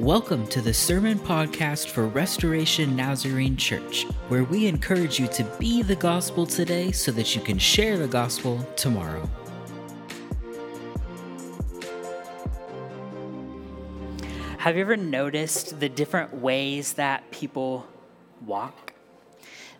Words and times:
Welcome 0.00 0.48
to 0.48 0.60
the 0.60 0.74
Sermon 0.74 1.20
Podcast 1.20 1.86
for 1.86 2.08
Restoration 2.08 2.96
Nazarene 2.96 3.56
Church, 3.56 4.06
where 4.26 4.42
we 4.42 4.66
encourage 4.66 5.20
you 5.20 5.28
to 5.28 5.44
be 5.60 5.82
the 5.82 5.94
gospel 5.94 6.46
today 6.46 6.90
so 6.90 7.12
that 7.12 7.36
you 7.36 7.40
can 7.40 7.58
share 7.58 7.96
the 7.96 8.08
gospel 8.08 8.58
tomorrow. 8.74 9.30
Have 14.58 14.74
you 14.74 14.80
ever 14.80 14.96
noticed 14.96 15.78
the 15.78 15.88
different 15.88 16.34
ways 16.38 16.94
that 16.94 17.30
people 17.30 17.86
walk? 18.44 18.94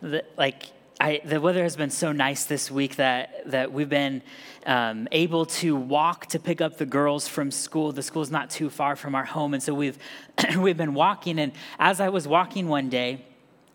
The, 0.00 0.24
like, 0.36 0.66
I, 1.04 1.20
the 1.22 1.38
weather 1.38 1.62
has 1.62 1.76
been 1.76 1.90
so 1.90 2.12
nice 2.12 2.46
this 2.46 2.70
week 2.70 2.96
that, 2.96 3.50
that 3.50 3.70
we've 3.70 3.90
been 3.90 4.22
um, 4.64 5.06
able 5.12 5.44
to 5.44 5.76
walk 5.76 6.28
to 6.28 6.38
pick 6.38 6.62
up 6.62 6.78
the 6.78 6.86
girls 6.86 7.28
from 7.28 7.50
school. 7.50 7.92
The 7.92 8.02
school's 8.02 8.30
not 8.30 8.48
too 8.48 8.70
far 8.70 8.96
from 8.96 9.14
our 9.14 9.26
home, 9.26 9.52
and 9.52 9.62
so 9.62 9.74
we've, 9.74 9.98
we've 10.58 10.78
been 10.78 10.94
walking. 10.94 11.38
And 11.38 11.52
as 11.78 12.00
I 12.00 12.08
was 12.08 12.26
walking 12.26 12.68
one 12.68 12.88
day, 12.88 13.22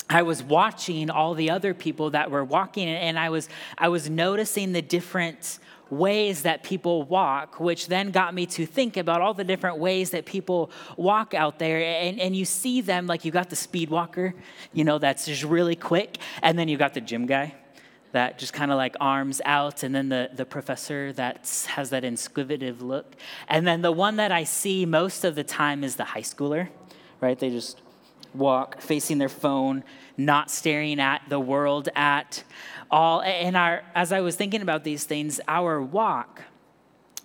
I 0.09 0.23
was 0.23 0.41
watching 0.41 1.11
all 1.11 1.35
the 1.35 1.51
other 1.51 1.75
people 1.75 2.09
that 2.09 2.31
were 2.31 2.43
walking, 2.43 2.87
and 2.87 3.19
I 3.19 3.29
was, 3.29 3.47
I 3.77 3.89
was 3.89 4.09
noticing 4.09 4.71
the 4.71 4.81
different 4.81 5.59
ways 5.91 6.43
that 6.43 6.63
people 6.63 7.03
walk, 7.03 7.59
which 7.59 7.87
then 7.87 8.11
got 8.11 8.33
me 8.33 8.45
to 8.45 8.65
think 8.65 8.97
about 8.97 9.21
all 9.21 9.33
the 9.33 9.43
different 9.43 9.77
ways 9.77 10.11
that 10.11 10.25
people 10.25 10.71
walk 10.97 11.33
out 11.33 11.59
there. 11.59 11.79
And, 11.79 12.19
and 12.19 12.35
you 12.35 12.45
see 12.45 12.81
them 12.81 13.07
like 13.07 13.25
you 13.25 13.31
got 13.31 13.49
the 13.49 13.55
speed 13.55 13.89
walker, 13.89 14.33
you 14.73 14.83
know, 14.83 14.99
that's 14.99 15.25
just 15.25 15.43
really 15.43 15.75
quick. 15.75 16.17
And 16.41 16.57
then 16.57 16.67
you 16.67 16.77
got 16.77 16.93
the 16.93 17.01
gym 17.01 17.25
guy 17.25 17.55
that 18.11 18.39
just 18.39 18.53
kind 18.53 18.71
of 18.71 18.77
like 18.77 18.95
arms 18.99 19.41
out. 19.45 19.83
And 19.83 19.93
then 19.93 20.09
the, 20.09 20.29
the 20.33 20.45
professor 20.45 21.13
that 21.13 21.65
has 21.69 21.89
that 21.91 22.03
inquisitive 22.03 22.81
look. 22.81 23.15
And 23.47 23.67
then 23.67 23.81
the 23.81 23.91
one 23.91 24.15
that 24.17 24.31
I 24.31 24.43
see 24.43 24.85
most 24.85 25.23
of 25.23 25.35
the 25.35 25.43
time 25.43 25.83
is 25.83 25.95
the 25.95 26.05
high 26.05 26.21
schooler, 26.21 26.69
right? 27.21 27.37
They 27.37 27.49
just 27.49 27.81
walk 28.33 28.79
facing 28.81 29.17
their 29.17 29.29
phone, 29.29 29.83
not 30.19 30.51
staring 30.51 30.99
at 30.99 31.21
the 31.29 31.39
world 31.39 31.89
at 31.95 32.43
all. 32.91 33.21
And 33.21 33.57
our, 33.57 33.83
as 33.95 34.11
I 34.11 34.21
was 34.21 34.35
thinking 34.35 34.61
about 34.61 34.83
these 34.83 35.05
things, 35.05 35.39
our 35.47 35.81
walk 35.81 36.43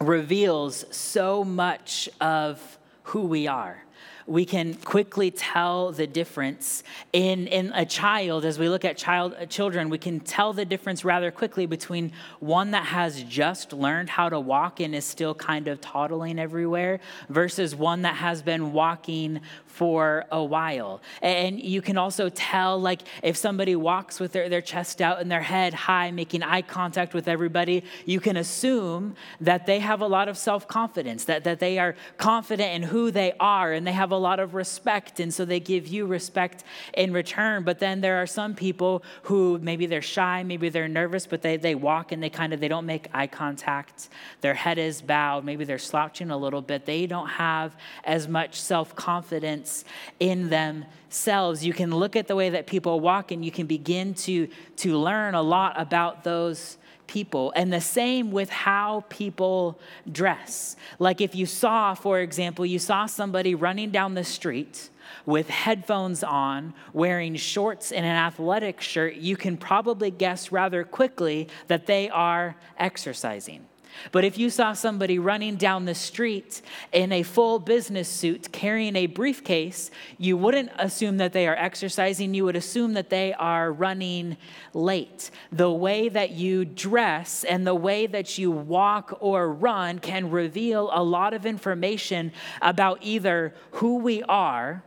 reveals 0.01 0.85
so 0.95 1.45
much 1.45 2.09
of 2.21 2.79
who 3.05 3.23
we 3.23 3.47
are 3.47 3.84
we 4.27 4.45
can 4.45 4.75
quickly 4.75 5.31
tell 5.31 5.93
the 5.93 6.07
difference 6.07 6.83
in, 7.13 7.47
in 7.47 7.73
a 7.75 7.85
child 7.85 8.45
as 8.45 8.59
we 8.59 8.69
look 8.69 8.85
at 8.85 8.97
child 8.97 9.35
uh, 9.39 9.47
children 9.47 9.89
we 9.89 9.99
can 9.99 10.21
tell 10.21 10.53
the 10.53 10.65
difference 10.65 11.05
rather 11.05 11.31
quickly 11.31 11.67
between 11.67 12.13
one 12.41 12.71
that 12.71 12.87
has 12.87 13.23
just 13.25 13.73
learned 13.73 14.09
how 14.09 14.29
to 14.29 14.41
walk 14.41 14.81
and 14.81 14.95
is 14.95 15.05
still 15.05 15.35
kind 15.35 15.69
of 15.69 15.81
toddling 15.81 16.39
everywhere 16.39 17.01
versus 17.29 17.75
one 17.75 18.03
that 18.03 18.17
has 18.17 18.43
been 18.43 18.73
walking 18.73 19.41
for 19.75 20.25
a 20.31 20.43
while. 20.43 21.03
And 21.21 21.61
you 21.61 21.83
can 21.83 21.99
also 21.99 22.29
tell, 22.29 22.81
like, 22.81 23.03
if 23.25 23.37
somebody 23.37 23.75
walks 23.75 24.21
with 24.21 24.31
their, 24.31 24.49
their 24.49 24.61
chest 24.61 25.03
out 25.03 25.21
and 25.21 25.29
their 25.29 25.43
head 25.43 25.75
high, 25.75 26.13
making 26.13 26.45
eye 26.45 26.63
contact 26.63 27.13
with 27.13 27.27
everybody, 27.27 27.83
you 28.07 28.21
can 28.21 28.37
assume 28.37 29.17
that 29.41 29.67
they 29.67 29.81
have 29.81 30.01
a 30.01 30.07
lot 30.07 30.29
of 30.29 30.39
self 30.39 30.69
confidence, 30.69 31.25
that, 31.25 31.43
that 31.43 31.59
they 31.59 31.81
are 31.81 31.97
confident 32.19 32.73
in 32.73 32.83
who 32.85 33.11
they 33.11 33.33
are, 33.41 33.73
and 33.73 33.85
they 33.85 33.93
have 33.93 34.13
a 34.15 34.19
lot 34.19 34.41
of 34.41 34.55
respect. 34.55 35.21
And 35.21 35.33
so 35.33 35.45
they 35.45 35.61
give 35.61 35.87
you 35.87 36.07
respect 36.07 36.65
in 36.95 37.13
return. 37.13 37.65
But 37.65 37.79
then 37.79 38.01
there 38.01 38.21
are 38.23 38.27
some 38.27 38.55
people 38.55 39.03
who 39.25 39.59
maybe 39.61 39.87
they're 39.87 40.03
shy, 40.03 40.43
maybe 40.43 40.69
they're 40.69 40.89
nervous, 40.89 41.27
but 41.27 41.43
they, 41.43 41.57
they 41.57 41.75
walk 41.75 42.13
and 42.13 42.23
they 42.23 42.31
kind 42.31 42.53
of 42.53 42.61
they 42.61 42.69
don't 42.69 42.87
make 42.87 43.09
eye 43.13 43.27
contact. 43.27 44.09
Their 44.41 44.55
head 44.55 44.79
is 44.79 45.03
bowed, 45.03 45.45
maybe 45.45 45.65
they're 45.65 45.79
slouching 45.79 46.31
a 46.31 46.37
little 46.37 46.63
bit. 46.63 46.87
They 46.87 47.07
don't 47.07 47.29
have 47.29 47.77
as 48.05 48.29
much 48.29 48.61
self 48.61 48.95
confidence 48.95 49.15
confidence 49.35 49.85
in 50.21 50.51
themselves. 50.51 51.65
You 51.65 51.73
can 51.73 51.91
look 51.91 52.17
at 52.17 52.27
the 52.29 52.37
way 52.37 52.51
that 52.51 52.67
people 52.67 53.01
walk 53.01 53.33
and 53.33 53.45
you 53.45 53.51
can 53.51 53.67
begin 53.67 54.15
to, 54.15 54.49
to 54.77 54.99
learn 54.99 55.35
a 55.35 55.43
lot 55.43 55.81
about 55.81 56.25
those 56.25 56.79
people. 57.07 57.53
And 57.57 57.73
the 57.73 57.81
same 57.81 58.31
with 58.31 58.51
how 58.51 59.05
people 59.09 59.79
dress. 60.11 60.77
Like 60.99 61.21
if 61.21 61.35
you 61.35 61.47
saw, 61.47 61.95
for 61.95 62.21
example, 62.21 62.65
you 62.67 62.79
saw 62.79 63.07
somebody 63.07 63.55
running 63.55 63.91
down 63.91 64.15
the 64.15 64.25
street 64.25 64.91
with 65.27 65.49
headphones 65.49 66.25
on, 66.25 66.75
wearing 66.93 67.37
shorts 67.37 67.93
and 67.93 68.05
an 68.05 68.17
athletic 68.17 68.81
shirt, 68.81 69.17
you 69.17 69.37
can 69.37 69.57
probably 69.57 70.11
guess 70.11 70.53
rather 70.53 70.85
quickly 70.85 71.49
that 71.69 71.87
they 71.87 72.09
are 72.11 72.57
exercising. 72.79 73.67
But 74.13 74.25
if 74.25 74.39
you 74.39 74.51
saw 74.51 74.73
somebody 74.73 75.19
running 75.19 75.57
down 75.57 75.85
the 75.85 75.95
street 75.95 76.63
in 76.93 77.13
a 77.13 77.23
full 77.23 77.59
business 77.59 78.09
suit 78.09 78.53
carrying 78.53 78.97
a 78.97 79.07
briefcase, 79.07 79.91
you 80.19 80.37
wouldn't 80.37 80.71
assume 80.79 81.17
that 81.19 81.33
they 81.33 81.47
are 81.47 81.57
exercising. 81.57 82.35
You 82.35 82.45
would 82.45 82.57
assume 82.57 82.95
that 82.95 83.11
they 83.11 83.33
are 83.35 83.73
running 83.73 84.37
late. 84.73 85.31
The 85.53 85.71
way 85.71 86.09
that 86.09 86.31
you 86.31 86.65
dress 86.65 87.45
and 87.45 87.67
the 87.67 87.75
way 87.75 88.07
that 88.07 88.39
you 88.39 88.51
walk 88.51 89.17
or 89.21 89.53
run 89.53 89.99
can 89.99 90.31
reveal 90.31 90.91
a 90.93 91.03
lot 91.03 91.35
of 91.35 91.47
information 91.47 92.33
about 92.63 92.99
either 93.03 93.55
who 93.73 93.99
we 93.99 94.23
are 94.25 94.83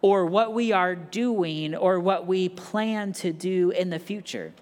or 0.00 0.26
what 0.26 0.52
we 0.52 0.72
are 0.72 0.94
doing 0.94 1.74
or 1.74 2.00
what 2.00 2.26
we 2.26 2.48
plan 2.48 3.12
to 3.12 3.32
do 3.32 3.70
in 3.70 3.90
the 3.90 3.98
future 3.98 4.52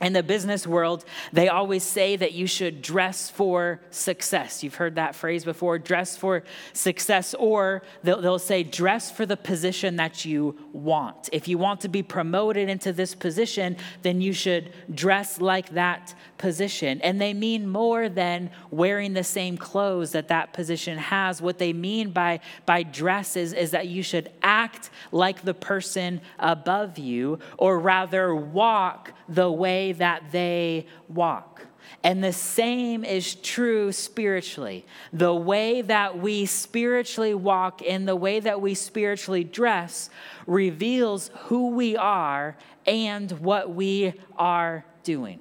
in 0.00 0.12
the 0.12 0.22
business 0.22 0.66
world, 0.66 1.04
they 1.32 1.48
always 1.48 1.82
say 1.82 2.16
that 2.16 2.32
you 2.32 2.46
should 2.46 2.82
dress 2.82 3.30
for 3.30 3.80
success. 3.90 4.62
You've 4.62 4.74
heard 4.74 4.96
that 4.96 5.14
phrase 5.14 5.44
before 5.44 5.78
dress 5.78 6.16
for 6.16 6.44
success, 6.74 7.34
or 7.34 7.82
they'll, 8.02 8.20
they'll, 8.20 8.36
say 8.38 8.62
dress 8.62 9.10
for 9.10 9.24
the 9.24 9.36
position 9.36 9.96
that 9.96 10.24
you 10.24 10.56
want. 10.72 11.30
If 11.32 11.48
you 11.48 11.56
want 11.56 11.80
to 11.80 11.88
be 11.88 12.02
promoted 12.02 12.68
into 12.68 12.92
this 12.92 13.14
position, 13.14 13.76
then 14.02 14.20
you 14.20 14.34
should 14.34 14.72
dress 14.94 15.40
like 15.40 15.70
that 15.70 16.14
position. 16.38 17.00
And 17.00 17.20
they 17.20 17.34
mean 17.34 17.68
more 17.68 18.08
than 18.08 18.50
wearing 18.70 19.12
the 19.12 19.24
same 19.24 19.56
clothes 19.56 20.12
that 20.12 20.28
that 20.28 20.52
position 20.52 20.98
has. 20.98 21.40
What 21.40 21.58
they 21.58 21.72
mean 21.72 22.10
by, 22.10 22.40
by 22.64 22.82
dress 22.82 23.36
is, 23.36 23.52
is 23.52 23.70
that 23.72 23.88
you 23.88 24.02
should 24.02 24.30
act 24.42 24.90
like 25.12 25.42
the 25.42 25.54
person 25.54 26.20
above 26.38 26.98
you, 26.98 27.38
or 27.58 27.78
rather 27.78 28.34
walk 28.34 29.12
the 29.28 29.50
way 29.50 29.92
that 29.92 30.32
they 30.32 30.86
walk. 31.08 31.62
And 32.02 32.22
the 32.22 32.32
same 32.32 33.04
is 33.04 33.34
true 33.36 33.92
spiritually. 33.92 34.86
The 35.12 35.34
way 35.34 35.82
that 35.82 36.18
we 36.18 36.46
spiritually 36.46 37.34
walk 37.34 37.82
and 37.86 38.06
the 38.06 38.16
way 38.16 38.40
that 38.40 38.60
we 38.60 38.74
spiritually 38.74 39.44
dress 39.44 40.10
reveals 40.46 41.30
who 41.44 41.70
we 41.70 41.96
are 41.96 42.56
and 42.86 43.30
what 43.32 43.74
we 43.74 44.14
are 44.36 44.84
doing. 45.02 45.40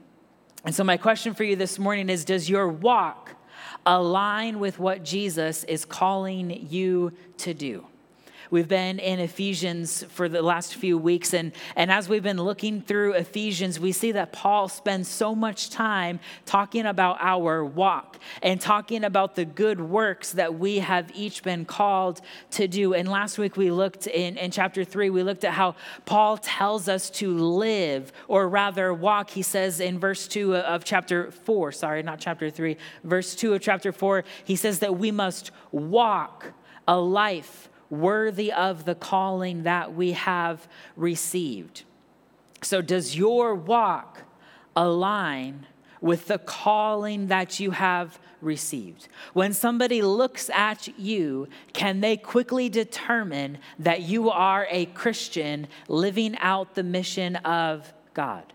And 0.65 0.73
so, 0.73 0.83
my 0.83 0.97
question 0.97 1.35
for 1.35 1.43
you 1.43 1.55
this 1.55 1.77
morning 1.77 2.09
is 2.09 2.25
Does 2.25 2.49
your 2.49 2.67
walk 2.67 3.35
align 3.85 4.59
with 4.59 4.79
what 4.79 5.03
Jesus 5.03 5.63
is 5.65 5.85
calling 5.85 6.67
you 6.69 7.13
to 7.37 7.53
do? 7.53 7.85
We've 8.51 8.67
been 8.67 8.99
in 8.99 9.19
Ephesians 9.19 10.03
for 10.09 10.29
the 10.29 10.41
last 10.41 10.75
few 10.75 10.97
weeks, 10.97 11.33
and, 11.33 11.51
and 11.75 11.91
as 11.91 12.07
we've 12.07 12.23
been 12.23 12.41
looking 12.41 12.81
through 12.81 13.13
Ephesians, 13.13 13.79
we 13.79 13.91
see 13.91 14.11
that 14.13 14.31
Paul 14.31 14.67
spends 14.67 15.07
so 15.07 15.33
much 15.33 15.69
time 15.69 16.19
talking 16.45 16.85
about 16.85 17.17
our 17.21 17.65
walk 17.65 18.19
and 18.41 18.61
talking 18.61 19.03
about 19.03 19.35
the 19.35 19.45
good 19.45 19.81
works 19.81 20.33
that 20.33 20.59
we 20.59 20.79
have 20.79 21.11
each 21.15 21.43
been 21.43 21.65
called 21.65 22.21
to 22.51 22.67
do. 22.67 22.93
And 22.93 23.09
last 23.09 23.37
week 23.37 23.57
we 23.57 23.71
looked 23.71 24.07
in, 24.07 24.37
in 24.37 24.51
chapter 24.51 24.83
three, 24.83 25.09
we 25.09 25.23
looked 25.23 25.43
at 25.43 25.53
how 25.53 25.75
Paul 26.05 26.37
tells 26.37 26.87
us 26.87 27.09
to 27.11 27.35
live, 27.35 28.11
or 28.27 28.47
rather 28.47 28.93
walk. 28.93 29.31
He 29.31 29.41
says 29.41 29.79
in 29.79 29.99
verse 29.99 30.27
two 30.27 30.55
of 30.55 30.83
chapter 30.83 31.31
four, 31.31 31.71
sorry, 31.71 32.03
not 32.03 32.19
chapter 32.19 32.49
three, 32.49 32.77
verse 33.03 33.35
two 33.35 33.53
of 33.53 33.61
chapter 33.61 33.91
four, 33.91 34.23
he 34.43 34.55
says 34.55 34.79
that 34.79 34.97
we 34.97 35.11
must 35.11 35.51
walk 35.71 36.53
a 36.87 36.97
life 36.97 37.69
worthy 38.01 38.51
of 38.51 38.85
the 38.85 38.95
calling 38.95 39.63
that 39.63 39.93
we 39.93 40.11
have 40.13 40.67
received. 40.95 41.83
So, 42.61 42.81
does 42.81 43.15
your 43.15 43.53
walk 43.53 44.23
align 44.75 45.67
with 46.01 46.27
the 46.27 46.37
calling 46.37 47.27
that 47.27 47.59
you 47.59 47.71
have 47.71 48.19
received? 48.41 49.07
When 49.33 49.53
somebody 49.53 50.01
looks 50.01 50.49
at 50.51 50.87
you, 50.99 51.47
can 51.73 52.01
they 52.01 52.17
quickly 52.17 52.69
determine 52.69 53.59
that 53.79 54.01
you 54.01 54.29
are 54.29 54.67
a 54.69 54.85
Christian 54.87 55.67
living 55.87 56.37
out 56.39 56.75
the 56.75 56.83
mission 56.83 57.35
of 57.37 57.93
God? 58.13 58.53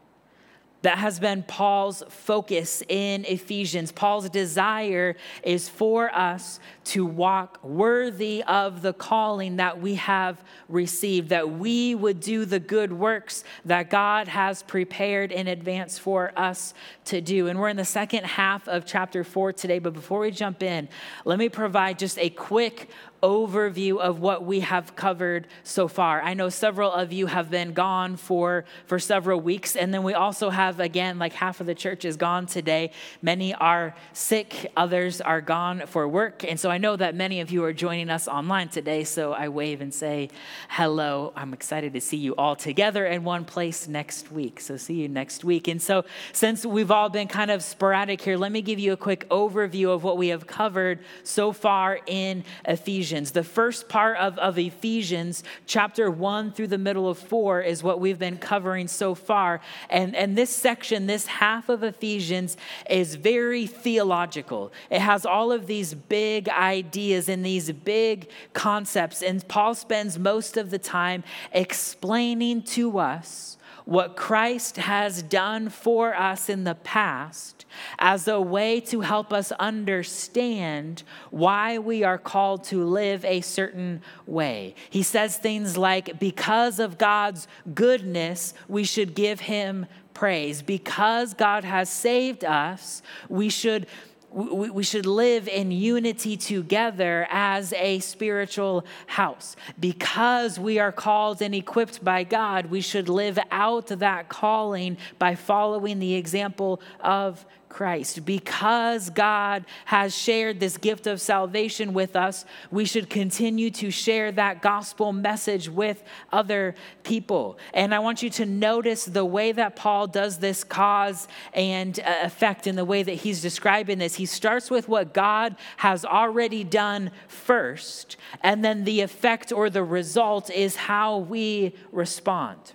That 0.83 0.97
has 0.99 1.21
been 1.21 1.43
Paul's 1.43 2.03
focus 2.09 2.83
in 2.89 3.27
Ephesians. 3.27 3.93
Paul's 3.93 4.31
desire 4.31 5.17
is 5.43 5.69
for 5.69 6.15
us 6.15 6.59
to 6.85 7.05
walk 7.05 7.63
worthy 7.63 8.43
of 8.45 8.81
the 8.81 8.95
calling 8.95 9.57
that 9.57 9.81
we 9.81 9.97
have 9.97 10.43
received, 10.69 11.29
that 11.29 11.51
we 11.51 11.95
would 11.95 12.21
do 12.21 12.47
the 12.47 12.59
good 12.59 12.93
works 12.93 13.45
that 13.67 13.91
God 13.91 14.27
has 14.29 14.63
prepared 14.63 15.33
in 15.33 15.49
advance 15.49 15.99
for 15.99 16.33
us 16.35 16.73
to 17.05 17.21
do. 17.21 17.49
And 17.49 17.61
we're 17.61 17.69
in 17.69 17.77
the 17.77 17.85
second 17.85 18.25
half 18.25 18.67
of 18.67 18.87
chapter 18.87 19.23
four 19.23 19.53
today, 19.53 19.81
but 19.81 19.93
before 19.93 20.21
we 20.21 20.31
jump 20.31 20.63
in, 20.63 20.89
let 21.27 21.39
me 21.39 21.51
provide 21.51 21.99
just 21.99 22.19
a 22.19 22.31
quick 22.31 22.89
overview 23.23 23.99
of 23.99 24.21
what 24.21 24.45
we 24.45 24.61
have 24.61 24.97
covered 24.97 25.47
so 25.63 25.89
far. 25.89 26.23
I 26.23 26.35
know 26.35 26.49
several 26.49 26.91
of 26.91 27.13
you 27.13 27.27
have 27.27 27.51
been 27.51 27.73
gone 27.73 28.17
for, 28.17 28.65
for 28.87 28.99
several 28.99 29.41
weeks, 29.41 29.77
and 29.77 29.93
then 29.93 30.03
we 30.03 30.15
also 30.15 30.51
have, 30.51 30.81
again, 30.81 31.19
like 31.19 31.35
half 31.35 31.61
of 31.61 31.67
the 31.67 31.75
church 31.75 32.05
is 32.05 32.17
gone 32.17 32.47
today. 32.47 32.93
Many 33.21 33.55
are 33.55 33.95
sick, 34.13 34.73
others 34.77 35.21
are 35.21 35.41
gone 35.41 35.83
for 35.87 36.09
work. 36.09 36.45
And 36.45 36.59
so 36.59 36.71
I 36.71 36.79
know 36.79 36.97
that 36.97 37.15
many 37.15 37.41
of 37.41 37.51
you 37.51 37.65
are 37.65 37.73
joining 37.73 38.11
us 38.11 38.27
online 38.27 38.69
today, 38.69 39.05
so 39.05 39.33
I 39.33 39.49
wave 39.49 39.81
and 39.81 39.93
say 39.93 40.31
hello. 40.69 41.33
I'm 41.37 41.53
excited 41.53 41.93
to 41.93 42.01
see 42.01 42.17
you 42.17 42.35
all 42.37 42.57
together 42.57 43.07
in 43.07 43.25
one 43.25 43.45
place 43.45 43.87
next 43.87 44.33
week. 44.33 44.61
So 44.61 44.77
see 44.77 44.95
you 44.95 45.09
next 45.09 45.45
week. 45.45 45.69
And 45.69 45.81
so, 45.81 46.05
since 46.33 46.65
we've 46.65 46.91
all 46.91 47.09
been 47.09 47.29
kind 47.29 47.51
of 47.51 47.63
sporadic 47.63 48.21
here, 48.21 48.37
let 48.37 48.53
me 48.53 48.63
give 48.63 48.79
you 48.79 48.93
a 48.93 48.97
quick 48.97 49.29
overview 49.29 49.91
of 49.91 50.05
what 50.05 50.17
we 50.17 50.29
have 50.29 50.47
covered 50.47 51.01
so 51.23 51.53
far 51.53 51.99
in 52.07 52.45
Ephesians. 52.65 53.10
The 53.11 53.43
first 53.43 53.89
part 53.89 54.17
of, 54.19 54.39
of 54.39 54.57
Ephesians, 54.59 55.43
chapter 55.67 56.11
one 56.11 56.53
through 56.53 56.69
the 56.69 56.79
middle 56.79 57.09
of 57.09 57.19
four, 57.19 57.61
is 57.61 57.83
what 57.83 57.99
we've 57.99 58.19
been 58.19 58.39
covering 58.39 58.87
so 58.87 59.15
far. 59.15 59.61
And, 59.89 60.15
and 60.15 60.39
this 60.39 60.51
section, 60.51 61.07
this 61.07 61.27
half 61.27 61.69
of 61.69 61.83
Ephesians, 61.83 62.57
is 62.89 63.17
very 63.17 63.67
theological. 63.67 64.73
It 64.91 65.01
has 65.01 65.27
all 65.27 65.51
of 65.51 65.67
these 65.67 65.93
big 65.95 66.49
ideas 66.49 67.29
and 67.29 67.45
these 67.45 67.73
big 67.73 68.31
concepts. 68.53 69.23
And 69.23 69.47
Paul 69.49 69.75
spends 69.75 70.19
most 70.19 70.57
of 70.57 70.71
the 70.71 70.79
time 70.79 71.25
explaining 71.53 72.63
to 72.63 72.99
us 72.99 73.57
what 73.85 74.17
Christ 74.17 74.77
has 74.77 75.23
done 75.23 75.69
for 75.69 76.15
us 76.15 76.49
in 76.49 76.65
the 76.65 76.75
past 76.75 77.65
as 77.99 78.29
a 78.29 78.41
way 78.41 78.81
to 78.81 79.01
help 79.01 79.33
us 79.33 79.53
understand 79.53 81.03
why 81.31 81.79
we 81.79 82.03
are 82.05 82.19
called 82.19 82.65
to 82.65 82.85
live 82.85 83.25
a 83.25 83.41
certain 83.41 84.03
way. 84.27 84.75
He 84.89 85.03
says 85.03 85.37
things 85.37 85.77
like, 85.77 86.19
because 86.19 86.79
of 86.79 86.99
God's 86.99 87.49
goodness, 87.75 88.55
we 88.69 88.85
should 88.85 89.15
give 89.15 89.41
him 89.41 89.87
praise. 90.15 90.63
Because 90.63 91.35
God 91.35 91.65
has 91.65 91.89
saved 91.89 92.45
us, 92.45 93.03
we 93.29 93.49
should 93.49 93.87
we, 94.31 94.71
we 94.71 94.83
should 94.83 95.07
live 95.07 95.49
in 95.49 95.71
unity 95.71 96.37
together 96.37 97.27
as 97.31 97.73
a 97.73 97.99
spiritual 98.01 98.85
house. 99.07 99.57
Because 99.79 100.59
we 100.59 100.79
are 100.79 100.93
called 100.93 101.43
and 101.43 101.55
equipped 101.55 102.05
by 102.05 102.25
God, 102.25 102.67
we 102.67 102.81
should 102.81 103.09
live 103.09 103.39
out 103.51 103.89
that 103.89 104.29
calling 104.29 104.97
by 105.19 105.35
following 105.35 105.99
the 105.99 106.15
example 106.15 106.81
of 107.01 107.45
Christ. 107.71 108.27
Because 108.27 109.09
God 109.09 109.65
has 109.87 110.15
shared 110.15 110.61
this 110.61 110.77
gift 110.77 111.07
of 111.07 111.21
salvation 111.21 111.95
with 111.95 112.17
us, 112.17 112.45
we 112.71 112.85
should 112.85 113.09
continue 113.09 113.71
to 113.71 113.91
share 113.91 114.31
that 114.33 114.61
gospel 114.61 115.13
message 115.13 115.71
with 115.71 116.03
other 116.31 116.75
people. 117.05 117.59
And 117.73 117.95
I 117.95 118.01
want 118.01 118.23
you 118.23 118.29
to 118.31 118.45
notice 118.45 119.07
the 119.07 119.25
way 119.25 119.53
that 119.53 119.77
Paul 119.77 120.09
does 120.09 120.39
this 120.39 120.63
cause 120.65 121.29
and 121.55 121.99
uh, 122.01 122.17
effect 122.25 122.67
in 122.67 122.77
the 122.77 122.85
way 122.85 123.03
that 123.03 123.15
he's 123.15 123.41
describing 123.41 123.99
this. 123.99 124.17
He 124.17 124.27
starts 124.27 124.71
with 124.71 124.89
what 124.89 125.15
God 125.15 125.57
has 125.79 126.05
already 126.05 126.65
done 126.65 127.11
first, 127.29 128.17
and 128.43 128.63
then 128.65 128.85
the 128.85 129.01
effect 129.01 129.53
or 129.53 129.71
the 129.71 129.85
result 129.85 130.51
is 130.51 130.77
how 130.77 131.19
we 131.19 131.75
respond. 131.93 132.75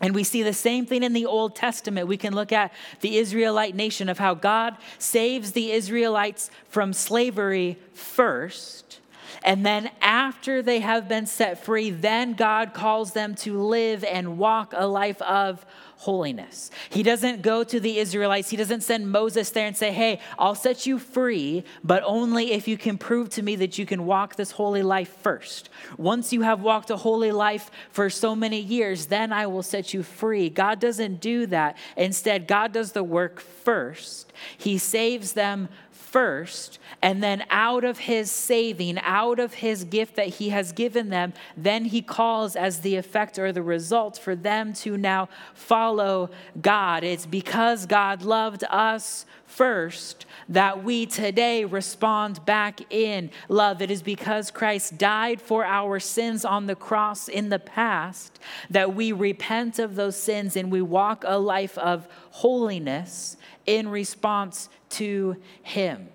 And 0.00 0.14
we 0.14 0.24
see 0.24 0.42
the 0.42 0.52
same 0.52 0.86
thing 0.86 1.02
in 1.02 1.12
the 1.12 1.26
Old 1.26 1.54
Testament. 1.54 2.08
We 2.08 2.16
can 2.16 2.34
look 2.34 2.52
at 2.52 2.72
the 3.00 3.16
Israelite 3.16 3.74
nation 3.74 4.08
of 4.08 4.18
how 4.18 4.34
God 4.34 4.76
saves 4.98 5.52
the 5.52 5.70
Israelites 5.70 6.50
from 6.68 6.92
slavery 6.92 7.78
first. 7.92 9.00
And 9.44 9.64
then, 9.64 9.90
after 10.00 10.62
they 10.62 10.80
have 10.80 11.06
been 11.08 11.26
set 11.26 11.62
free, 11.62 11.90
then 11.90 12.34
God 12.34 12.72
calls 12.72 13.12
them 13.12 13.34
to 13.36 13.60
live 13.60 14.02
and 14.04 14.38
walk 14.38 14.72
a 14.74 14.86
life 14.86 15.20
of 15.22 15.64
holiness. 16.04 16.70
He 16.90 17.02
doesn't 17.02 17.40
go 17.40 17.64
to 17.64 17.80
the 17.80 17.98
Israelites, 17.98 18.50
he 18.50 18.58
doesn't 18.58 18.82
send 18.82 19.10
Moses 19.10 19.48
there 19.50 19.66
and 19.66 19.74
say, 19.74 19.90
Hey, 19.90 20.20
I'll 20.38 20.54
set 20.54 20.86
you 20.86 20.98
free, 20.98 21.64
but 21.82 22.02
only 22.04 22.52
if 22.52 22.68
you 22.68 22.76
can 22.76 22.98
prove 22.98 23.30
to 23.30 23.42
me 23.42 23.56
that 23.56 23.78
you 23.78 23.86
can 23.86 24.04
walk 24.04 24.36
this 24.36 24.50
holy 24.50 24.82
life 24.82 25.16
first. 25.22 25.70
Once 25.96 26.30
you 26.30 26.42
have 26.42 26.60
walked 26.60 26.90
a 26.90 26.98
holy 26.98 27.32
life 27.32 27.70
for 27.90 28.10
so 28.10 28.36
many 28.36 28.60
years, 28.60 29.06
then 29.06 29.32
I 29.32 29.46
will 29.46 29.62
set 29.62 29.94
you 29.94 30.02
free. 30.02 30.50
God 30.50 30.78
doesn't 30.78 31.20
do 31.20 31.46
that. 31.46 31.78
Instead, 31.96 32.46
God 32.46 32.72
does 32.72 32.92
the 32.92 33.02
work 33.02 33.40
first. 33.40 34.32
He 34.58 34.76
saves 34.76 35.32
them 35.32 35.70
first, 36.14 36.78
and 37.02 37.20
then 37.20 37.44
out 37.50 37.82
of 37.82 37.98
his 37.98 38.30
saving, 38.30 38.96
out 39.00 39.40
of 39.40 39.54
his 39.54 39.82
gift 39.82 40.14
that 40.14 40.28
he 40.28 40.50
has 40.50 40.70
given 40.70 41.08
them, 41.08 41.32
then 41.56 41.86
he 41.86 42.00
calls 42.00 42.54
as 42.54 42.82
the 42.82 42.94
effect 42.94 43.36
or 43.36 43.50
the 43.50 43.64
result 43.64 44.16
for 44.16 44.36
them 44.36 44.72
to 44.72 44.96
now 44.96 45.28
follow 45.54 46.30
God. 46.62 47.02
It's 47.02 47.26
because 47.26 47.86
God 47.86 48.22
loved 48.22 48.62
us 48.70 49.26
first 49.44 50.24
that 50.48 50.84
we 50.84 51.04
today 51.04 51.64
respond 51.64 52.44
back 52.46 52.80
in 52.92 53.28
love. 53.48 53.82
It 53.82 53.90
is 53.90 54.00
because 54.00 54.52
Christ 54.52 54.96
died 54.96 55.40
for 55.40 55.64
our 55.64 55.98
sins 55.98 56.44
on 56.44 56.66
the 56.66 56.76
cross 56.76 57.26
in 57.26 57.48
the 57.48 57.58
past 57.58 58.38
that 58.70 58.94
we 58.94 59.10
repent 59.10 59.80
of 59.80 59.96
those 59.96 60.16
sins 60.16 60.56
and 60.56 60.70
we 60.70 60.80
walk 60.80 61.24
a 61.26 61.38
life 61.38 61.76
of 61.76 62.06
holiness 62.30 63.36
in 63.66 63.88
response 63.88 64.68
to 64.94 65.36
Him. 65.62 66.08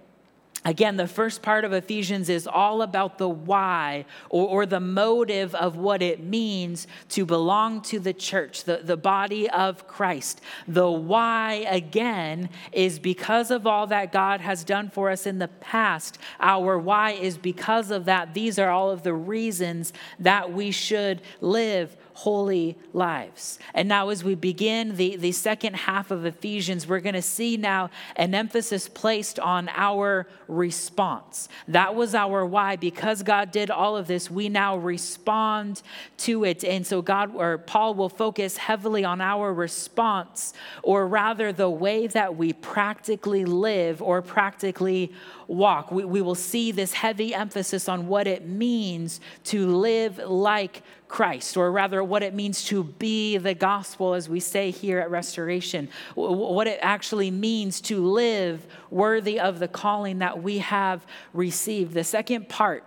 Again, 0.65 0.97
the 0.97 1.07
first 1.07 1.41
part 1.41 1.63
of 1.63 1.71
Ephesians 1.71 2.27
is 2.27 2.45
all 2.45 2.81
about 2.81 3.17
the 3.17 3.29
why 3.29 4.03
or, 4.29 4.45
or, 4.45 4.65
the 4.65 4.81
motive 4.81 5.55
of 5.55 5.77
what 5.77 6.01
it 6.01 6.21
means 6.21 6.85
to 7.09 7.25
belong 7.25 7.81
to 7.83 7.97
the 7.97 8.11
church, 8.13 8.65
the, 8.65 8.81
the 8.83 8.97
body 8.97 9.49
of 9.49 9.87
Christ. 9.87 10.41
The 10.67 10.91
why, 10.91 11.65
again, 11.69 12.49
is 12.73 12.99
because 12.99 13.51
of 13.51 13.65
all 13.65 13.87
that 13.87 14.11
God 14.11 14.41
has 14.41 14.65
done 14.65 14.89
for 14.89 15.09
us 15.09 15.25
in 15.25 15.39
the 15.39 15.47
past. 15.47 16.17
Our 16.41 16.77
why 16.77 17.11
is 17.11 17.37
because 17.37 17.89
of 17.89 18.03
that. 18.05 18.33
These 18.33 18.59
are 18.59 18.69
all 18.69 18.91
of 18.91 19.03
the 19.03 19.13
reasons 19.13 19.93
that 20.19 20.51
we 20.51 20.71
should 20.71 21.21
live 21.39 21.95
holy 22.19 22.77
lives. 22.91 23.59
And 23.73 23.87
now, 23.87 24.09
as 24.09 24.25
we 24.25 24.35
begin 24.35 24.97
the, 24.97 25.15
the 25.15 25.31
second 25.31 25.75
half 25.77 26.11
of 26.11 26.25
Ephesians, 26.25 26.85
we're 26.85 26.99
going 26.99 27.15
to 27.15 27.21
see 27.21 27.55
now 27.55 27.89
an 28.17 28.35
emphasis 28.35 28.89
placed 28.89 29.39
on 29.39 29.69
our 29.69 30.27
response. 30.49 31.47
That 31.69 31.95
was 31.95 32.13
our 32.13 32.45
why. 32.45 32.75
Because 32.75 33.23
God 33.23 33.51
did 33.51 33.71
all 33.71 33.95
of 33.95 34.07
this, 34.07 34.29
we 34.29 34.49
now 34.49 34.75
respond 34.75 35.81
to 36.17 36.43
it. 36.43 36.65
And 36.65 36.85
so, 36.85 37.01
God 37.01 37.33
or 37.33 37.57
Paul 37.57 37.93
will 37.93 38.09
focus 38.09 38.57
heavily 38.57 39.05
on 39.05 39.21
our 39.21 39.53
response, 39.53 40.53
or 40.83 41.07
rather, 41.07 41.53
the 41.53 41.69
way 41.69 42.07
that 42.07 42.35
we 42.35 42.51
practically 42.51 43.45
live 43.45 44.01
or 44.01 44.21
practically 44.21 45.13
walk. 45.47 45.89
We, 45.89 46.03
we 46.03 46.21
will 46.21 46.35
see 46.35 46.73
this 46.73 46.91
heavy 46.91 47.33
emphasis 47.33 47.87
on 47.87 48.07
what 48.07 48.27
it 48.27 48.45
means 48.45 49.21
to 49.45 49.67
live 49.67 50.17
like 50.17 50.83
Christ, 51.09 51.57
or 51.57 51.71
rather, 51.71 52.03
what 52.03 52.21
it 52.21 52.35
means 52.35 52.63
to 52.65 52.83
be 52.83 53.37
the 53.37 53.55
gospel, 53.55 54.13
as 54.13 54.29
we 54.29 54.39
say 54.39 54.69
here 54.69 54.99
at 54.99 55.09
Restoration, 55.09 55.89
what 56.15 56.67
it 56.67 56.79
actually 56.81 57.31
means 57.31 57.81
to 57.81 58.05
live 58.05 58.65
worthy 58.91 59.39
of 59.39 59.59
the 59.59 59.67
calling 59.67 60.19
that 60.19 60.41
we 60.41 60.59
have 60.59 61.05
received. 61.33 61.93
The 61.93 62.03
second 62.03 62.47
part 62.47 62.85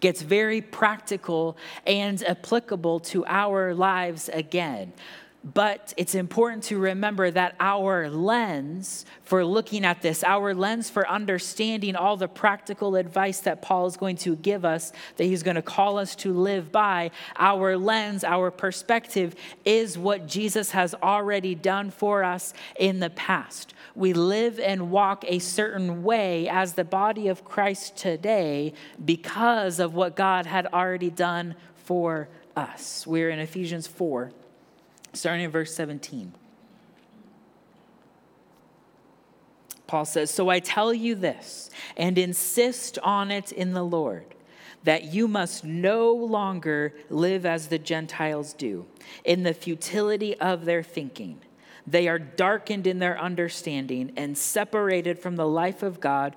gets 0.00 0.22
very 0.22 0.62
practical 0.62 1.58
and 1.86 2.22
applicable 2.24 3.00
to 3.00 3.26
our 3.26 3.74
lives 3.74 4.30
again. 4.30 4.94
But 5.44 5.92
it's 5.96 6.14
important 6.14 6.62
to 6.64 6.78
remember 6.78 7.28
that 7.28 7.56
our 7.58 8.08
lens 8.08 9.04
for 9.24 9.44
looking 9.44 9.84
at 9.84 10.00
this, 10.00 10.22
our 10.22 10.54
lens 10.54 10.88
for 10.88 11.08
understanding 11.08 11.96
all 11.96 12.16
the 12.16 12.28
practical 12.28 12.94
advice 12.94 13.40
that 13.40 13.60
Paul 13.60 13.86
is 13.86 13.96
going 13.96 14.16
to 14.18 14.36
give 14.36 14.64
us, 14.64 14.92
that 15.16 15.24
he's 15.24 15.42
going 15.42 15.56
to 15.56 15.62
call 15.62 15.98
us 15.98 16.14
to 16.16 16.32
live 16.32 16.70
by, 16.70 17.10
our 17.36 17.76
lens, 17.76 18.22
our 18.22 18.52
perspective 18.52 19.34
is 19.64 19.98
what 19.98 20.28
Jesus 20.28 20.70
has 20.70 20.94
already 21.02 21.56
done 21.56 21.90
for 21.90 22.22
us 22.22 22.54
in 22.78 23.00
the 23.00 23.10
past. 23.10 23.74
We 23.96 24.12
live 24.12 24.60
and 24.60 24.92
walk 24.92 25.24
a 25.26 25.40
certain 25.40 26.04
way 26.04 26.48
as 26.48 26.74
the 26.74 26.84
body 26.84 27.26
of 27.26 27.44
Christ 27.44 27.96
today 27.96 28.74
because 29.04 29.80
of 29.80 29.92
what 29.92 30.14
God 30.14 30.46
had 30.46 30.66
already 30.66 31.10
done 31.10 31.56
for 31.74 32.28
us. 32.54 33.04
We're 33.08 33.30
in 33.30 33.40
Ephesians 33.40 33.88
4 33.88 34.30
starting 35.12 35.44
in 35.44 35.50
verse 35.50 35.74
17. 35.74 36.32
Paul 39.86 40.04
says, 40.06 40.30
So 40.30 40.48
I 40.48 40.58
tell 40.58 40.94
you 40.94 41.14
this, 41.14 41.68
and 41.96 42.16
insist 42.16 42.98
on 43.00 43.30
it 43.30 43.52
in 43.52 43.74
the 43.74 43.84
Lord, 43.84 44.24
that 44.84 45.04
you 45.04 45.28
must 45.28 45.64
no 45.64 46.12
longer 46.12 46.94
live 47.10 47.44
as 47.44 47.68
the 47.68 47.78
Gentiles 47.78 48.54
do, 48.54 48.86
in 49.24 49.42
the 49.42 49.52
futility 49.52 50.34
of 50.38 50.64
their 50.64 50.82
thinking. 50.82 51.42
They 51.86 52.08
are 52.08 52.18
darkened 52.18 52.86
in 52.86 53.00
their 53.00 53.20
understanding 53.20 54.12
and 54.16 54.38
separated 54.38 55.18
from 55.18 55.36
the 55.36 55.46
life 55.46 55.82
of 55.82 56.00
God 56.00 56.36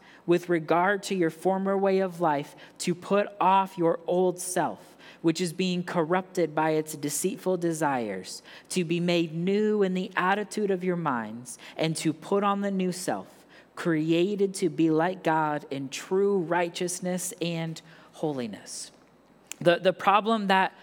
with 0.25 0.49
regard 0.49 1.03
to 1.03 1.15
your 1.15 1.29
former 1.29 1.77
way 1.77 1.99
of 1.99 2.21
life 2.21 2.55
to 2.79 2.93
put 2.95 3.27
off 3.39 3.77
your 3.77 3.99
old 4.07 4.39
self, 4.39 4.95
which 5.21 5.41
is 5.41 5.53
being 5.53 5.83
corrupted 5.83 6.53
by 6.55 6.71
its 6.71 6.95
deceitful 6.95 7.57
desires, 7.57 8.41
to 8.69 8.83
be 8.83 8.99
made 8.99 9.33
new 9.33 9.83
in 9.83 9.93
the 9.93 10.11
attitude 10.15 10.71
of 10.71 10.83
your 10.83 10.95
minds, 10.95 11.57
and 11.77 11.95
to 11.95 12.13
put 12.13 12.43
on 12.43 12.61
the 12.61 12.71
new 12.71 12.91
self, 12.91 13.27
created 13.75 14.53
to 14.53 14.69
be 14.69 14.89
like 14.89 15.23
God 15.23 15.65
in 15.71 15.89
true 15.89 16.39
righteousness 16.39 17.33
and 17.41 17.81
holiness. 18.13 18.91
The, 19.59 19.77
the 19.77 19.93
problem 19.93 20.47
that 20.47 20.73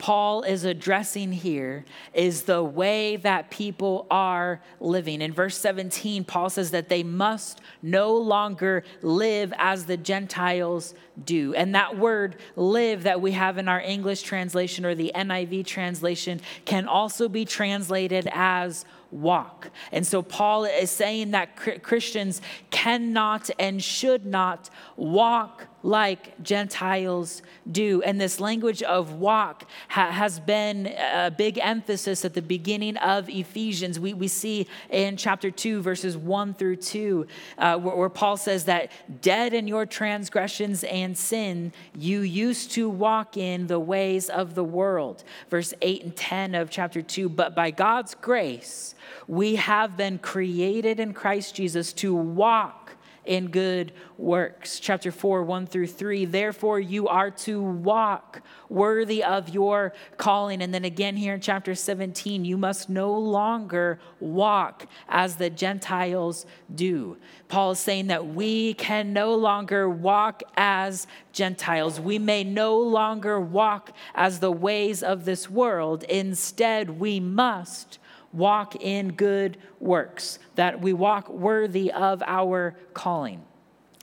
Paul 0.00 0.44
is 0.44 0.64
addressing 0.64 1.30
here 1.30 1.84
is 2.14 2.44
the 2.44 2.64
way 2.64 3.16
that 3.16 3.50
people 3.50 4.06
are 4.10 4.62
living. 4.80 5.20
In 5.20 5.34
verse 5.34 5.58
17, 5.58 6.24
Paul 6.24 6.48
says 6.48 6.70
that 6.70 6.88
they 6.88 7.02
must 7.02 7.60
no 7.82 8.16
longer 8.16 8.82
live 9.02 9.52
as 9.58 9.84
the 9.84 9.98
Gentiles 9.98 10.94
do. 11.22 11.54
And 11.54 11.74
that 11.74 11.98
word 11.98 12.36
live 12.56 13.02
that 13.02 13.20
we 13.20 13.32
have 13.32 13.58
in 13.58 13.68
our 13.68 13.80
English 13.80 14.22
translation 14.22 14.86
or 14.86 14.94
the 14.94 15.12
NIV 15.14 15.66
translation 15.66 16.40
can 16.64 16.88
also 16.88 17.28
be 17.28 17.44
translated 17.44 18.26
as 18.32 18.86
walk. 19.10 19.70
And 19.92 20.06
so 20.06 20.22
Paul 20.22 20.64
is 20.64 20.90
saying 20.90 21.32
that 21.32 21.56
Christians 21.82 22.40
cannot 22.70 23.50
and 23.58 23.82
should 23.82 24.26
not 24.26 24.70
walk 24.96 25.66
like 25.82 26.40
Gentiles 26.42 27.42
do. 27.70 28.02
And 28.02 28.20
this 28.20 28.40
language 28.40 28.82
of 28.82 29.14
walk 29.14 29.68
ha- 29.88 30.10
has 30.10 30.38
been 30.38 30.86
a 30.86 31.30
big 31.30 31.58
emphasis 31.58 32.24
at 32.24 32.34
the 32.34 32.42
beginning 32.42 32.96
of 32.98 33.28
Ephesians. 33.28 33.98
We, 33.98 34.12
we 34.14 34.28
see 34.28 34.66
in 34.90 35.16
chapter 35.16 35.50
2, 35.50 35.80
verses 35.80 36.16
1 36.16 36.54
through 36.54 36.76
2, 36.76 37.26
uh, 37.58 37.78
where, 37.78 37.96
where 37.96 38.08
Paul 38.08 38.36
says 38.36 38.64
that 38.66 38.90
dead 39.22 39.54
in 39.54 39.66
your 39.66 39.86
transgressions 39.86 40.84
and 40.84 41.16
sin, 41.16 41.72
you 41.94 42.20
used 42.20 42.72
to 42.72 42.88
walk 42.88 43.36
in 43.36 43.66
the 43.66 43.80
ways 43.80 44.28
of 44.28 44.54
the 44.54 44.64
world. 44.64 45.24
Verse 45.48 45.72
8 45.80 46.04
and 46.04 46.16
10 46.16 46.54
of 46.54 46.70
chapter 46.70 47.00
2, 47.00 47.28
but 47.28 47.54
by 47.54 47.70
God's 47.70 48.14
grace, 48.14 48.94
we 49.26 49.56
have 49.56 49.96
been 49.96 50.18
created 50.18 51.00
in 51.00 51.12
Christ 51.12 51.54
Jesus 51.54 51.92
to 51.94 52.14
walk 52.14 52.80
in 53.24 53.48
good 53.48 53.92
works. 54.16 54.80
Chapter 54.80 55.12
4, 55.12 55.44
1 55.44 55.66
through 55.66 55.86
3. 55.86 56.24
Therefore, 56.24 56.80
you 56.80 57.06
are 57.08 57.30
to 57.30 57.62
walk 57.62 58.42
worthy 58.68 59.22
of 59.22 59.48
your 59.50 59.92
calling. 60.16 60.62
And 60.62 60.72
then 60.72 60.84
again 60.84 61.16
here 61.16 61.34
in 61.34 61.40
chapter 61.40 61.74
17, 61.74 62.44
you 62.44 62.56
must 62.56 62.88
no 62.88 63.12
longer 63.16 64.00
walk 64.20 64.86
as 65.08 65.36
the 65.36 65.50
Gentiles 65.50 66.46
do. 66.74 67.18
Paul 67.48 67.72
is 67.72 67.78
saying 67.78 68.08
that 68.08 68.26
we 68.26 68.74
can 68.74 69.12
no 69.12 69.34
longer 69.34 69.88
walk 69.88 70.42
as 70.56 71.06
Gentiles. 71.32 72.00
We 72.00 72.18
may 72.18 72.42
no 72.42 72.78
longer 72.78 73.40
walk 73.40 73.92
as 74.14 74.40
the 74.40 74.52
ways 74.52 75.02
of 75.02 75.24
this 75.24 75.48
world. 75.48 76.04
Instead, 76.04 76.98
we 76.98 77.20
must 77.20 77.98
walk 78.32 78.76
in 78.76 79.12
good 79.12 79.56
works, 79.80 80.38
that 80.54 80.80
we 80.80 80.92
walk 80.92 81.28
worthy 81.28 81.92
of 81.92 82.22
our 82.26 82.76
calling. 82.94 83.42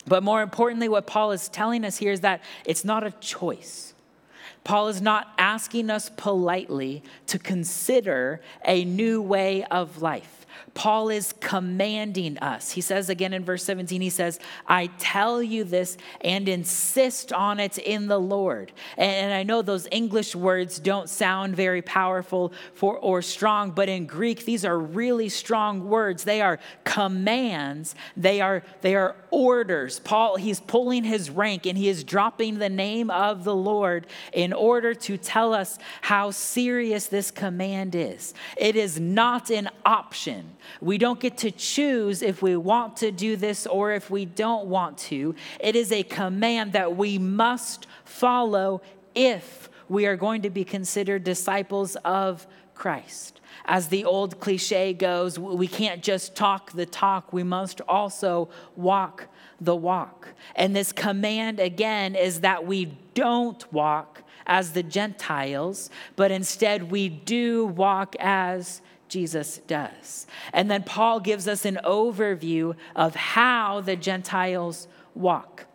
But 0.05 0.23
more 0.23 0.41
importantly, 0.41 0.89
what 0.89 1.07
Paul 1.07 1.31
is 1.31 1.49
telling 1.49 1.83
us 1.83 1.97
here 1.97 2.11
is 2.11 2.21
that 2.21 2.41
it's 2.65 2.85
not 2.85 3.05
a 3.05 3.11
choice. 3.11 3.93
Paul 4.63 4.87
is 4.89 5.01
not 5.01 5.33
asking 5.37 5.89
us 5.89 6.09
politely 6.15 7.03
to 7.27 7.39
consider 7.39 8.41
a 8.65 8.83
new 8.83 9.21
way 9.21 9.63
of 9.65 10.01
life. 10.01 10.36
Paul 10.77 11.09
is 11.09 11.33
commanding 11.39 12.37
us. 12.37 12.71
He 12.71 12.81
says 12.81 13.09
again 13.09 13.33
in 13.33 13.43
verse 13.43 13.63
17, 13.63 13.99
he 13.99 14.11
says, 14.11 14.39
I 14.67 14.91
tell 14.99 15.41
you 15.41 15.63
this 15.63 15.97
and 16.21 16.47
insist 16.47 17.33
on 17.33 17.59
it 17.59 17.79
in 17.79 18.05
the 18.05 18.19
Lord. 18.19 18.71
And 18.95 19.33
I 19.33 19.41
know 19.41 19.63
those 19.63 19.87
English 19.91 20.35
words 20.35 20.77
don't 20.77 21.09
sound 21.09 21.55
very 21.55 21.81
powerful 21.81 22.53
for, 22.75 22.95
or 22.99 23.23
strong, 23.23 23.71
but 23.71 23.89
in 23.89 24.05
Greek, 24.05 24.45
these 24.45 24.63
are 24.63 24.77
really 24.77 25.29
strong 25.29 25.89
words. 25.89 26.25
They 26.25 26.41
are 26.41 26.59
commands, 26.83 27.95
they 28.15 28.39
are, 28.39 28.61
they 28.81 28.93
are 28.93 29.15
orders. 29.31 29.99
Paul, 29.99 30.35
he's 30.35 30.59
pulling 30.59 31.03
his 31.03 31.31
rank 31.31 31.65
and 31.65 31.75
he 31.75 31.89
is 31.89 32.03
dropping 32.03 32.59
the 32.59 32.69
name 32.69 33.09
of 33.09 33.45
the 33.45 33.55
Lord 33.55 34.05
in 34.31 34.53
order 34.53 34.93
to 34.93 35.17
tell 35.17 35.55
us 35.55 35.79
how 36.01 36.29
serious 36.29 37.07
this 37.07 37.31
command 37.31 37.95
is. 37.95 38.35
It 38.57 38.75
is 38.75 38.99
not 38.99 39.49
an 39.49 39.71
option. 39.83 40.51
We 40.81 40.97
don't 40.97 41.19
get 41.19 41.37
to 41.39 41.51
choose 41.51 42.21
if 42.21 42.41
we 42.41 42.55
want 42.55 42.97
to 42.97 43.11
do 43.11 43.35
this 43.35 43.65
or 43.67 43.91
if 43.91 44.09
we 44.09 44.25
don't 44.25 44.67
want 44.67 44.97
to. 44.99 45.35
It 45.59 45.75
is 45.75 45.91
a 45.91 46.03
command 46.03 46.73
that 46.73 46.95
we 46.95 47.17
must 47.17 47.87
follow 48.05 48.81
if 49.15 49.69
we 49.89 50.05
are 50.05 50.15
going 50.15 50.41
to 50.43 50.49
be 50.49 50.63
considered 50.63 51.23
disciples 51.23 51.95
of 52.03 52.45
Christ. 52.73 53.41
As 53.65 53.87
the 53.87 54.05
old 54.05 54.39
cliche 54.39 54.93
goes, 54.93 55.39
we 55.39 55.67
can't 55.67 56.03
just 56.03 56.35
talk 56.35 56.71
the 56.71 56.85
talk, 56.85 57.33
we 57.33 57.43
must 57.43 57.81
also 57.81 58.49
walk 58.75 59.27
the 59.59 59.75
walk. 59.75 60.29
And 60.55 60.75
this 60.75 60.91
command, 60.91 61.59
again, 61.59 62.15
is 62.15 62.41
that 62.41 62.65
we 62.65 62.97
don't 63.13 63.71
walk 63.73 64.23
as 64.45 64.71
the 64.71 64.83
Gentiles, 64.83 65.89
but 66.15 66.31
instead 66.31 66.91
we 66.91 67.09
do 67.09 67.65
walk 67.65 68.15
as 68.19 68.81
Jesus 69.09 69.59
does. 69.67 70.27
And 70.53 70.69
then 70.69 70.83
Paul 70.83 71.19
gives 71.19 71.47
us 71.47 71.65
an 71.65 71.79
overview 71.83 72.75
of 72.95 73.15
how 73.15 73.81
the 73.81 73.95
Gentiles 73.95 74.87
walk. 75.15 75.65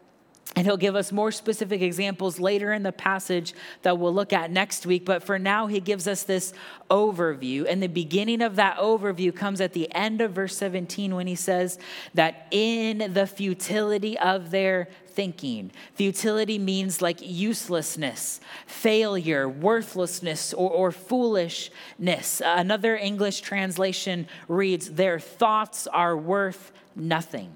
And 0.55 0.67
he'll 0.67 0.77
give 0.77 0.97
us 0.97 1.13
more 1.13 1.33
specific 1.33 1.81
examples 1.81 2.39
later 2.39 2.75
in 2.75 2.83
the 2.83 2.93
passage 2.93 3.55
that 3.83 3.99
we'll 3.99 4.13
look 4.13 4.35
at 4.35 4.51
next 4.51 4.85
week. 4.85 5.07
But 5.07 5.23
for 5.23 5.39
now, 5.39 5.67
he 5.67 5.81
gives 5.81 6.07
us 6.07 6.25
this 6.25 6.53
overview. 6.91 7.65
And 7.67 7.83
the 7.83 7.87
beginning 7.87 8.43
of 8.43 8.57
that 8.57 8.77
overview 8.77 9.35
comes 9.35 9.63
at 9.63 9.73
the 9.73 9.91
end 9.95 10.21
of 10.21 10.33
verse 10.33 10.55
17 10.57 11.15
when 11.15 11.27
he 11.27 11.37
says 11.37 11.79
that 12.13 12.49
in 12.51 13.15
the 13.15 13.27
futility 13.27 14.19
of 14.19 14.51
their 14.51 14.89
thinking, 15.15 15.71
futility 15.95 16.59
means 16.59 17.03
like 17.03 17.19
uselessness, 17.21 18.41
failure, 18.67 19.49
worthlessness, 19.49 20.53
or, 20.55 20.71
or 20.71 20.93
foolishness. 20.93 22.43
Another 22.45 22.97
English 22.97 23.41
translation 23.41 24.27
reads, 24.49 24.93
Their 24.93 25.19
thoughts 25.19 25.87
are 25.87 26.17
worth 26.17 26.73
nothing. 26.97 27.53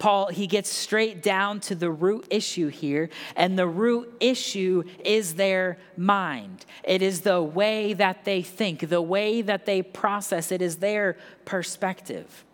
Paul, 0.00 0.28
he 0.28 0.46
gets 0.46 0.70
straight 0.70 1.22
down 1.22 1.60
to 1.60 1.74
the 1.74 1.90
root 1.90 2.26
issue 2.30 2.68
here, 2.68 3.10
and 3.36 3.58
the 3.58 3.66
root 3.66 4.10
issue 4.18 4.82
is 5.04 5.34
their 5.34 5.76
mind. 5.94 6.64
It 6.82 7.02
is 7.02 7.20
the 7.20 7.42
way 7.42 7.92
that 7.92 8.24
they 8.24 8.40
think, 8.40 8.88
the 8.88 9.02
way 9.02 9.42
that 9.42 9.66
they 9.66 9.82
process, 9.82 10.50
it 10.50 10.62
is 10.62 10.76
their 10.76 11.18
perspective. 11.44 12.46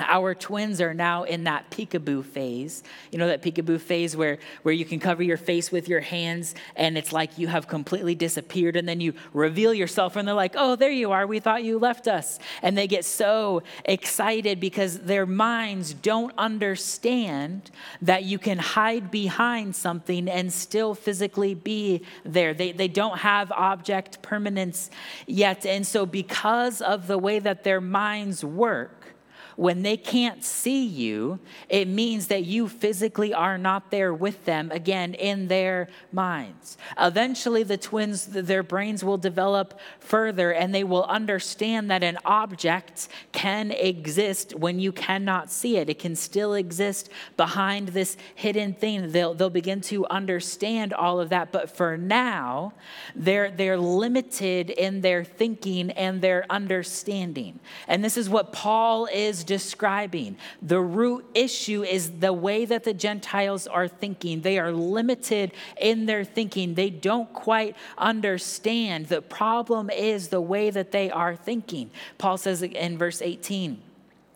Our 0.00 0.34
twins 0.34 0.80
are 0.80 0.94
now 0.94 1.24
in 1.24 1.44
that 1.44 1.70
peekaboo 1.70 2.24
phase. 2.24 2.82
You 3.10 3.18
know 3.18 3.28
that 3.28 3.42
peekaboo 3.42 3.80
phase 3.80 4.16
where, 4.16 4.38
where 4.62 4.74
you 4.74 4.84
can 4.84 5.00
cover 5.00 5.22
your 5.22 5.36
face 5.36 5.70
with 5.70 5.88
your 5.88 6.00
hands 6.00 6.54
and 6.76 6.96
it's 6.98 7.12
like 7.12 7.38
you 7.38 7.48
have 7.48 7.68
completely 7.68 8.14
disappeared, 8.14 8.76
and 8.76 8.88
then 8.88 9.00
you 9.00 9.14
reveal 9.32 9.74
yourself, 9.74 10.16
and 10.16 10.26
they're 10.26 10.34
like, 10.34 10.54
oh, 10.56 10.76
there 10.76 10.90
you 10.90 11.12
are. 11.12 11.26
We 11.26 11.40
thought 11.40 11.64
you 11.64 11.78
left 11.78 12.08
us. 12.08 12.38
And 12.62 12.76
they 12.76 12.86
get 12.86 13.04
so 13.04 13.62
excited 13.84 14.60
because 14.60 15.00
their 15.00 15.26
minds 15.26 15.94
don't 15.94 16.32
understand 16.38 17.70
that 18.02 18.24
you 18.24 18.38
can 18.38 18.58
hide 18.58 19.10
behind 19.10 19.74
something 19.74 20.28
and 20.28 20.52
still 20.52 20.94
physically 20.94 21.54
be 21.54 22.02
there. 22.24 22.54
They, 22.54 22.72
they 22.72 22.88
don't 22.88 23.18
have 23.18 23.50
object 23.52 24.22
permanence 24.22 24.90
yet. 25.26 25.66
And 25.66 25.86
so, 25.86 26.06
because 26.06 26.80
of 26.80 27.06
the 27.06 27.18
way 27.18 27.38
that 27.38 27.64
their 27.64 27.80
minds 27.80 28.44
work, 28.44 28.97
when 29.58 29.82
they 29.82 29.96
can't 29.96 30.44
see 30.44 30.86
you, 30.86 31.40
it 31.68 31.88
means 31.88 32.28
that 32.28 32.44
you 32.44 32.68
physically 32.68 33.34
are 33.34 33.58
not 33.58 33.90
there 33.90 34.14
with 34.14 34.44
them, 34.44 34.70
again, 34.70 35.14
in 35.14 35.48
their 35.48 35.88
minds. 36.12 36.78
Eventually, 36.96 37.64
the 37.64 37.76
twins, 37.76 38.26
their 38.26 38.62
brains 38.62 39.02
will 39.02 39.18
develop 39.18 39.80
further 39.98 40.52
and 40.52 40.72
they 40.72 40.84
will 40.84 41.02
understand 41.06 41.90
that 41.90 42.04
an 42.04 42.18
object 42.24 43.08
can 43.32 43.72
exist 43.72 44.54
when 44.54 44.78
you 44.78 44.92
cannot 44.92 45.50
see 45.50 45.76
it. 45.76 45.90
It 45.90 45.98
can 45.98 46.14
still 46.14 46.54
exist 46.54 47.10
behind 47.36 47.88
this 47.88 48.16
hidden 48.36 48.74
thing. 48.74 49.10
They'll, 49.10 49.34
they'll 49.34 49.50
begin 49.50 49.80
to 49.80 50.06
understand 50.06 50.94
all 50.94 51.18
of 51.18 51.30
that. 51.30 51.50
But 51.50 51.68
for 51.68 51.96
now, 51.96 52.74
they're, 53.16 53.50
they're 53.50 53.76
limited 53.76 54.70
in 54.70 55.00
their 55.00 55.24
thinking 55.24 55.90
and 55.90 56.20
their 56.20 56.46
understanding. 56.48 57.58
And 57.88 58.04
this 58.04 58.16
is 58.16 58.28
what 58.28 58.52
Paul 58.52 59.06
is 59.06 59.47
describing. 59.48 60.36
The 60.60 60.78
root 60.78 61.24
issue 61.32 61.82
is 61.82 62.20
the 62.20 62.34
way 62.34 62.66
that 62.66 62.84
the 62.84 62.92
Gentiles 62.92 63.66
are 63.66 63.88
thinking. 63.88 64.42
They 64.42 64.58
are 64.58 64.70
limited 64.70 65.52
in 65.80 66.04
their 66.04 66.22
thinking, 66.22 66.74
they 66.74 66.90
don't 66.90 67.32
quite 67.32 67.74
understand. 67.96 69.06
The 69.06 69.22
problem 69.22 69.88
is 69.88 70.28
the 70.28 70.42
way 70.42 70.68
that 70.68 70.92
they 70.92 71.10
are 71.10 71.34
thinking. 71.34 71.90
Paul 72.18 72.36
says 72.36 72.62
in 72.62 72.98
verse 72.98 73.22
18, 73.22 73.80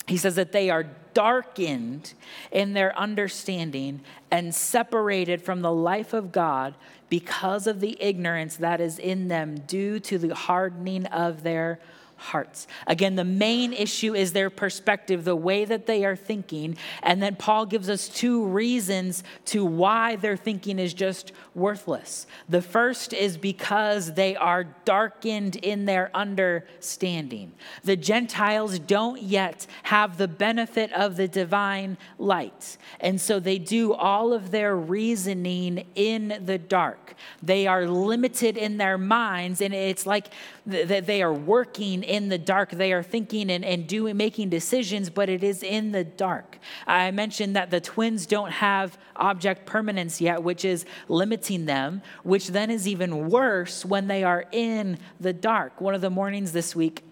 he 0.07 0.16
says 0.16 0.35
that 0.37 0.52
they 0.52 0.71
are 0.71 0.87
darkened 1.12 2.14
in 2.50 2.73
their 2.73 2.99
understanding 2.99 4.00
and 4.31 4.54
separated 4.54 5.42
from 5.42 5.61
the 5.61 5.71
life 5.73 6.14
of 6.14 6.33
God 6.33 6.75
because 7.11 7.66
of 7.66 7.81
the 7.81 7.99
ignorance 8.00 8.57
that 8.57 8.81
is 8.81 8.99
in 8.99 9.28
them 9.28 9.61
due 9.66 10.00
to 10.00 10.16
the 10.16 10.35
hardening 10.35 11.04
of 11.09 11.42
their 11.42 11.78
hearts. 12.23 12.67
Again, 12.87 13.17
the 13.17 13.25
main 13.25 13.73
issue 13.73 14.14
is 14.14 14.33
their 14.33 14.49
perspective, 14.49 15.25
the 15.25 15.37
way 15.37 15.64
that 15.64 15.87
they 15.87 16.05
are 16.05 16.17
thinking. 16.17 16.76
And 17.02 17.23
then 17.23 17.37
Paul 17.37 17.67
gives 17.67 17.91
us 17.91 18.09
two 18.09 18.45
reasons 18.47 19.25
to 19.47 19.64
why 19.64 20.17
their 20.17 20.37
thinking 20.37 20.79
is 20.79 20.95
just 20.95 21.33
worthless. 21.55 22.26
The 22.49 22.62
first 22.62 23.12
is 23.12 23.37
because 23.37 24.14
they 24.14 24.37
are 24.37 24.64
darkened 24.85 25.57
in 25.57 25.85
their 25.85 26.11
understanding. 26.14 27.52
The 27.83 27.97
Gentiles 27.97 28.79
don't 28.79 29.21
yet 29.21 29.67
have 29.85 30.17
the 30.17 30.29
benefit 30.29 30.93
of 30.93 31.17
the 31.17 31.29
divine 31.29 31.99
light. 32.19 32.76
And 33.00 33.21
so 33.21 33.41
they 33.41 33.59
do 33.59 33.93
all 33.93 34.33
of 34.33 34.50
their 34.50 34.76
reasoning 34.76 35.87
in 35.95 36.43
the 36.47 36.59
dark. 36.59 37.14
They 37.43 37.67
are 37.67 37.87
limited 37.87 38.57
in 38.57 38.76
their 38.76 38.99
minds, 38.99 39.61
and 39.61 39.75
it's 39.75 40.07
like 40.07 40.29
that 40.67 41.07
they 41.07 41.23
are 41.23 41.33
working 41.33 42.02
in 42.12 42.28
the 42.28 42.37
dark. 42.37 42.71
They 42.71 42.92
are 42.92 43.02
thinking 43.02 43.50
and, 43.50 43.64
and 43.64 43.87
doing, 43.87 44.19
making 44.19 44.50
decisions, 44.50 45.09
but 45.09 45.31
it 45.31 45.42
is 45.42 45.62
in 45.62 45.92
the 45.92 46.04
dark. 46.04 46.59
I 46.87 47.11
mentioned 47.11 47.57
that 47.57 47.71
the 47.71 47.81
twins 47.81 48.26
don't 48.26 48.50
have 48.50 48.99
object 49.16 49.64
permanence 49.64 50.21
yet, 50.21 50.42
which 50.42 50.62
is 50.62 50.85
limiting 51.09 51.64
them, 51.64 52.02
which 52.23 52.49
then 52.49 52.71
is 52.71 52.87
even 52.87 53.31
worse 53.31 53.83
when 53.83 54.09
they 54.09 54.25
are 54.25 54.45
in 54.52 54.99
the 55.21 55.33
dark. 55.33 55.81
One 55.81 55.95
of 55.95 56.02
the 56.02 56.11
mornings 56.11 56.52
this 56.52 56.76
week, 56.76 57.02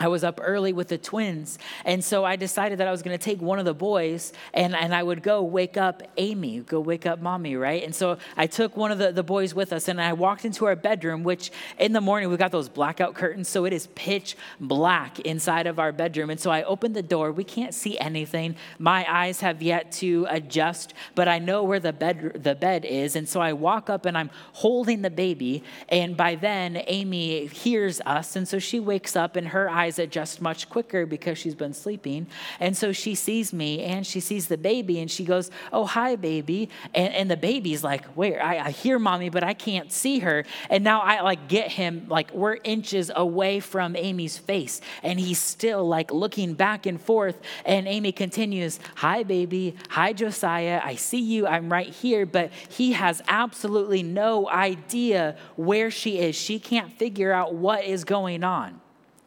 I 0.00 0.08
was 0.08 0.24
up 0.24 0.40
early 0.42 0.72
with 0.72 0.88
the 0.88 0.96
twins. 0.96 1.58
And 1.84 2.02
so 2.02 2.24
I 2.24 2.36
decided 2.36 2.78
that 2.78 2.88
I 2.88 2.90
was 2.90 3.02
going 3.02 3.16
to 3.16 3.22
take 3.22 3.42
one 3.42 3.58
of 3.58 3.66
the 3.66 3.74
boys 3.74 4.32
and, 4.54 4.74
and 4.74 4.94
I 4.94 5.02
would 5.02 5.22
go 5.22 5.42
wake 5.42 5.76
up 5.76 6.02
Amy, 6.16 6.60
go 6.60 6.80
wake 6.80 7.04
up 7.04 7.20
mommy, 7.20 7.54
right? 7.54 7.84
And 7.84 7.94
so 7.94 8.16
I 8.34 8.46
took 8.46 8.78
one 8.78 8.90
of 8.90 8.96
the, 8.96 9.12
the 9.12 9.22
boys 9.22 9.54
with 9.54 9.74
us 9.74 9.88
and 9.88 10.00
I 10.00 10.14
walked 10.14 10.46
into 10.46 10.64
our 10.64 10.74
bedroom, 10.74 11.22
which 11.22 11.50
in 11.78 11.92
the 11.92 12.00
morning 12.00 12.30
we 12.30 12.38
got 12.38 12.50
those 12.50 12.70
blackout 12.70 13.14
curtains. 13.14 13.50
So 13.50 13.66
it 13.66 13.74
is 13.74 13.88
pitch 13.88 14.38
black 14.58 15.20
inside 15.20 15.66
of 15.66 15.78
our 15.78 15.92
bedroom. 15.92 16.30
And 16.30 16.40
so 16.40 16.50
I 16.50 16.62
opened 16.62 16.96
the 16.96 17.02
door. 17.02 17.30
We 17.30 17.44
can't 17.44 17.74
see 17.74 17.98
anything. 17.98 18.56
My 18.78 19.04
eyes 19.06 19.40
have 19.40 19.60
yet 19.60 19.92
to 19.92 20.26
adjust, 20.30 20.94
but 21.14 21.28
I 21.28 21.38
know 21.38 21.62
where 21.62 21.80
the 21.80 21.92
bed, 21.92 22.42
the 22.42 22.54
bed 22.54 22.86
is. 22.86 23.16
And 23.16 23.28
so 23.28 23.42
I 23.42 23.52
walk 23.52 23.90
up 23.90 24.06
and 24.06 24.16
I'm 24.16 24.30
holding 24.54 25.02
the 25.02 25.10
baby. 25.10 25.62
And 25.90 26.16
by 26.16 26.36
then, 26.36 26.82
Amy 26.86 27.48
hears 27.48 28.00
us. 28.06 28.34
And 28.34 28.48
so 28.48 28.58
she 28.58 28.80
wakes 28.80 29.14
up 29.14 29.36
and 29.36 29.48
her 29.48 29.68
eyes 29.68 29.89
adjust 29.98 30.40
much 30.40 30.68
quicker 30.68 31.06
because 31.06 31.38
she's 31.38 31.54
been 31.54 31.74
sleeping. 31.74 32.26
And 32.58 32.76
so 32.76 32.92
she 32.92 33.14
sees 33.14 33.52
me 33.52 33.82
and 33.82 34.06
she 34.06 34.20
sees 34.20 34.48
the 34.48 34.58
baby 34.58 35.00
and 35.00 35.10
she 35.10 35.24
goes, 35.24 35.50
Oh, 35.72 35.86
hi, 35.86 36.16
baby. 36.16 36.68
And, 36.94 37.12
and 37.14 37.30
the 37.30 37.36
baby's 37.36 37.82
like, 37.82 38.04
Where? 38.08 38.42
I, 38.42 38.58
I 38.58 38.70
hear 38.70 38.98
mommy, 38.98 39.28
but 39.28 39.44
I 39.44 39.54
can't 39.54 39.92
see 39.92 40.20
her. 40.20 40.44
And 40.68 40.84
now 40.84 41.00
I 41.00 41.20
like 41.22 41.48
get 41.48 41.70
him, 41.72 42.06
like, 42.08 42.32
we're 42.32 42.58
inches 42.64 43.10
away 43.14 43.60
from 43.60 43.96
Amy's 43.96 44.38
face. 44.38 44.80
And 45.02 45.18
he's 45.18 45.40
still 45.40 45.86
like 45.86 46.12
looking 46.12 46.54
back 46.54 46.86
and 46.86 47.00
forth. 47.00 47.40
And 47.64 47.86
Amy 47.86 48.12
continues, 48.12 48.80
Hi, 48.96 49.22
baby. 49.22 49.76
Hi, 49.90 50.12
Josiah. 50.12 50.80
I 50.82 50.94
see 50.94 51.20
you. 51.20 51.46
I'm 51.46 51.70
right 51.70 51.88
here. 51.88 52.26
But 52.26 52.52
he 52.68 52.92
has 52.92 53.22
absolutely 53.28 54.02
no 54.02 54.48
idea 54.48 55.36
where 55.56 55.90
she 55.90 56.18
is. 56.18 56.36
She 56.36 56.58
can't 56.58 56.92
figure 56.92 57.32
out 57.32 57.54
what 57.54 57.84
is 57.84 58.04
going 58.04 58.44
on. 58.44 58.79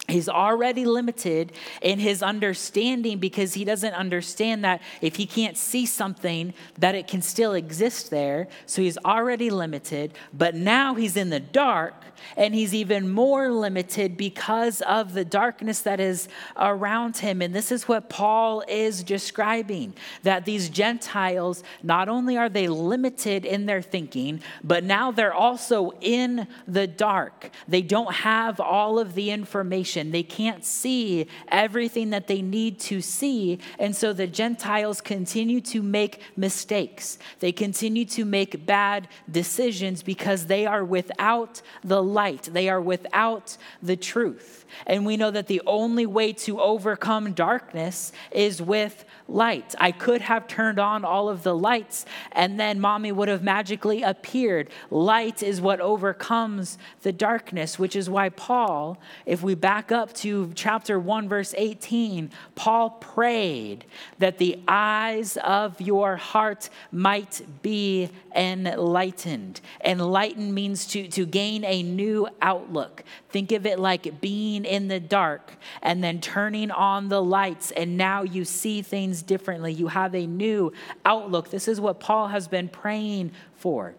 He's 0.09 0.27
already 0.27 0.83
limited 0.83 1.53
in 1.81 1.97
his 1.97 2.21
understanding 2.21 3.19
because 3.19 3.53
he 3.53 3.63
doesn't 3.63 3.93
understand 3.93 4.65
that 4.65 4.81
if 5.01 5.15
he 5.15 5.25
can't 5.25 5.55
see 5.55 5.85
something, 5.85 6.53
that 6.77 6.93
it 6.93 7.07
can 7.07 7.21
still 7.21 7.53
exist 7.53 8.09
there. 8.09 8.49
So 8.65 8.81
he's 8.81 8.97
already 8.97 9.49
limited, 9.49 10.13
but 10.33 10.55
now 10.55 10.93
he's 10.95 11.15
in 11.15 11.29
the 11.29 11.39
dark 11.39 12.03
and 12.35 12.53
he's 12.53 12.73
even 12.73 13.09
more 13.09 13.49
limited 13.49 14.17
because 14.17 14.81
of 14.81 15.13
the 15.13 15.25
darkness 15.25 15.81
that 15.81 15.99
is 15.99 16.27
around 16.57 17.17
him. 17.17 17.41
And 17.41 17.53
this 17.53 17.71
is 17.71 17.87
what 17.87 18.09
Paul 18.09 18.63
is 18.67 19.03
describing 19.03 19.93
that 20.23 20.45
these 20.45 20.69
Gentiles, 20.69 21.63
not 21.81 22.09
only 22.09 22.37
are 22.37 22.49
they 22.49 22.67
limited 22.67 23.45
in 23.45 23.65
their 23.65 23.81
thinking, 23.81 24.41
but 24.63 24.83
now 24.83 25.11
they're 25.11 25.33
also 25.33 25.91
in 26.01 26.47
the 26.67 26.87
dark. 26.87 27.51
They 27.67 27.81
don't 27.81 28.13
have 28.13 28.59
all 28.59 28.99
of 28.99 29.13
the 29.15 29.31
information, 29.31 29.92
they 30.01 30.23
can't 30.23 30.65
see 30.65 31.27
everything 31.47 32.09
that 32.11 32.27
they 32.27 32.41
need 32.41 32.79
to 32.79 33.01
see. 33.01 33.59
And 33.79 33.95
so 33.95 34.13
the 34.13 34.27
Gentiles 34.27 35.01
continue 35.01 35.61
to 35.61 35.81
make 35.81 36.21
mistakes, 36.35 37.17
they 37.39 37.51
continue 37.51 38.05
to 38.05 38.25
make 38.25 38.65
bad 38.65 39.07
decisions 39.29 40.03
because 40.03 40.47
they 40.47 40.65
are 40.65 40.83
without 40.83 41.61
the 41.83 42.01
light. 42.01 42.49
They 42.51 42.69
are 42.69 42.81
without 42.81 43.57
the 43.81 43.95
truth. 43.95 44.62
And 44.85 45.05
we 45.05 45.17
know 45.17 45.31
that 45.31 45.47
the 45.47 45.61
only 45.65 46.05
way 46.05 46.33
to 46.33 46.61
overcome 46.61 47.33
darkness 47.33 48.11
is 48.31 48.61
with 48.61 49.05
light. 49.27 49.73
I 49.79 49.91
could 49.91 50.21
have 50.21 50.47
turned 50.47 50.79
on 50.79 51.05
all 51.05 51.29
of 51.29 51.43
the 51.43 51.55
lights 51.55 52.05
and 52.31 52.59
then 52.59 52.79
mommy 52.79 53.11
would 53.11 53.27
have 53.27 53.43
magically 53.43 54.03
appeared. 54.03 54.69
Light 54.89 55.41
is 55.41 55.61
what 55.61 55.79
overcomes 55.79 56.77
the 57.01 57.11
darkness, 57.11 57.79
which 57.79 57.95
is 57.95 58.09
why 58.09 58.29
Paul, 58.29 58.99
if 59.25 59.41
we 59.43 59.55
back 59.55 59.91
up 59.91 60.13
to 60.15 60.51
chapter 60.55 60.99
1, 60.99 61.29
verse 61.29 61.53
18, 61.57 62.31
Paul 62.55 62.91
prayed 62.91 63.85
that 64.19 64.37
the 64.37 64.59
eyes 64.67 65.37
of 65.37 65.79
your 65.79 66.15
heart 66.15 66.69
might 66.91 67.41
be 67.61 68.09
enlightened. 68.35 69.61
Enlightened 69.83 70.53
means 70.53 70.85
to, 70.87 71.07
to 71.09 71.25
gain 71.25 71.63
a 71.63 71.83
new 71.83 72.27
outlook. 72.41 73.03
Think 73.29 73.51
of 73.51 73.65
it 73.65 73.79
like 73.79 74.21
being 74.21 74.62
in 74.65 74.87
the 74.87 74.99
dark 74.99 75.53
and 75.81 76.03
then 76.03 76.21
turning 76.21 76.71
on 76.71 77.09
the 77.09 77.21
lights, 77.21 77.71
and 77.71 77.97
now 77.97 78.23
you 78.23 78.45
see 78.45 78.81
things 78.81 79.21
differently. 79.21 79.73
You 79.73 79.87
have 79.87 80.15
a 80.15 80.25
new 80.25 80.71
outlook. 81.05 81.49
This 81.49 81.67
is 81.67 81.79
what 81.79 81.99
Paul 81.99 82.27
has 82.27 82.47
been 82.47 82.69
praying 82.69 83.31
for. 83.55 83.95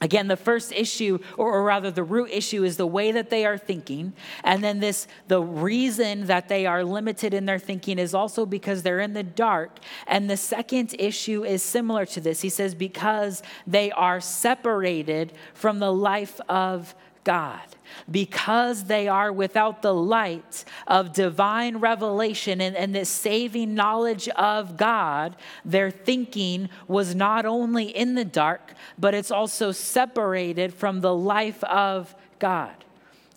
Again, 0.00 0.28
the 0.28 0.36
first 0.36 0.70
issue, 0.70 1.18
or, 1.36 1.64
rather 1.64 1.90
the 1.90 2.04
root 2.04 2.30
issue, 2.30 2.62
is 2.62 2.76
the 2.76 2.86
way 2.86 3.10
that 3.10 3.30
they 3.30 3.44
are 3.44 3.58
thinking. 3.58 4.12
And 4.44 4.62
then 4.62 4.78
this 4.78 5.08
the 5.26 5.42
reason 5.42 6.26
that 6.26 6.48
they 6.48 6.66
are 6.66 6.84
limited 6.84 7.34
in 7.34 7.46
their 7.46 7.58
thinking 7.58 7.98
is 7.98 8.14
also 8.14 8.46
because 8.46 8.84
they're 8.84 9.00
in 9.00 9.12
the 9.12 9.24
dark. 9.24 9.80
And 10.06 10.30
the 10.30 10.36
second 10.36 10.94
issue 11.00 11.44
is 11.44 11.64
similar 11.64 12.06
to 12.06 12.20
this. 12.20 12.42
He 12.42 12.48
says, 12.48 12.76
because 12.76 13.42
they 13.66 13.90
are 13.90 14.20
separated 14.20 15.32
from 15.52 15.80
the 15.80 15.92
life 15.92 16.40
of 16.48 16.94
God. 17.28 17.60
Because 18.10 18.84
they 18.84 19.06
are 19.06 19.30
without 19.30 19.82
the 19.82 19.92
light 19.92 20.64
of 20.86 21.12
divine 21.12 21.76
revelation 21.76 22.62
and, 22.62 22.74
and 22.74 22.94
this 22.94 23.10
saving 23.10 23.74
knowledge 23.74 24.28
of 24.30 24.78
God, 24.78 25.36
their 25.62 25.90
thinking 25.90 26.70
was 26.86 27.14
not 27.14 27.44
only 27.44 27.84
in 27.84 28.14
the 28.14 28.24
dark, 28.24 28.72
but 28.98 29.12
it's 29.12 29.30
also 29.30 29.72
separated 29.72 30.72
from 30.72 31.02
the 31.02 31.14
life 31.14 31.62
of 31.64 32.14
God. 32.38 32.72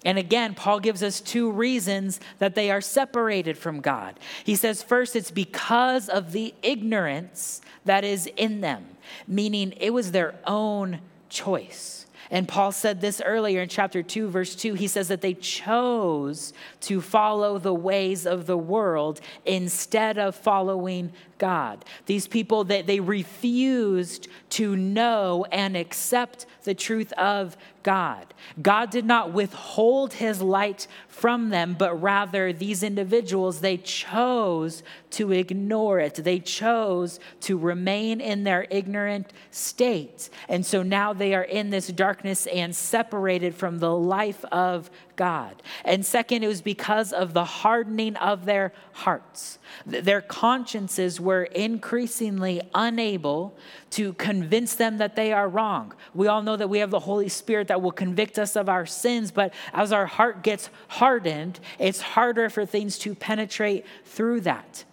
And 0.06 0.18
again, 0.18 0.56
Paul 0.56 0.80
gives 0.80 1.04
us 1.04 1.20
two 1.20 1.52
reasons 1.52 2.22
that 2.40 2.56
they 2.56 2.72
are 2.72 2.80
separated 2.80 3.58
from 3.58 3.82
God. 3.82 4.18
He 4.46 4.56
says, 4.56 4.82
first, 4.82 5.18
it's 5.18 5.32
because 5.32 6.08
of 6.08 6.32
the 6.32 6.54
ignorance 6.64 7.60
that 7.84 8.06
is 8.06 8.26
in 8.38 8.62
them, 8.62 8.86
meaning 9.28 9.74
it 9.76 9.90
was 9.90 10.14
their 10.14 10.36
own 10.48 11.02
choice. 11.28 12.01
And 12.32 12.48
Paul 12.48 12.72
said 12.72 13.02
this 13.02 13.22
earlier 13.24 13.62
in 13.62 13.68
chapter 13.68 14.02
2, 14.02 14.30
verse 14.30 14.56
2. 14.56 14.74
He 14.76 14.88
says 14.88 15.10
that 15.10 15.20
they 15.20 15.34
chose 15.34 16.54
to 16.82 17.02
follow 17.02 17.60
the 17.60 17.74
ways 17.74 18.26
of 18.26 18.48
the 18.48 18.58
world 18.58 19.20
instead 19.46 20.18
of 20.18 20.34
following 20.34 21.12
God. 21.42 21.84
These 22.06 22.28
people 22.28 22.66
that 22.66 22.86
they 22.86 23.00
refused 23.00 24.28
to 24.52 24.76
know 24.76 25.44
and 25.52 25.76
accept 25.76 26.46
the 26.66 26.76
truth 26.76 27.12
of 27.14 27.58
God. 27.82 28.32
God 28.62 28.92
did 28.92 29.06
not 29.06 29.34
withhold 29.34 30.14
his 30.14 30.40
light 30.40 30.86
from 31.08 31.50
them, 31.50 31.76
but 31.78 32.00
rather 32.00 32.54
these 32.54 32.84
individuals, 32.84 33.62
they 33.62 33.78
chose 33.78 34.84
to 35.12 35.32
ignore 35.32 36.00
it. 36.00 36.16
They 36.16 36.38
chose 36.38 37.20
to 37.42 37.58
remain 37.58 38.22
in 38.22 38.44
their 38.44 38.68
ignorant 38.70 39.34
state. 39.50 40.30
And 40.48 40.64
so 40.64 40.84
now 40.84 41.12
they 41.12 41.34
are 41.34 41.44
in 41.44 41.72
this 41.72 41.88
darkness 41.88 42.46
and 42.48 42.76
separated 42.76 43.56
from 43.56 43.80
the 43.80 43.96
life 43.96 44.46
of 44.52 44.92
God. 45.16 45.62
And 45.84 46.06
second, 46.06 46.44
it 46.44 46.48
was 46.48 46.62
because 46.62 47.14
of 47.14 47.34
the 47.34 47.46
hardening 47.46 48.16
of 48.16 48.46
their 48.46 48.74
hearts. 48.94 49.60
Their 49.86 50.22
consciences 50.22 51.20
were 51.32 51.44
increasingly 51.44 52.62
unable 52.76 53.56
to 53.92 54.12
convince 54.14 54.76
them 54.76 54.98
that 54.98 55.16
they 55.16 55.32
are 55.32 55.48
wrong. 55.48 55.94
We 56.14 56.28
all 56.28 56.42
know 56.42 56.58
that 56.58 56.70
we 56.70 56.80
have 56.80 56.92
the 56.92 57.00
Holy 57.00 57.30
Spirit 57.30 57.70
that 57.70 57.82
will 57.82 57.94
convict 57.94 58.38
us 58.38 58.58
of 58.58 58.68
our 58.68 58.86
sins, 58.86 59.32
but 59.32 59.54
as 59.72 59.94
our 59.94 60.08
heart 60.08 60.44
gets 60.44 60.70
hardened, 60.90 61.62
it's 61.80 62.02
harder 62.02 62.50
for 62.50 62.66
things 62.66 63.00
to 63.00 63.16
penetrate 63.16 63.86
through 64.04 64.42
that 64.42 64.84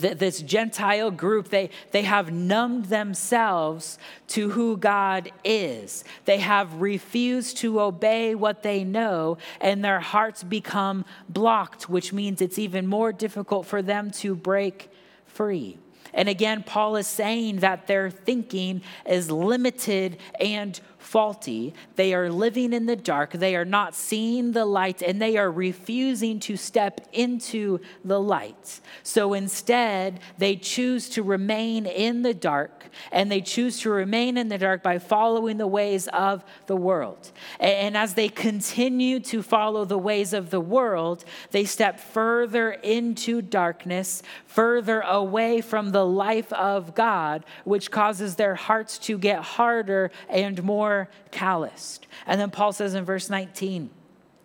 this 0.00 0.40
Gentile 0.40 1.10
group, 1.10 1.48
they, 1.48 1.68
they 1.90 2.02
have 2.02 2.32
numbed 2.32 2.86
themselves 2.86 3.98
to 4.28 4.48
who 4.48 4.78
God 4.78 5.30
is. 5.44 6.04
They 6.24 6.38
have 6.38 6.80
refused 6.80 7.58
to 7.58 7.80
obey 7.80 8.34
what 8.34 8.62
they 8.62 8.82
know, 8.82 9.36
and 9.60 9.84
their 9.84 10.00
hearts 10.00 10.42
become 10.42 11.04
blocked, 11.28 11.90
which 11.90 12.14
means 12.14 12.40
it's 12.40 12.58
even 12.58 12.86
more 12.86 13.12
difficult 13.12 13.66
for 13.66 13.82
them 13.82 14.10
to 14.12 14.34
break 14.34 14.90
free. 15.34 15.78
And 16.12 16.28
again, 16.28 16.64
Paul 16.64 16.96
is 16.96 17.06
saying 17.06 17.58
that 17.60 17.86
their 17.86 18.10
thinking 18.10 18.82
is 19.06 19.30
limited 19.30 20.18
and 20.40 20.78
faulty. 21.00 21.74
They 21.96 22.14
are 22.14 22.30
living 22.30 22.72
in 22.72 22.86
the 22.86 22.94
dark. 22.94 23.32
They 23.32 23.56
are 23.56 23.64
not 23.64 23.94
seeing 23.94 24.52
the 24.52 24.66
light 24.66 25.02
and 25.02 25.20
they 25.20 25.36
are 25.36 25.50
refusing 25.50 26.38
to 26.40 26.56
step 26.56 27.08
into 27.12 27.80
the 28.04 28.20
light. 28.20 28.80
So 29.02 29.32
instead, 29.32 30.20
they 30.38 30.56
choose 30.56 31.08
to 31.10 31.22
remain 31.22 31.86
in 31.86 32.22
the 32.22 32.34
dark 32.34 32.88
and 33.10 33.30
they 33.32 33.40
choose 33.40 33.80
to 33.80 33.90
remain 33.90 34.36
in 34.36 34.48
the 34.48 34.58
dark 34.58 34.82
by 34.82 34.98
following 34.98 35.56
the 35.56 35.66
ways 35.66 36.06
of 36.08 36.44
the 36.66 36.76
world. 36.76 37.32
And 37.58 37.96
as 37.96 38.14
they 38.14 38.28
continue 38.28 39.20
to 39.20 39.42
follow 39.42 39.84
the 39.84 39.98
ways 39.98 40.32
of 40.32 40.50
the 40.50 40.60
world, 40.60 41.24
they 41.50 41.64
step 41.64 41.98
further 41.98 42.72
into 42.72 43.40
darkness, 43.40 44.22
further 44.46 45.00
away 45.00 45.60
from 45.60 45.92
the 45.92 46.04
life 46.04 46.52
of 46.52 46.94
God, 46.94 47.44
which 47.64 47.90
causes 47.90 48.36
their 48.36 48.54
hearts 48.54 48.98
to 48.98 49.16
get 49.16 49.42
harder 49.42 50.10
and 50.28 50.62
more 50.62 50.89
calloused. 51.30 52.06
And 52.26 52.40
then 52.40 52.50
Paul 52.50 52.72
says 52.72 52.94
in 52.94 53.04
verse 53.04 53.30
19, 53.30 53.90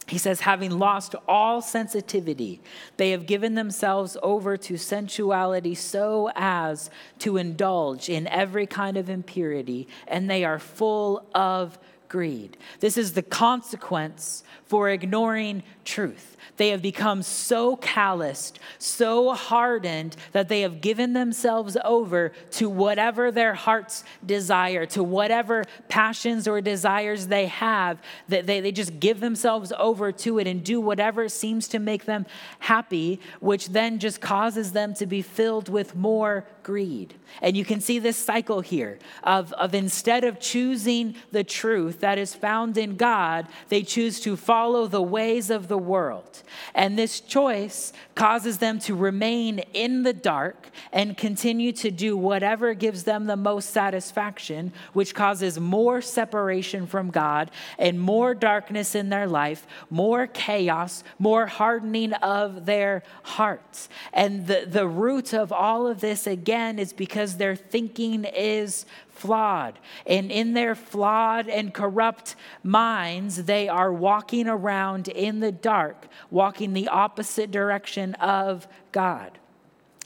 he 0.08 0.20
says, 0.20 0.42
having 0.42 0.78
lost 0.78 1.16
all 1.28 1.62
sensitivity, 1.62 2.62
they 2.98 3.10
have 3.10 3.26
given 3.26 3.56
themselves 3.56 4.16
over 4.22 4.56
to 4.56 4.78
sensuality 4.78 5.74
so 5.74 6.30
as 6.36 6.92
to 7.20 7.38
indulge 7.38 8.08
in 8.08 8.28
every 8.28 8.68
kind 8.68 8.98
of 8.98 9.10
impurity, 9.10 9.88
and 10.08 10.30
they 10.30 10.46
are 10.46 10.60
full 10.60 11.26
of 11.34 11.80
greed. 12.16 12.56
This 12.80 12.98
is 12.98 13.12
the 13.12 13.22
consequence 13.22 14.46
for 14.64 14.90
ignoring 14.90 15.64
truth. 15.84 16.38
They 16.56 16.70
have 16.70 16.82
become 16.82 17.22
so 17.22 17.76
calloused, 17.76 18.58
so 18.80 19.34
hardened 19.34 20.16
that 20.32 20.48
they 20.48 20.62
have 20.62 20.80
given 20.80 21.12
themselves 21.12 21.76
over 21.84 22.32
to 22.52 22.70
whatever 22.70 23.34
their 23.34 23.54
hearts 23.54 24.06
desire, 24.26 24.86
to 24.86 25.04
whatever 25.04 25.66
passions 25.90 26.48
or 26.48 26.62
desires 26.62 27.28
they 27.28 27.48
have, 27.48 28.02
that 28.30 28.48
they, 28.48 28.62
they 28.62 28.72
just 28.72 28.98
give 29.02 29.20
themselves 29.20 29.74
over 29.78 30.14
to 30.14 30.40
it 30.40 30.48
and 30.48 30.64
do 30.64 30.80
whatever 30.80 31.28
seems 31.28 31.68
to 31.68 31.80
make 31.80 32.06
them 32.06 32.26
happy, 32.60 33.20
which 33.42 33.68
then 33.68 34.00
just 34.00 34.22
causes 34.22 34.72
them 34.72 34.94
to 34.94 35.06
be 35.06 35.22
filled 35.22 35.68
with 35.68 35.98
more 35.98 36.46
greed. 36.66 37.14
And 37.44 37.56
you 37.56 37.64
can 37.64 37.80
see 37.80 38.00
this 38.00 38.18
cycle 38.18 38.62
here 38.62 38.98
of, 39.24 39.54
of 39.54 39.76
instead 39.76 40.24
of 40.24 40.40
choosing 40.40 41.16
the 41.32 41.44
truth 41.44 42.00
that 42.00 42.18
is 42.18 42.34
found 42.34 42.76
in 42.76 42.96
God, 42.98 43.48
they 43.70 43.84
choose 43.84 44.20
to 44.22 44.36
follow 44.36 44.88
the 44.88 45.02
ways 45.02 45.52
of 45.52 45.68
the 45.68 45.78
world. 45.78 46.42
And 46.74 46.98
this 46.98 47.20
choice 47.20 47.94
causes 48.16 48.58
them 48.60 48.80
to 48.80 48.96
remain 48.96 49.60
in 49.74 50.04
the 50.04 50.14
dark 50.14 50.70
and 50.94 51.18
continue 51.18 51.72
to 51.74 51.92
do 51.92 52.16
whatever 52.16 52.74
gives 52.74 53.04
them 53.04 53.26
the 53.26 53.36
most 53.36 53.70
satisfaction, 53.70 54.72
which 54.94 55.14
causes 55.14 55.60
more 55.60 56.02
separation 56.02 56.88
from 56.88 57.12
God 57.12 57.52
and 57.78 58.00
more 58.00 58.34
darkness 58.34 58.96
in 58.96 59.10
their 59.10 59.28
life, 59.28 59.68
more 59.90 60.28
chaos, 60.28 61.04
more 61.20 61.46
hardening 61.46 62.14
of 62.14 62.66
their 62.66 63.04
hearts. 63.24 63.90
And 64.14 64.48
the, 64.48 64.66
the 64.66 64.88
root 64.88 65.34
of 65.34 65.52
all 65.52 65.86
of 65.86 66.00
this, 66.00 66.26
again, 66.26 66.80
is 66.80 66.94
because 66.94 67.36
their 67.36 67.56
thinking 67.56 68.24
is 68.24 68.86
flawed. 69.16 69.80
And 70.06 70.32
in 70.32 70.54
their 70.54 70.76
flawed 70.76 71.48
and 71.48 71.74
corrupt 71.74 72.36
minds, 72.64 73.46
they 73.46 73.68
are 73.68 73.92
walking 73.92 74.48
around 74.48 75.08
in 75.08 75.40
the 75.40 75.52
dark, 75.52 76.08
walking 76.30 76.74
the 76.74 76.90
opposite 76.90 77.50
direction 77.50 78.14
of 78.16 78.68
God. 78.92 79.40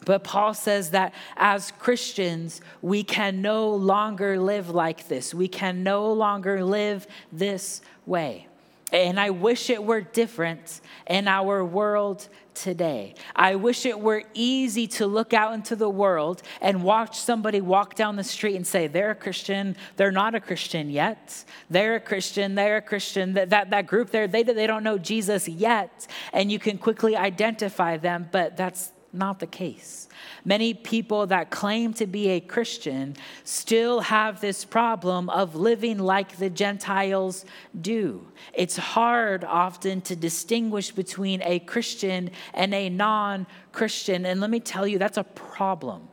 But 0.06 0.24
Paul 0.24 0.54
says 0.54 0.92
that 0.92 1.14
as 1.36 1.72
Christians, 1.80 2.62
we 2.82 3.04
can 3.04 3.42
no 3.42 3.70
longer 3.70 4.40
live 4.40 4.70
like 4.70 5.08
this. 5.08 5.34
We 5.34 5.48
can 5.48 5.84
no 5.84 6.14
longer 6.14 6.64
live 6.64 7.06
this 7.32 7.82
way. 8.06 8.48
And 8.92 9.20
I 9.20 9.30
wish 9.30 9.70
it 9.70 9.84
were 9.84 10.02
different 10.02 10.82
in 11.08 11.28
our 11.28 11.64
world 11.64 12.28
today. 12.54 13.14
I 13.36 13.56
wish 13.56 13.86
it 13.86 14.00
were 14.00 14.24
easy 14.34 14.88
to 14.88 15.08
look 15.08 15.34
out 15.34 15.54
into 15.54 15.76
the 15.76 15.90
world 15.90 16.42
and 16.62 16.84
watch 16.84 17.18
somebody 17.18 17.62
walk 17.62 17.96
down 17.96 18.16
the 18.16 18.24
street 18.24 18.56
and 18.56 18.68
say, 18.68 18.88
they're 18.88 19.12
a 19.12 19.16
Christian, 19.16 19.78
they're 19.96 20.12
not 20.12 20.36
a 20.36 20.40
Christian 20.40 20.90
yet. 20.90 21.46
They're 21.70 21.96
a 21.96 22.00
Christian, 22.00 22.56
they're 22.56 22.78
a 22.78 22.82
Christian. 22.82 23.34
That, 23.34 23.52
that, 23.52 23.70
that 23.70 23.88
group 23.88 24.10
there, 24.10 24.28
they, 24.28 24.44
they 24.44 24.68
don't 24.68 24.84
know 24.84 24.98
Jesus 24.98 25.48
yet. 25.48 26.08
And 26.34 26.52
you 26.52 26.60
can 26.60 26.78
quickly 26.78 27.16
identify 27.16 27.98
them, 27.98 28.28
but 28.32 28.58
that's 28.58 28.92
not 29.12 29.40
the 29.40 29.48
case. 29.48 30.08
Many 30.46 30.74
people 30.74 31.28
that 31.28 31.50
claim 31.50 31.94
to 31.96 32.06
be 32.06 32.30
a 32.30 32.40
Christian 32.40 33.16
still 33.44 34.02
have 34.02 34.40
this 34.40 34.66
problem 34.66 35.30
of 35.30 35.56
living 35.56 35.98
like 35.98 36.38
the 36.38 36.50
Gentiles 36.50 37.46
do. 37.80 38.28
It's 38.54 38.78
hard 38.78 39.44
often 39.44 40.02
to 40.02 40.16
distinguish 40.16 40.92
between 40.92 41.42
a 41.44 41.60
Christian 41.60 42.32
and 42.54 42.74
a 42.74 42.90
non 42.90 43.48
Christian. 43.72 44.26
And 44.26 44.40
let 44.42 44.50
me 44.50 44.60
tell 44.60 44.88
you, 44.88 45.00
that's 45.00 45.18
a 45.18 45.24
problem. 45.24 46.08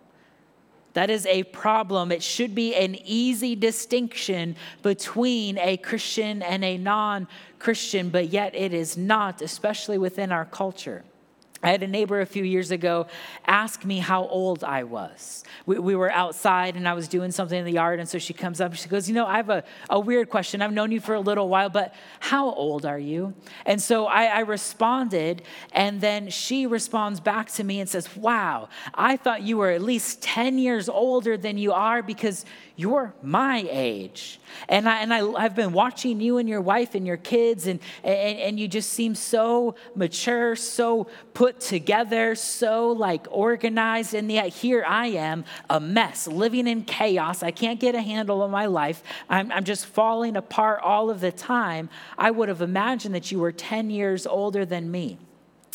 That 0.95 1.11
is 1.11 1.27
a 1.27 1.43
problem. 1.43 2.11
It 2.11 2.23
should 2.23 2.55
be 2.55 2.75
an 2.75 2.97
easy 3.05 3.55
distinction 3.55 4.57
between 4.83 5.59
a 5.59 5.77
Christian 5.77 6.43
and 6.43 6.65
a 6.65 6.79
non 6.79 7.29
Christian, 7.59 8.09
but 8.09 8.29
yet 8.31 8.55
it 8.55 8.73
is 8.73 8.97
not, 8.97 9.43
especially 9.43 9.99
within 9.99 10.33
our 10.33 10.47
culture. 10.47 11.05
I 11.63 11.71
had 11.71 11.83
a 11.83 11.87
neighbor 11.87 12.21
a 12.21 12.27
few 12.27 12.45
years 12.45 12.71
ago 12.71 13.07
ask 13.47 13.85
me 13.85 13.99
how 13.99 14.27
old 14.27 14.63
I 14.63 14.85
was. 14.85 15.43
We, 15.65 15.79
we, 15.79 15.97
were 15.97 16.11
outside 16.11 16.77
and 16.77 16.87
I 16.87 16.93
was 16.93 17.09
doing 17.09 17.31
something 17.33 17.59
in 17.59 17.65
the 17.65 17.73
yard. 17.73 17.99
And 17.99 18.09
so 18.09 18.19
she 18.19 18.35
comes 18.35 18.61
up 18.61 18.73
and 18.73 18.79
she 18.79 18.89
goes, 18.89 19.09
You 19.09 19.15
know, 19.15 19.27
I 19.27 19.37
have 19.39 19.49
a, 19.49 19.65
a 19.89 19.99
weird 19.99 20.29
question. 20.29 20.61
I've 20.61 20.73
known 20.73 20.93
you 20.93 21.01
for 21.01 21.15
a 21.15 21.21
little 21.21 21.49
while, 21.49 21.71
but 21.71 21.95
how 22.21 22.53
old 22.53 22.85
are 22.85 22.99
you? 22.99 23.35
And 23.65 23.81
so 23.81 24.07
I, 24.07 24.25
I 24.25 24.41
responded. 24.41 25.43
And 25.73 26.01
then 26.01 26.29
she 26.29 26.67
responds 26.67 27.21
back 27.21 27.49
to 27.53 27.65
me 27.65 27.81
and 27.81 27.89
says, 27.89 28.15
Wow, 28.17 28.69
I 28.95 29.17
thought 29.17 29.43
you 29.43 29.57
were 29.57 29.71
at 29.71 29.83
least 29.83 30.23
10 30.23 30.59
years 30.59 30.89
older 30.89 31.39
than 31.39 31.57
you 31.57 31.73
are 31.73 32.03
because 32.03 32.45
you're 32.77 33.15
my 33.23 33.67
age. 33.71 34.39
And, 34.69 34.87
I, 34.87 35.01
and 35.01 35.13
I, 35.13 35.27
I've 35.33 35.57
been 35.57 35.73
watching 35.73 36.21
you 36.21 36.37
and 36.37 36.47
your 36.47 36.61
wife 36.61 36.95
and 36.95 37.07
your 37.07 37.17
kids, 37.17 37.67
and, 37.67 37.81
and, 38.05 38.39
and 38.39 38.61
you 38.61 38.69
just 38.69 38.91
seem 38.93 39.15
so 39.15 39.75
mature, 39.95 40.55
so 40.57 41.07
put 41.33 41.59
together, 41.59 42.35
so 42.35 42.93
like 42.93 43.27
organized. 43.31 44.13
And 44.13 44.31
yet 44.31 44.49
here 44.49 44.85
I 44.87 45.07
am, 45.09 45.47
a 45.71 45.81
mess, 45.81 46.27
living 46.27 46.67
in 46.67 46.85
chaos. 46.85 47.43
I 47.43 47.51
can't 47.51 47.81
get 47.81 47.95
a 47.95 48.03
handle 48.03 48.43
on 48.43 48.51
my 48.51 48.67
life. 48.67 49.03
I'm, 49.31 49.51
I'm 49.51 49.65
just 49.65 49.87
falling 49.87 50.37
apart 50.37 50.81
all 50.83 51.09
of 51.09 51.21
the 51.21 51.33
time. 51.33 51.89
I 52.19 52.31
would 52.31 52.51
have 52.51 52.61
imagined 52.61 53.15
that 53.15 53.33
you 53.33 53.39
were 53.39 53.53
10 53.53 53.89
years 53.89 54.27
older 54.27 54.67
than 54.67 54.91
me. 54.91 55.17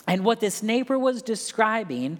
And 0.08 0.24
what 0.24 0.40
this 0.40 0.62
neighbor 0.62 1.00
was 1.00 1.24
describing 1.24 2.20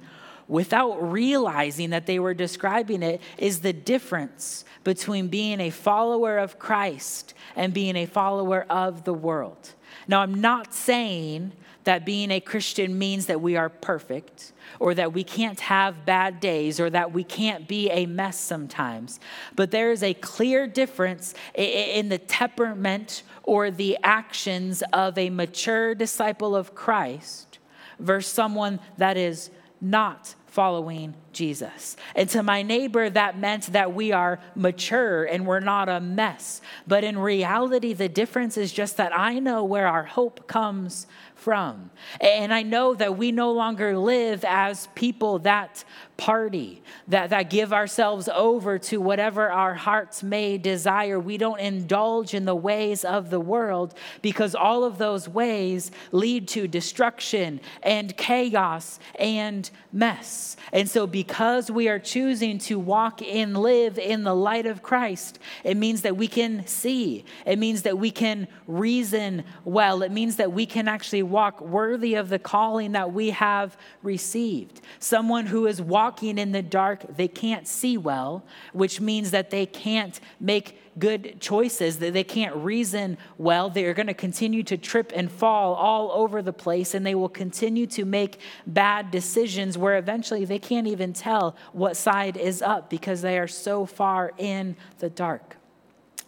without 0.52 0.98
realizing 1.02 1.92
that 1.92 2.06
they 2.06 2.20
were 2.20 2.34
describing 2.34 3.02
it 3.02 3.22
is 3.38 3.62
the 3.62 3.72
difference 3.72 4.66
between 4.84 5.30
being 5.30 5.62
a 5.62 5.70
follower 5.70 6.38
of 6.38 6.60
Christ 6.60 7.34
and 7.56 7.74
being 7.74 7.96
a 7.96 8.06
follower 8.06 8.66
of 8.70 9.06
the 9.06 9.14
world. 9.14 9.74
Now, 10.10 10.20
I'm 10.20 10.42
not 10.42 10.74
saying 10.74 11.54
that 11.86 12.06
being 12.06 12.32
a 12.32 12.42
Christian 12.42 13.00
means 13.00 13.28
that 13.28 13.40
we 13.40 13.56
are 13.56 13.70
perfect 13.70 14.52
or 14.78 14.94
that 14.94 15.14
we 15.14 15.24
can't 15.24 15.62
have 15.62 16.06
bad 16.06 16.42
days 16.42 16.82
or 16.82 16.90
that 16.90 17.14
we 17.14 17.24
can't 17.24 17.66
be 17.66 17.90
a 17.90 18.06
mess 18.06 18.38
sometimes. 18.38 19.22
But 19.56 19.72
there 19.72 19.90
is 19.94 20.04
a 20.04 20.14
clear 20.16 20.68
difference 20.68 21.34
in 21.56 22.10
the 22.10 22.18
temperament 22.18 23.24
or 23.44 23.72
the 23.72 23.98
actions 24.04 24.84
of 24.92 25.18
a 25.18 25.30
mature 25.30 25.96
disciple 25.96 26.58
of 26.58 26.76
Christ 26.76 27.58
versus 28.00 28.30
someone 28.34 28.82
that 28.98 29.16
is 29.16 29.50
not 29.80 30.36
following 30.52 31.16
Jesus. 31.32 31.96
And 32.14 32.28
to 32.32 32.44
my 32.44 32.62
neighbor, 32.62 33.10
that 33.10 33.40
meant 33.40 33.68
that 33.68 33.94
we 33.94 34.12
are 34.12 34.42
mature 34.54 35.24
and 35.24 35.48
we're 35.48 35.62
not 35.62 35.88
a 35.88 36.02
mess. 36.02 36.62
But 36.86 37.06
in 37.06 37.18
reality, 37.18 37.94
the 37.94 38.10
difference 38.10 38.58
is 38.58 38.74
just 38.74 38.98
that 38.98 39.18
I 39.18 39.40
know 39.40 39.64
where 39.64 39.88
our 39.88 40.04
hope 40.04 40.48
comes 40.48 41.08
from. 41.36 41.90
And 42.20 42.54
I 42.54 42.64
know 42.64 42.94
that 42.96 43.18
we 43.18 43.32
no 43.32 43.54
longer 43.54 43.98
live 43.98 44.44
as 44.44 44.88
people 44.94 45.40
that 45.40 45.86
party, 46.22 46.84
that, 47.08 47.32
that 47.32 47.50
give 47.50 47.74
ourselves 47.74 48.30
over 48.32 48.78
to 48.78 49.02
whatever 49.02 49.50
our 49.50 49.74
hearts 49.74 50.22
may 50.22 50.56
desire. 50.56 51.20
We 51.20 51.36
don't 51.36 51.60
indulge 51.60 52.36
in 52.36 52.46
the 52.46 52.54
ways 52.54 53.04
of 53.04 53.32
the 53.32 53.40
world 53.40 53.96
because 54.22 54.54
all 54.54 54.84
of 54.84 55.00
those 55.00 55.28
ways 55.28 55.90
lead 56.12 56.48
to 56.50 56.68
destruction 56.68 57.60
and 57.82 58.16
chaos 58.18 59.00
and 59.16 59.68
mess. 59.92 60.58
And 60.72 60.88
so, 60.88 61.08
because 61.08 61.72
we 61.72 61.90
are 61.90 61.98
choosing 61.98 62.60
to 62.60 62.78
walk 62.78 63.24
and 63.24 63.58
live 63.58 63.98
in 63.98 64.24
the 64.24 64.36
light 64.36 64.68
of 64.68 64.84
Christ, 64.84 65.40
it 65.64 65.76
means 65.76 66.04
that 66.04 66.18
we 66.18 66.28
can 66.28 66.68
see, 66.68 67.26
it 67.48 67.58
means 67.58 67.82
that 67.82 67.98
we 67.98 68.12
can 68.12 68.48
reason 68.68 69.44
well, 69.66 70.04
it 70.04 70.12
means 70.12 70.36
that 70.36 70.52
we 70.52 70.68
can 70.68 70.88
actually 70.88 71.24
walk 71.24 71.62
worthy 71.62 72.14
of 72.14 72.30
the 72.30 72.38
calling 72.38 72.92
that 72.92 73.12
we 73.12 73.32
have 73.32 73.76
received. 74.04 74.82
Someone 75.00 75.48
who 75.48 75.66
is 75.66 75.82
walking 75.82 76.11
in 76.22 76.52
the 76.52 76.62
dark, 76.62 77.16
they 77.16 77.28
can't 77.28 77.68
see 77.68 77.98
well, 77.98 78.44
which 78.74 79.00
means 79.02 79.32
that 79.32 79.50
they 79.50 79.66
can't 79.66 80.20
make 80.40 80.78
good 81.00 81.40
choices, 81.40 82.00
that 82.00 82.14
they 82.14 82.24
can't 82.24 82.56
reason 82.56 83.18
well. 83.38 83.70
They're 83.70 83.94
going 83.94 84.08
to 84.08 84.14
continue 84.14 84.64
to 84.64 84.78
trip 84.78 85.12
and 85.16 85.32
fall 85.32 85.74
all 85.74 86.12
over 86.12 86.42
the 86.42 86.54
place, 86.54 86.94
and 86.94 87.06
they 87.06 87.16
will 87.16 87.30
continue 87.30 87.88
to 87.88 88.06
make 88.06 88.40
bad 88.68 89.12
decisions 89.12 89.78
where 89.78 89.98
eventually 89.98 90.46
they 90.46 90.60
can't 90.60 90.88
even 90.88 91.14
tell 91.14 91.56
what 91.72 91.96
side 91.96 92.38
is 92.38 92.62
up 92.62 92.90
because 92.90 93.22
they 93.22 93.40
are 93.40 93.48
so 93.48 93.86
far 93.86 94.32
in 94.38 94.76
the 95.00 95.10
dark. 95.10 95.51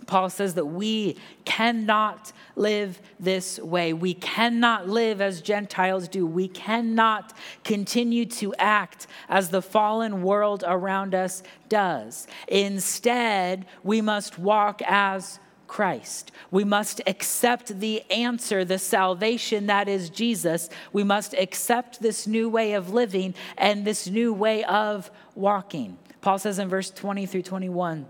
Paul 0.07 0.29
says 0.29 0.55
that 0.55 0.65
we 0.65 1.17
cannot 1.45 2.31
live 2.55 3.01
this 3.19 3.59
way. 3.59 3.93
We 3.93 4.13
cannot 4.13 4.87
live 4.87 5.21
as 5.21 5.41
Gentiles 5.41 6.07
do. 6.07 6.25
We 6.25 6.47
cannot 6.47 7.33
continue 7.63 8.25
to 8.25 8.53
act 8.55 9.07
as 9.29 9.49
the 9.49 9.61
fallen 9.61 10.23
world 10.23 10.63
around 10.65 11.15
us 11.15 11.43
does. 11.69 12.27
Instead, 12.47 13.65
we 13.83 14.01
must 14.01 14.37
walk 14.37 14.81
as 14.85 15.39
Christ. 15.67 16.31
We 16.51 16.63
must 16.63 17.01
accept 17.07 17.79
the 17.79 18.03
answer, 18.11 18.63
the 18.63 18.77
salvation 18.77 19.65
that 19.67 19.87
is 19.87 20.09
Jesus. 20.11 20.69
We 20.91 21.03
must 21.03 21.33
accept 21.33 21.99
this 21.99 22.27
new 22.27 22.47
way 22.47 22.73
of 22.73 22.93
living 22.93 23.33
and 23.57 23.83
this 23.83 24.07
new 24.07 24.33
way 24.33 24.63
of 24.65 25.09
walking. 25.33 25.97
Paul 26.21 26.37
says 26.37 26.59
in 26.59 26.69
verse 26.69 26.91
20 26.91 27.25
through 27.25 27.41
21 27.41 28.05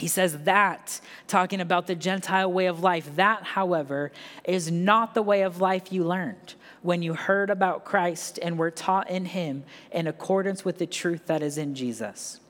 he 0.00 0.08
says 0.08 0.44
that, 0.44 0.98
talking 1.28 1.60
about 1.60 1.86
the 1.86 1.94
Gentile 1.94 2.50
way 2.50 2.64
of 2.64 2.82
life, 2.82 3.16
that, 3.16 3.42
however, 3.42 4.12
is 4.44 4.70
not 4.70 5.12
the 5.12 5.20
way 5.20 5.42
of 5.42 5.60
life 5.60 5.92
you 5.92 6.04
learned 6.04 6.54
when 6.80 7.02
you 7.02 7.12
heard 7.12 7.50
about 7.50 7.84
Christ 7.84 8.38
and 8.40 8.56
were 8.56 8.70
taught 8.70 9.10
in 9.10 9.26
him 9.26 9.62
in 9.92 10.06
accordance 10.06 10.64
with 10.64 10.78
the 10.78 10.86
truth 10.86 11.26
that 11.26 11.42
is 11.42 11.58
in 11.58 11.74
Jesus. 11.74 12.40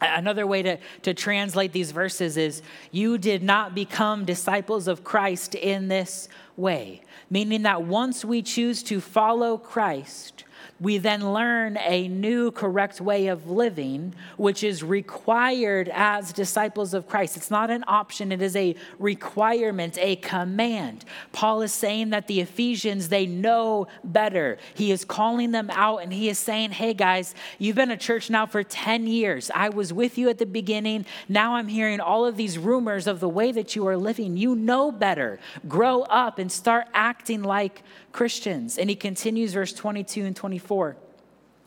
Another 0.00 0.44
way 0.44 0.62
to, 0.62 0.78
to 1.02 1.14
translate 1.14 1.70
these 1.70 1.92
verses 1.92 2.36
is 2.36 2.62
you 2.90 3.16
did 3.16 3.44
not 3.44 3.76
become 3.76 4.24
disciples 4.24 4.88
of 4.88 5.04
Christ 5.04 5.54
in 5.54 5.86
this 5.86 6.28
way, 6.56 7.02
meaning 7.30 7.62
that 7.62 7.84
once 7.84 8.24
we 8.24 8.42
choose 8.42 8.82
to 8.82 9.00
follow 9.00 9.56
Christ, 9.56 10.42
we 10.80 10.98
then 10.98 11.32
learn 11.32 11.76
a 11.76 12.08
new 12.08 12.50
correct 12.50 13.00
way 13.00 13.28
of 13.28 13.50
living, 13.50 14.14
which 14.36 14.64
is 14.64 14.82
required 14.82 15.90
as 15.92 16.32
disciples 16.32 16.94
of 16.94 17.06
Christ. 17.06 17.36
It's 17.36 17.50
not 17.50 17.70
an 17.70 17.84
option, 17.86 18.32
it 18.32 18.42
is 18.42 18.56
a 18.56 18.74
requirement, 18.98 19.98
a 19.98 20.16
command. 20.16 21.04
Paul 21.32 21.62
is 21.62 21.72
saying 21.72 22.10
that 22.10 22.26
the 22.26 22.40
Ephesians, 22.40 23.08
they 23.08 23.26
know 23.26 23.86
better. 24.04 24.58
He 24.74 24.90
is 24.90 25.04
calling 25.04 25.52
them 25.52 25.70
out 25.70 25.98
and 25.98 26.12
he 26.12 26.28
is 26.28 26.38
saying, 26.38 26.72
hey 26.72 26.94
guys, 26.94 27.34
you've 27.58 27.76
been 27.76 27.90
a 27.90 27.96
church 27.96 28.30
now 28.30 28.46
for 28.46 28.62
10 28.62 29.06
years. 29.06 29.50
I 29.54 29.68
was 29.68 29.92
with 29.92 30.18
you 30.18 30.28
at 30.28 30.38
the 30.38 30.46
beginning. 30.46 31.06
Now 31.28 31.54
I'm 31.54 31.68
hearing 31.68 32.00
all 32.00 32.24
of 32.26 32.36
these 32.36 32.58
rumors 32.58 33.06
of 33.06 33.20
the 33.20 33.28
way 33.28 33.52
that 33.52 33.76
you 33.76 33.86
are 33.86 33.96
living. 33.96 34.36
You 34.36 34.54
know 34.54 34.90
better. 34.92 35.38
Grow 35.68 36.02
up 36.02 36.38
and 36.38 36.50
start 36.50 36.86
acting 36.94 37.42
like 37.42 37.82
Christians. 38.12 38.78
And 38.78 38.88
he 38.88 38.96
continues, 38.96 39.54
verse 39.54 39.72
22 39.72 40.24
and 40.24 40.36
24. 40.36 40.96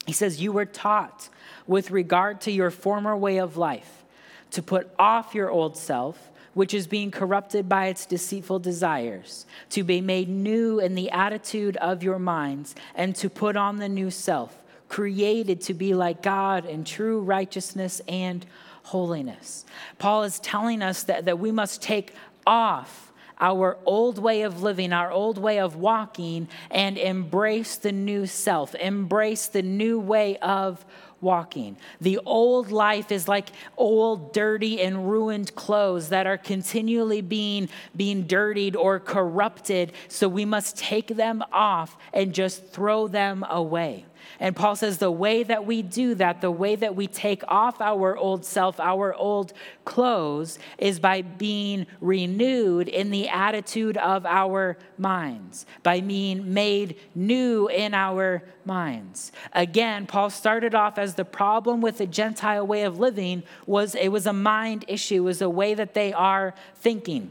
He 0.06 0.14
says, 0.14 0.42
You 0.42 0.52
were 0.52 0.66
taught 0.66 1.30
with 1.68 1.92
regard 1.92 2.42
to 2.42 2.52
your 2.52 2.72
former 2.72 3.18
way 3.18 3.38
of 3.38 3.58
life 3.58 4.04
to 4.52 4.62
put 4.62 4.90
off 4.98 5.36
your 5.36 5.50
old 5.50 5.76
self, 5.76 6.32
which 6.54 6.74
is 6.74 6.88
being 6.88 7.12
corrupted 7.12 7.68
by 7.68 7.88
its 7.88 8.06
deceitful 8.06 8.60
desires, 8.60 9.46
to 9.70 9.84
be 9.84 10.00
made 10.00 10.30
new 10.30 10.80
in 10.80 10.96
the 10.96 11.12
attitude 11.12 11.76
of 11.78 12.04
your 12.04 12.20
minds, 12.20 12.76
and 12.94 13.16
to 13.16 13.30
put 13.30 13.58
on 13.58 13.78
the 13.78 13.90
new 13.90 14.10
self, 14.10 14.56
created 14.88 15.60
to 15.60 15.74
be 15.74 15.94
like 15.94 16.22
God 16.22 16.66
in 16.66 16.86
true 16.86 17.20
righteousness 17.20 18.02
and 18.08 18.46
holiness. 18.84 19.66
Paul 19.98 20.24
is 20.24 20.40
telling 20.40 20.82
us 20.82 21.04
that, 21.04 21.26
that 21.26 21.40
we 21.40 21.52
must 21.52 21.82
take 21.82 22.14
off 22.46 23.05
our 23.40 23.78
old 23.86 24.18
way 24.18 24.44
of 24.44 24.62
living, 24.62 24.94
our 24.94 25.12
old 25.12 25.38
way 25.38 25.60
of 25.60 25.76
walking, 25.76 26.48
and 26.72 26.98
embrace 26.98 27.76
the 27.76 27.92
new 27.92 28.26
self, 28.26 28.76
embrace 28.76 29.48
the 29.48 29.62
new 29.62 30.00
way 30.00 30.38
of 30.38 30.86
walking. 31.22 31.78
The 32.02 32.20
old 32.26 32.72
life 32.72 33.12
is 33.12 33.28
like 33.28 33.50
old, 33.78 34.34
dirty, 34.34 34.82
and 34.82 35.10
ruined 35.10 35.56
clothes 35.56 36.10
that 36.10 36.28
are 36.28 36.38
continually 36.38 37.22
being, 37.22 37.70
being 37.96 38.24
dirtied 38.24 38.76
or 38.76 39.00
corrupted. 39.00 39.94
So 40.08 40.28
we 40.28 40.46
must 40.46 40.78
take 40.78 41.08
them 41.08 41.44
off 41.52 41.98
and 42.14 42.34
just 42.34 42.68
throw 42.68 43.08
them 43.08 43.46
away. 43.50 44.06
And 44.40 44.56
Paul 44.56 44.76
says 44.76 44.98
the 44.98 45.12
way 45.12 45.44
that 45.44 45.66
we 45.66 45.82
do 45.82 46.16
that, 46.16 46.42
the 46.42 46.52
way 46.52 46.76
that 46.76 46.96
we 46.96 47.08
take 47.08 47.44
off 47.48 47.80
our 47.82 48.18
old 48.18 48.46
self, 48.46 48.80
our 48.80 49.14
old 49.14 49.54
clothes, 49.86 50.60
is 50.78 51.00
by 51.00 51.22
being 51.22 51.86
renewed 52.02 52.88
in 52.88 53.12
the 53.12 53.30
attitude 53.30 53.98
of 53.98 54.26
our 54.26 54.78
minds, 54.98 55.66
by 55.84 56.02
being 56.02 56.54
made 56.54 56.98
new 57.14 57.68
in 57.68 57.94
our 57.94 58.44
minds. 58.66 59.32
Again, 59.54 60.08
Paul 60.08 60.30
started 60.30 60.74
off 60.74 60.98
as 60.98 61.05
the 61.14 61.24
problem 61.24 61.80
with 61.80 62.00
the 62.00 62.08
Gentile 62.08 62.66
way 62.66 62.84
of 62.84 63.00
living 63.00 63.44
was 63.68 63.94
it 63.94 64.10
was 64.10 64.26
a 64.26 64.34
mind 64.34 64.84
issue, 64.88 65.18
it 65.18 65.20
was 65.20 65.42
a 65.42 65.50
way 65.50 65.76
that 65.76 65.94
they 65.94 66.12
are 66.12 66.56
thinking. 66.76 67.30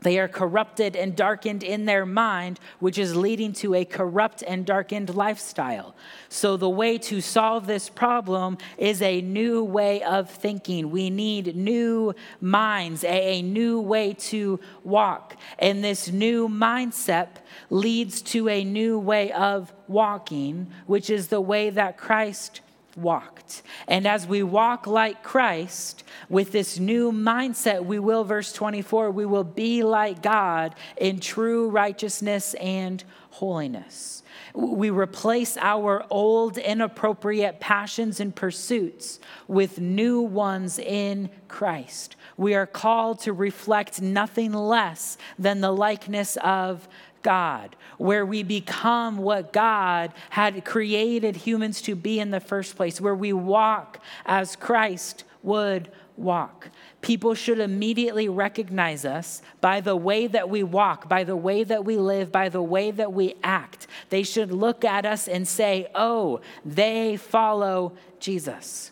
They 0.00 0.18
are 0.20 0.28
corrupted 0.28 0.94
and 0.94 1.16
darkened 1.16 1.64
in 1.64 1.84
their 1.84 2.06
mind, 2.06 2.60
which 2.78 2.98
is 2.98 3.16
leading 3.16 3.52
to 3.54 3.74
a 3.74 3.84
corrupt 3.84 4.44
and 4.46 4.64
darkened 4.64 5.14
lifestyle. 5.14 5.94
So, 6.28 6.56
the 6.56 6.68
way 6.68 6.98
to 6.98 7.20
solve 7.20 7.66
this 7.66 7.88
problem 7.88 8.58
is 8.76 9.02
a 9.02 9.20
new 9.20 9.64
way 9.64 10.02
of 10.04 10.30
thinking. 10.30 10.92
We 10.92 11.10
need 11.10 11.56
new 11.56 12.14
minds, 12.40 13.02
a, 13.02 13.42
new 13.42 13.80
way 13.80 14.14
to 14.14 14.60
walk. 14.84 15.36
And 15.58 15.82
this 15.82 16.12
new 16.12 16.48
mindset 16.48 17.28
leads 17.68 18.22
to 18.22 18.48
a 18.48 18.62
new 18.62 19.00
way 19.00 19.32
of 19.32 19.72
walking, 19.88 20.68
which 20.86 21.10
is 21.10 21.28
the 21.28 21.40
way 21.40 21.70
that 21.70 21.98
Christ 21.98 22.60
walked. 22.98 23.62
And 23.86 24.06
as 24.06 24.26
we 24.26 24.42
walk 24.42 24.86
like 24.86 25.22
Christ 25.22 26.04
with 26.28 26.52
this 26.52 26.78
new 26.78 27.12
mindset, 27.12 27.84
we 27.84 27.98
will, 27.98 28.24
verse 28.24 28.52
24, 28.52 29.10
we 29.10 29.24
will 29.24 29.44
be 29.44 29.82
like 29.82 30.22
God 30.22 30.74
in 30.96 31.20
true 31.20 31.70
righteousness 31.70 32.54
and 32.54 33.02
holiness. 33.30 34.22
We 34.54 34.90
replace 34.90 35.56
our 35.56 36.04
old 36.10 36.58
inappropriate 36.58 37.60
passions 37.60 38.18
and 38.18 38.34
pursuits 38.34 39.20
with 39.46 39.80
new 39.80 40.20
ones 40.20 40.78
in 40.78 41.30
Christ. 41.46 42.16
We 42.36 42.54
are 42.54 42.66
called 42.66 43.20
to 43.20 43.32
reflect 43.32 44.00
nothing 44.00 44.52
less 44.52 45.18
than 45.38 45.60
the 45.60 45.72
likeness 45.72 46.36
of 46.38 46.88
God, 47.22 47.76
where 47.98 48.24
we 48.24 48.42
become 48.42 49.18
what 49.18 49.52
God 49.52 50.12
had 50.30 50.64
created 50.64 51.36
humans 51.36 51.82
to 51.82 51.94
be 51.94 52.18
in 52.18 52.30
the 52.30 52.40
first 52.40 52.76
place, 52.76 53.00
where 53.00 53.14
we 53.14 53.32
walk 53.32 54.00
as 54.24 54.56
Christ 54.56 55.24
would 55.42 55.90
walk. 56.16 56.70
People 57.00 57.34
should 57.34 57.60
immediately 57.60 58.28
recognize 58.28 59.04
us 59.04 59.40
by 59.60 59.80
the 59.80 59.96
way 59.96 60.26
that 60.26 60.50
we 60.50 60.62
walk, 60.62 61.08
by 61.08 61.24
the 61.24 61.36
way 61.36 61.62
that 61.64 61.84
we 61.84 61.96
live, 61.96 62.32
by 62.32 62.48
the 62.48 62.62
way 62.62 62.90
that 62.90 63.12
we 63.12 63.34
act. 63.42 63.86
They 64.10 64.24
should 64.24 64.50
look 64.50 64.84
at 64.84 65.06
us 65.06 65.28
and 65.28 65.46
say, 65.46 65.88
oh, 65.94 66.40
they 66.64 67.16
follow 67.16 67.92
Jesus. 68.18 68.90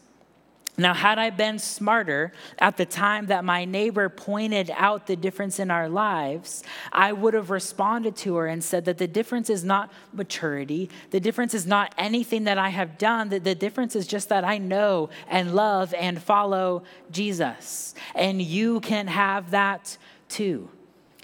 Now, 0.79 0.93
had 0.93 1.19
I 1.19 1.31
been 1.31 1.59
smarter 1.59 2.33
at 2.59 2.77
the 2.77 2.85
time 2.85 3.27
that 3.27 3.45
my 3.45 3.65
neighbor 3.65 4.11
pointed 4.11 4.71
out 4.75 5.07
the 5.07 5.17
difference 5.17 5.59
in 5.59 5.71
our 5.71 5.89
lives, 5.89 6.63
I 6.93 7.13
would 7.13 7.33
have 7.33 7.49
responded 7.49 8.15
to 8.17 8.37
her 8.37 8.47
and 8.47 8.63
said 8.63 8.85
that 8.85 8.99
the 8.99 9.09
difference 9.09 9.49
is 9.49 9.65
not 9.65 9.91
maturity. 10.13 10.91
The 11.11 11.21
difference 11.21 11.55
is 11.55 11.67
not 11.67 11.95
anything 11.97 12.45
that 12.45 12.59
I 12.59 12.69
have 12.69 12.99
done. 12.99 13.31
That 13.31 13.45
the 13.45 13.55
difference 13.55 13.97
is 13.97 14.07
just 14.07 14.29
that 14.29 14.45
I 14.45 14.59
know 14.59 15.09
and 15.29 15.55
love 15.55 15.95
and 15.95 16.23
follow 16.23 16.83
Jesus. 17.11 17.95
And 18.15 18.43
you 18.43 18.81
can 18.81 19.07
have 19.07 19.53
that 19.53 19.97
too. 20.29 20.69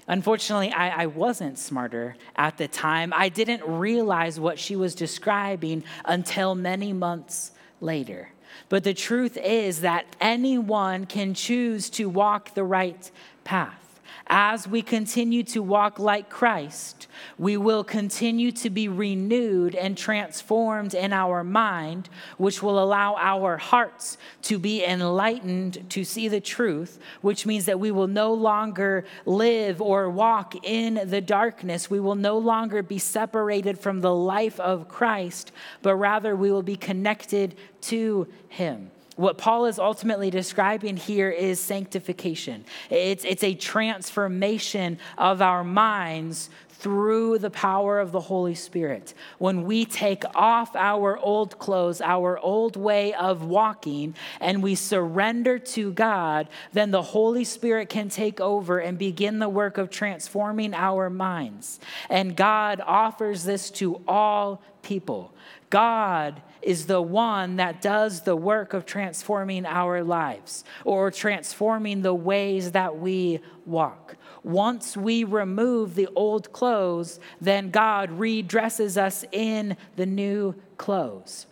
Unfortunately, 0.07 0.71
I, 0.71 1.03
I, 1.03 1.05
wasn't 1.05 1.57
smarter 1.57 2.17
at 2.35 2.57
the 2.57 2.67
time. 2.67 3.13
I 3.15 3.29
didn't 3.29 3.63
realize 3.63 4.37
what 4.37 4.59
she 4.59 4.75
was 4.75 4.95
describing 4.95 5.85
until 6.03 6.55
many 6.55 6.91
months 6.91 7.51
later. 7.79 8.32
But 8.73 8.83
the 8.83 8.95
truth 8.95 9.37
is 9.37 9.81
that 9.81 10.07
anyone 10.19 11.05
can 11.05 11.35
choose 11.35 11.91
to 11.91 12.09
walk 12.09 12.55
the 12.55 12.63
right 12.63 13.11
path. 13.43 13.82
As 14.27 14.67
we 14.67 14.81
continue 14.81 15.43
to 15.43 15.61
walk 15.61 15.99
like 15.99 16.29
Christ, 16.29 17.07
we 17.37 17.57
will 17.57 17.83
continue 17.83 18.53
to 18.53 18.69
be 18.69 18.87
renewed 18.87 19.75
and 19.75 19.97
transformed 19.97 20.93
in 20.93 21.11
our 21.11 21.43
mind, 21.43 22.07
which 22.37 22.63
will 22.63 22.81
allow 22.81 23.15
our 23.17 23.57
hearts 23.57 24.17
to 24.43 24.57
be 24.57 24.83
enlightened 24.83 25.89
to 25.89 26.05
see 26.05 26.29
the 26.29 26.39
truth, 26.39 26.99
which 27.21 27.45
means 27.45 27.65
that 27.65 27.81
we 27.81 27.91
will 27.91 28.07
no 28.07 28.33
longer 28.33 29.03
live 29.25 29.81
or 29.81 30.09
walk 30.09 30.55
in 30.65 31.01
the 31.09 31.21
darkness. 31.21 31.89
We 31.89 31.99
will 31.99 32.15
no 32.15 32.37
longer 32.37 32.81
be 32.81 32.99
separated 32.99 33.77
from 33.77 33.99
the 33.99 34.15
life 34.15 34.59
of 34.59 34.87
Christ, 34.87 35.51
but 35.81 35.95
rather 35.95 36.33
we 36.33 36.49
will 36.49 36.63
be 36.63 36.77
connected 36.77 37.55
to 37.81 38.27
Him. 38.47 38.89
What 39.15 39.37
Paul 39.37 39.65
is 39.65 39.77
ultimately 39.77 40.29
describing 40.29 40.97
here 40.97 41.29
is 41.29 41.59
sanctification. 41.59 42.65
It's, 42.89 43.23
it's 43.23 43.43
a 43.43 43.53
transformation 43.53 44.97
of 45.17 45.41
our 45.41 45.63
minds 45.63 46.49
through 46.83 47.37
the 47.37 47.49
power 47.49 47.99
of 47.99 48.11
the 48.11 48.19
Holy 48.19 48.55
Spirit. 48.55 49.13
When 49.37 49.63
we 49.63 49.85
take 49.85 50.23
off 50.35 50.75
our 50.75 51.17
old 51.17 51.57
clothes, 51.57 52.01
our 52.01 52.37
old 52.39 52.75
way 52.75 53.13
of 53.13 53.45
walking, 53.45 54.15
and 54.41 54.61
we 54.61 54.75
surrender 54.75 55.59
to 55.59 55.93
God, 55.93 56.49
then 56.73 56.91
the 56.91 57.01
Holy 57.01 57.45
Spirit 57.45 57.87
can 57.87 58.09
take 58.09 58.41
over 58.41 58.79
and 58.79 58.97
begin 58.97 59.39
the 59.39 59.47
work 59.47 59.77
of 59.77 59.91
transforming 59.91 60.73
our 60.73 61.09
minds. 61.09 61.79
And 62.09 62.35
God 62.35 62.81
offers 62.85 63.45
this 63.45 63.69
to 63.71 64.01
all 64.05 64.61
people. 64.81 65.33
God 65.69 66.41
is 66.63 66.85
the 66.85 67.01
one 67.01 67.57
that 67.57 67.81
does 67.81 68.21
the 68.21 68.35
work 68.35 68.73
of 68.73 68.85
transforming 68.85 69.65
our 69.65 70.03
lives 70.03 70.63
or 70.85 71.11
transforming 71.11 72.01
the 72.01 72.13
ways 72.13 72.71
that 72.71 72.97
we 72.97 73.39
walk. 73.65 74.15
Once 74.43 74.97
we 74.97 75.23
remove 75.23 75.95
the 75.95 76.07
old 76.15 76.51
clothes, 76.51 77.19
then 77.39 77.69
God 77.69 78.09
redresses 78.11 78.97
us 78.97 79.23
in 79.31 79.77
the 79.95 80.05
new 80.05 80.55
clothes. 80.77 81.45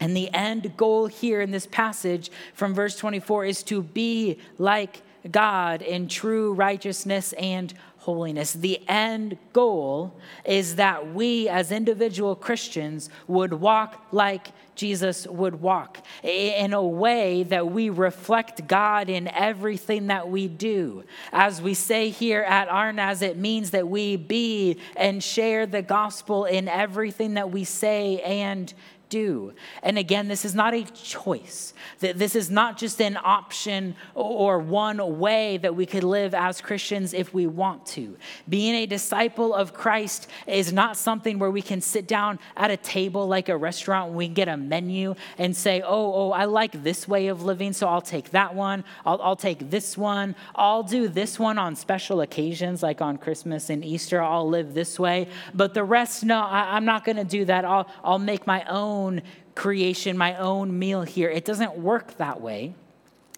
And 0.00 0.16
the 0.16 0.32
end 0.34 0.76
goal 0.76 1.06
here 1.06 1.40
in 1.40 1.50
this 1.50 1.66
passage 1.66 2.30
from 2.52 2.74
verse 2.74 2.96
24 2.96 3.44
is 3.44 3.62
to 3.64 3.82
be 3.82 4.38
like 4.58 5.02
God 5.30 5.80
in 5.80 6.08
true 6.08 6.52
righteousness 6.52 7.32
and 7.34 7.72
holiness. 8.04 8.52
The 8.52 8.86
end 8.86 9.38
goal 9.54 10.14
is 10.44 10.76
that 10.76 11.14
we 11.14 11.48
as 11.48 11.72
individual 11.72 12.36
Christians 12.36 13.08
would 13.26 13.54
walk 13.54 14.06
like 14.12 14.48
Jesus 14.74 15.26
would 15.26 15.60
walk 15.60 15.98
in 16.22 16.72
a 16.72 16.82
way 16.82 17.44
that 17.44 17.70
we 17.70 17.90
reflect 17.90 18.66
God 18.66 19.08
in 19.08 19.28
everything 19.28 20.08
that 20.08 20.28
we 20.28 20.48
do. 20.48 21.04
As 21.32 21.62
we 21.62 21.74
say 21.74 22.10
here 22.10 22.42
at 22.42 22.68
Arnaz, 22.68 23.22
it 23.22 23.36
means 23.36 23.70
that 23.70 23.88
we 23.88 24.16
be 24.16 24.78
and 24.96 25.22
share 25.22 25.64
the 25.66 25.82
gospel 25.82 26.44
in 26.44 26.68
everything 26.68 27.34
that 27.34 27.50
we 27.50 27.64
say 27.64 28.20
and 28.20 28.74
do. 29.14 29.52
And 29.84 29.96
again, 29.96 30.26
this 30.26 30.44
is 30.44 30.56
not 30.56 30.74
a 30.74 30.82
choice. 30.82 31.72
This 32.00 32.34
is 32.34 32.50
not 32.50 32.76
just 32.76 33.00
an 33.00 33.16
option 33.22 33.94
or 34.16 34.58
one 34.58 35.20
way 35.20 35.56
that 35.58 35.76
we 35.76 35.86
could 35.86 36.02
live 36.02 36.34
as 36.34 36.60
Christians 36.60 37.14
if 37.14 37.32
we 37.32 37.46
want 37.46 37.86
to. 37.98 38.16
Being 38.48 38.74
a 38.74 38.86
disciple 38.86 39.54
of 39.54 39.72
Christ 39.72 40.26
is 40.48 40.72
not 40.72 40.96
something 40.96 41.38
where 41.38 41.52
we 41.52 41.62
can 41.62 41.80
sit 41.80 42.08
down 42.08 42.40
at 42.56 42.72
a 42.72 42.76
table 42.76 43.28
like 43.28 43.48
a 43.48 43.56
restaurant 43.56 44.08
and 44.08 44.16
we 44.16 44.26
get 44.26 44.48
a 44.48 44.56
menu 44.56 45.14
and 45.38 45.54
say, 45.54 45.80
oh, 45.82 46.06
oh, 46.20 46.30
I 46.32 46.46
like 46.46 46.82
this 46.82 47.06
way 47.06 47.28
of 47.28 47.44
living, 47.44 47.72
so 47.72 47.86
I'll 47.86 48.08
take 48.16 48.30
that 48.30 48.52
one. 48.56 48.82
I'll, 49.06 49.20
I'll 49.22 49.36
take 49.36 49.70
this 49.70 49.96
one. 49.96 50.34
I'll 50.56 50.82
do 50.82 51.06
this 51.06 51.38
one 51.38 51.56
on 51.56 51.76
special 51.76 52.20
occasions 52.20 52.82
like 52.82 53.00
on 53.00 53.18
Christmas 53.18 53.70
and 53.70 53.84
Easter. 53.84 54.20
I'll 54.20 54.48
live 54.48 54.74
this 54.74 54.98
way. 54.98 55.28
But 55.54 55.72
the 55.72 55.84
rest, 55.84 56.24
no, 56.24 56.40
I, 56.40 56.74
I'm 56.74 56.84
not 56.84 57.04
going 57.04 57.20
to 57.24 57.30
do 57.38 57.44
that. 57.44 57.64
I'll, 57.64 57.86
I'll 58.02 58.24
make 58.32 58.44
my 58.44 58.64
own 58.64 59.03
own 59.04 59.22
creation, 59.54 60.16
my 60.16 60.36
own 60.36 60.78
meal 60.78 61.02
here. 61.02 61.30
It 61.30 61.44
doesn't 61.44 61.76
work 61.78 62.16
that 62.16 62.40
way. 62.40 62.74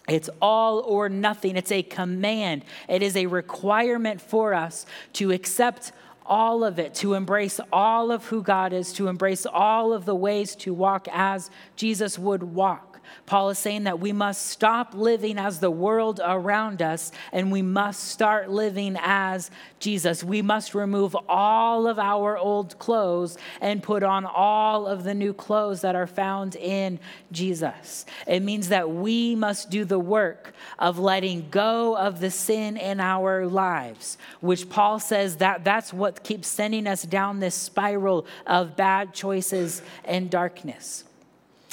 It's 0.07 0.29
all 0.41 0.79
or 0.79 1.09
nothing. 1.09 1.57
It's 1.57 1.71
a 1.71 1.83
command. 1.83 2.63
It 2.87 3.03
is 3.03 3.15
a 3.17 3.25
requirement 3.25 4.21
for 4.21 4.53
us 4.53 4.85
to 5.13 5.31
accept 5.31 5.91
all 6.25 6.63
of 6.63 6.79
it, 6.79 6.93
to 6.95 7.13
embrace 7.13 7.59
all 7.71 8.11
of 8.11 8.25
who 8.25 8.41
God 8.41 8.73
is, 8.73 8.93
to 8.93 9.07
embrace 9.07 9.45
all 9.45 9.93
of 9.93 10.05
the 10.05 10.15
ways 10.15 10.55
to 10.57 10.73
walk 10.73 11.07
as 11.11 11.49
Jesus 11.75 12.17
would 12.17 12.43
walk. 12.43 12.96
Paul 13.25 13.49
is 13.49 13.59
saying 13.59 13.83
that 13.83 13.99
we 13.99 14.13
must 14.13 14.47
stop 14.47 14.93
living 14.93 15.37
as 15.37 15.59
the 15.59 15.71
world 15.71 16.19
around 16.23 16.81
us 16.81 17.11
and 17.31 17.51
we 17.51 17.61
must 17.61 18.05
start 18.05 18.49
living 18.49 18.97
as 19.01 19.51
Jesus. 19.79 20.23
We 20.23 20.41
must 20.41 20.73
remove 20.73 21.15
all 21.27 21.87
of 21.87 21.99
our 21.99 22.37
old 22.37 22.79
clothes 22.79 23.37
and 23.61 23.83
put 23.83 24.03
on 24.03 24.25
all 24.25 24.87
of 24.87 25.03
the 25.03 25.13
new 25.13 25.33
clothes 25.33 25.81
that 25.81 25.95
are 25.95 26.07
found 26.07 26.55
in 26.55 26.99
Jesus. 27.31 28.05
It 28.25 28.41
means 28.41 28.69
that 28.69 28.89
we 28.89 29.35
must 29.35 29.69
do 29.69 29.85
the 29.85 29.99
work 29.99 30.53
of 30.79 30.97
letting 30.97 31.49
go 31.49 31.97
of 31.97 32.19
the 32.19 32.31
sin 32.31 32.77
in 32.77 32.99
our 32.99 33.45
lives, 33.45 34.17
which 34.41 34.69
Paul 34.69 34.99
says 34.99 35.37
that 35.37 35.63
that's 35.63 35.93
what 35.93 36.23
keeps 36.23 36.47
sending 36.47 36.87
us 36.87 37.03
down 37.03 37.39
this 37.39 37.55
spiral 37.55 38.25
of 38.45 38.75
bad 38.75 39.13
choices 39.13 39.81
and 40.05 40.29
darkness. 40.29 41.03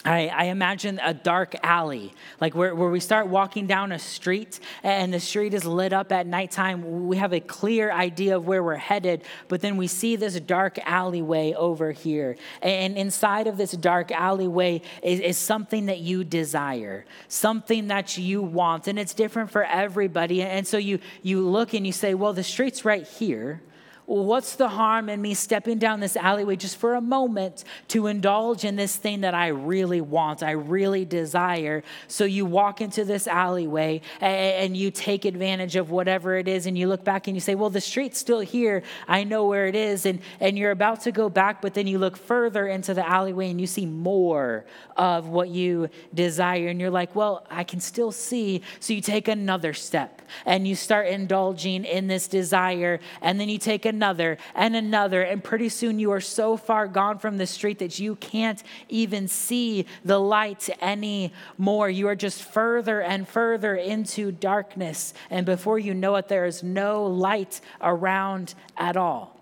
I, 0.04 0.28
I, 0.28 0.44
imagine 0.44 1.00
a 1.02 1.14
dark 1.14 1.54
alley, 1.62 2.12
like 2.38 2.54
where, 2.54 2.74
where 2.74 2.90
we 2.90 3.00
start 3.00 3.28
walking 3.28 3.66
down 3.66 3.90
a 3.90 3.98
street 3.98 4.60
and 4.82 5.14
the 5.14 5.20
street 5.20 5.54
is 5.54 5.64
lit 5.64 5.94
up 5.94 6.12
at 6.12 6.26
nighttime. 6.26 7.06
We 7.06 7.16
have 7.16 7.32
a 7.32 7.40
clear 7.40 7.90
idea 7.90 8.36
of 8.36 8.46
where 8.46 8.62
we're 8.62 8.76
headed, 8.76 9.22
but 9.48 9.62
then 9.62 9.78
we 9.78 9.86
see 9.86 10.16
this 10.16 10.38
dark 10.40 10.78
alleyway 10.84 11.54
over 11.54 11.90
here. 11.92 12.36
And 12.60 12.98
inside 12.98 13.46
of 13.46 13.56
this 13.56 13.72
dark 13.72 14.12
alleyway 14.12 14.82
is, 15.02 15.20
is 15.20 15.38
something 15.38 15.86
that 15.86 16.00
you 16.00 16.22
desire, 16.22 17.06
something 17.28 17.88
that 17.88 18.18
you 18.18 18.42
want. 18.42 18.88
And 18.88 18.98
it's 18.98 19.14
different 19.14 19.50
for 19.50 19.64
everybody. 19.64 20.42
And 20.42 20.66
so 20.66 20.76
you, 20.76 20.98
you 21.22 21.40
look 21.40 21.72
and 21.72 21.86
you 21.86 21.92
say, 21.92 22.12
well, 22.12 22.34
the 22.34 22.44
street's 22.44 22.84
right 22.84 23.06
here 23.06 23.62
what's 24.06 24.56
the 24.56 24.68
harm 24.68 25.08
in 25.08 25.20
me 25.22 25.32
stepping 25.32 25.78
down 25.78 26.00
this 26.00 26.16
alleyway 26.16 26.56
just 26.56 26.76
for 26.76 26.94
a 26.94 27.00
moment 27.00 27.64
to 27.88 28.06
indulge 28.06 28.64
in 28.64 28.76
this 28.76 28.96
thing 28.96 29.22
that 29.22 29.34
I 29.34 29.48
really 29.48 30.00
want, 30.00 30.42
I 30.42 30.52
really 30.52 31.04
desire? 31.04 31.82
So 32.06 32.24
you 32.24 32.44
walk 32.44 32.80
into 32.80 33.04
this 33.04 33.26
alleyway 33.26 34.02
and 34.20 34.76
you 34.76 34.90
take 34.90 35.24
advantage 35.24 35.76
of 35.76 35.90
whatever 35.90 36.36
it 36.36 36.48
is, 36.48 36.66
and 36.66 36.76
you 36.76 36.86
look 36.86 37.02
back 37.02 37.26
and 37.26 37.36
you 37.36 37.40
say, 37.40 37.54
Well, 37.54 37.70
the 37.70 37.80
street's 37.80 38.18
still 38.18 38.40
here. 38.40 38.82
I 39.08 39.24
know 39.24 39.46
where 39.46 39.66
it 39.66 39.76
is. 39.76 40.04
And, 40.06 40.20
and 40.40 40.58
you're 40.58 40.70
about 40.70 41.00
to 41.02 41.12
go 41.12 41.28
back, 41.28 41.62
but 41.62 41.74
then 41.74 41.86
you 41.86 41.98
look 41.98 42.16
further 42.16 42.68
into 42.68 42.92
the 42.92 43.06
alleyway 43.08 43.50
and 43.50 43.60
you 43.60 43.66
see 43.66 43.86
more 43.86 44.66
of 44.96 45.28
what 45.28 45.48
you 45.48 45.88
desire. 46.12 46.68
And 46.68 46.80
you're 46.80 46.90
like, 46.90 47.16
Well, 47.16 47.46
I 47.50 47.64
can 47.64 47.80
still 47.80 48.12
see. 48.12 48.62
So 48.80 48.92
you 48.92 49.00
take 49.00 49.28
another 49.28 49.72
step 49.72 50.20
and 50.44 50.68
you 50.68 50.74
start 50.74 51.06
indulging 51.06 51.84
in 51.84 52.06
this 52.06 52.28
desire, 52.28 53.00
and 53.22 53.40
then 53.40 53.48
you 53.48 53.58
take 53.58 53.86
another 53.86 53.93
and 54.02 54.76
another, 54.76 55.22
and 55.22 55.42
pretty 55.42 55.68
soon 55.68 55.98
you 55.98 56.10
are 56.12 56.20
so 56.20 56.56
far 56.56 56.86
gone 56.86 57.18
from 57.18 57.36
the 57.36 57.46
street 57.46 57.78
that 57.78 57.98
you 57.98 58.16
can't 58.16 58.62
even 58.88 59.28
see 59.28 59.86
the 60.04 60.18
light 60.18 60.68
anymore. 60.80 61.90
You 61.90 62.08
are 62.08 62.16
just 62.16 62.42
further 62.42 63.00
and 63.00 63.28
further 63.28 63.74
into 63.76 64.32
darkness, 64.32 65.14
and 65.30 65.46
before 65.46 65.78
you 65.78 65.94
know 65.94 66.16
it, 66.16 66.28
there 66.28 66.46
is 66.46 66.62
no 66.62 67.06
light 67.06 67.60
around 67.80 68.54
at 68.76 68.96
all. 68.96 69.38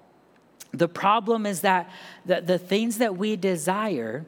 The 0.73 0.89
problem 0.89 1.45
is 1.45 1.61
that 1.61 1.91
the, 2.25 2.41
the 2.41 2.59
things 2.59 2.99
that 2.99 3.17
we 3.17 3.37
desire 3.37 4.25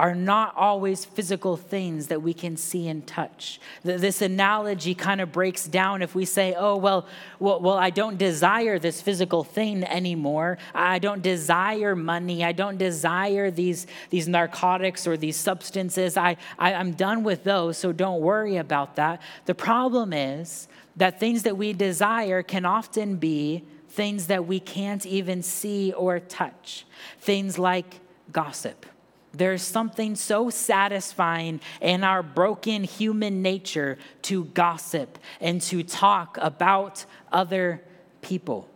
are 0.00 0.14
not 0.14 0.56
always 0.56 1.04
physical 1.04 1.58
things 1.58 2.06
that 2.06 2.22
we 2.22 2.32
can 2.32 2.56
see 2.56 2.88
and 2.88 3.06
touch. 3.06 3.60
This 3.82 4.22
analogy 4.22 4.94
kind 4.94 5.20
of 5.20 5.30
breaks 5.30 5.66
down 5.66 6.00
if 6.00 6.14
we 6.14 6.24
say, 6.24 6.54
oh, 6.56 6.78
well, 6.78 7.06
well, 7.38 7.60
well, 7.60 7.76
I 7.76 7.90
don't 7.90 8.16
desire 8.16 8.78
this 8.78 9.02
physical 9.02 9.44
thing 9.44 9.84
anymore. 9.84 10.56
I 10.74 11.00
don't 11.00 11.20
desire 11.20 11.94
money. 11.94 12.42
I 12.42 12.52
don't 12.52 12.78
desire 12.78 13.50
these, 13.50 13.86
these 14.08 14.26
narcotics 14.26 15.06
or 15.06 15.18
these 15.18 15.36
substances. 15.36 16.16
I, 16.16 16.38
I, 16.58 16.72
I'm 16.72 16.92
done 16.92 17.22
with 17.22 17.44
those, 17.44 17.76
so 17.76 17.92
don't 17.92 18.22
worry 18.22 18.56
about 18.56 18.96
that. 18.96 19.20
The 19.44 19.54
problem 19.54 20.14
is 20.14 20.66
that 20.96 21.20
things 21.20 21.42
that 21.42 21.58
we 21.58 21.74
desire 21.74 22.42
can 22.42 22.64
often 22.64 23.16
be 23.16 23.64
things 23.90 24.28
that 24.28 24.46
we 24.46 24.60
can't 24.60 25.04
even 25.04 25.42
see 25.42 25.92
or 25.92 26.20
touch. 26.20 26.86
Things 27.20 27.58
like 27.58 28.00
gossip 28.32 28.86
there's 29.32 29.62
something 29.62 30.16
so 30.16 30.50
satisfying 30.50 31.60
in 31.80 32.04
our 32.04 32.22
broken 32.22 32.84
human 32.84 33.42
nature 33.42 33.98
to 34.22 34.44
gossip 34.46 35.18
and 35.40 35.60
to 35.62 35.82
talk 35.82 36.38
about 36.40 37.04
other 37.30 37.82
people. 38.22 38.69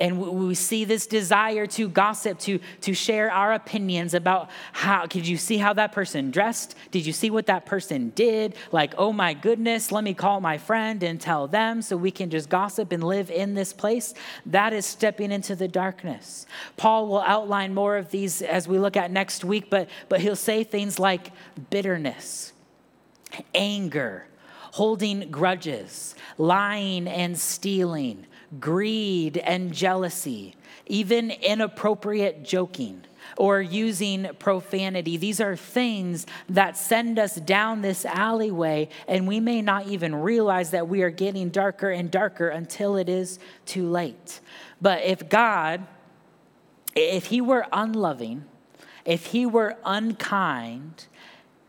And 0.00 0.18
we 0.18 0.54
see 0.54 0.86
this 0.86 1.06
desire 1.06 1.66
to 1.66 1.86
gossip, 1.86 2.38
to, 2.40 2.58
to 2.80 2.94
share 2.94 3.30
our 3.30 3.52
opinions 3.52 4.14
about 4.14 4.48
how, 4.72 5.04
did 5.04 5.28
you 5.28 5.36
see 5.36 5.58
how 5.58 5.74
that 5.74 5.92
person 5.92 6.30
dressed? 6.30 6.74
Did 6.90 7.04
you 7.04 7.12
see 7.12 7.28
what 7.28 7.46
that 7.46 7.66
person 7.66 8.08
did? 8.14 8.54
Like, 8.72 8.94
oh 8.96 9.12
my 9.12 9.34
goodness, 9.34 9.92
let 9.92 10.02
me 10.02 10.14
call 10.14 10.40
my 10.40 10.56
friend 10.56 11.02
and 11.02 11.20
tell 11.20 11.46
them 11.46 11.82
so 11.82 11.98
we 11.98 12.10
can 12.10 12.30
just 12.30 12.48
gossip 12.48 12.92
and 12.92 13.04
live 13.04 13.30
in 13.30 13.52
this 13.52 13.74
place. 13.74 14.14
That 14.46 14.72
is 14.72 14.86
stepping 14.86 15.30
into 15.30 15.54
the 15.54 15.68
darkness. 15.68 16.46
Paul 16.78 17.06
will 17.06 17.20
outline 17.20 17.74
more 17.74 17.98
of 17.98 18.10
these 18.10 18.40
as 18.40 18.66
we 18.66 18.78
look 18.78 18.96
at 18.96 19.10
next 19.10 19.44
week, 19.44 19.68
but, 19.68 19.90
but 20.08 20.22
he'll 20.22 20.34
say 20.34 20.64
things 20.64 20.98
like 20.98 21.30
bitterness, 21.68 22.54
anger, 23.54 24.26
holding 24.72 25.30
grudges, 25.30 26.14
lying 26.38 27.06
and 27.06 27.36
stealing 27.38 28.24
greed 28.58 29.36
and 29.38 29.72
jealousy, 29.72 30.54
even 30.86 31.30
inappropriate 31.30 32.42
joking 32.42 33.04
or 33.36 33.60
using 33.60 34.28
profanity. 34.38 35.16
These 35.16 35.40
are 35.40 35.56
things 35.56 36.26
that 36.48 36.76
send 36.76 37.18
us 37.18 37.36
down 37.36 37.82
this 37.82 38.04
alleyway, 38.04 38.88
and 39.06 39.28
we 39.28 39.40
may 39.40 39.62
not 39.62 39.86
even 39.86 40.14
realize 40.14 40.70
that 40.70 40.88
we 40.88 41.02
are 41.02 41.10
getting 41.10 41.50
darker 41.50 41.90
and 41.90 42.10
darker 42.10 42.48
until 42.48 42.96
it 42.96 43.08
is 43.08 43.38
too 43.66 43.88
late. 43.88 44.40
But 44.80 45.02
if 45.04 45.28
God, 45.28 45.86
if 46.94 47.26
He 47.26 47.40
were 47.40 47.66
unloving, 47.72 48.44
if 49.04 49.26
He 49.26 49.46
were 49.46 49.76
unkind, 49.84 51.06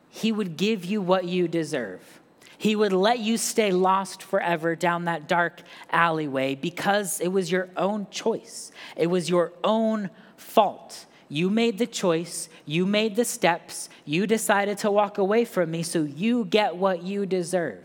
He 0.10 0.32
would 0.32 0.58
give 0.58 0.84
you 0.84 1.02
what 1.02 1.26
you 1.26 1.48
deserve. 1.48 2.21
He 2.62 2.76
would 2.76 2.94
let 2.94 3.18
you 3.18 3.38
stay 3.38 3.72
lost 3.72 4.22
forever 4.22 4.76
down 4.76 5.06
that 5.06 5.28
dark 5.28 5.64
alleyway 5.90 6.54
because 6.54 7.20
it 7.20 7.30
was 7.30 7.52
your 7.52 7.70
own 7.76 8.06
choice. 8.12 8.72
It 8.96 9.08
was 9.08 9.32
your 9.32 9.52
own 9.64 10.12
fault. 10.38 11.08
You 11.28 11.50
made 11.50 11.80
the 11.80 11.88
choice, 11.88 12.50
you 12.68 12.86
made 12.86 13.16
the 13.16 13.26
steps, 13.26 13.90
you 14.06 14.28
decided 14.28 14.78
to 14.78 14.92
walk 14.92 15.18
away 15.18 15.44
from 15.44 15.72
me, 15.72 15.82
so 15.82 16.04
you 16.04 16.46
get 16.46 16.76
what 16.76 17.02
you 17.02 17.26
deserve. 17.26 17.84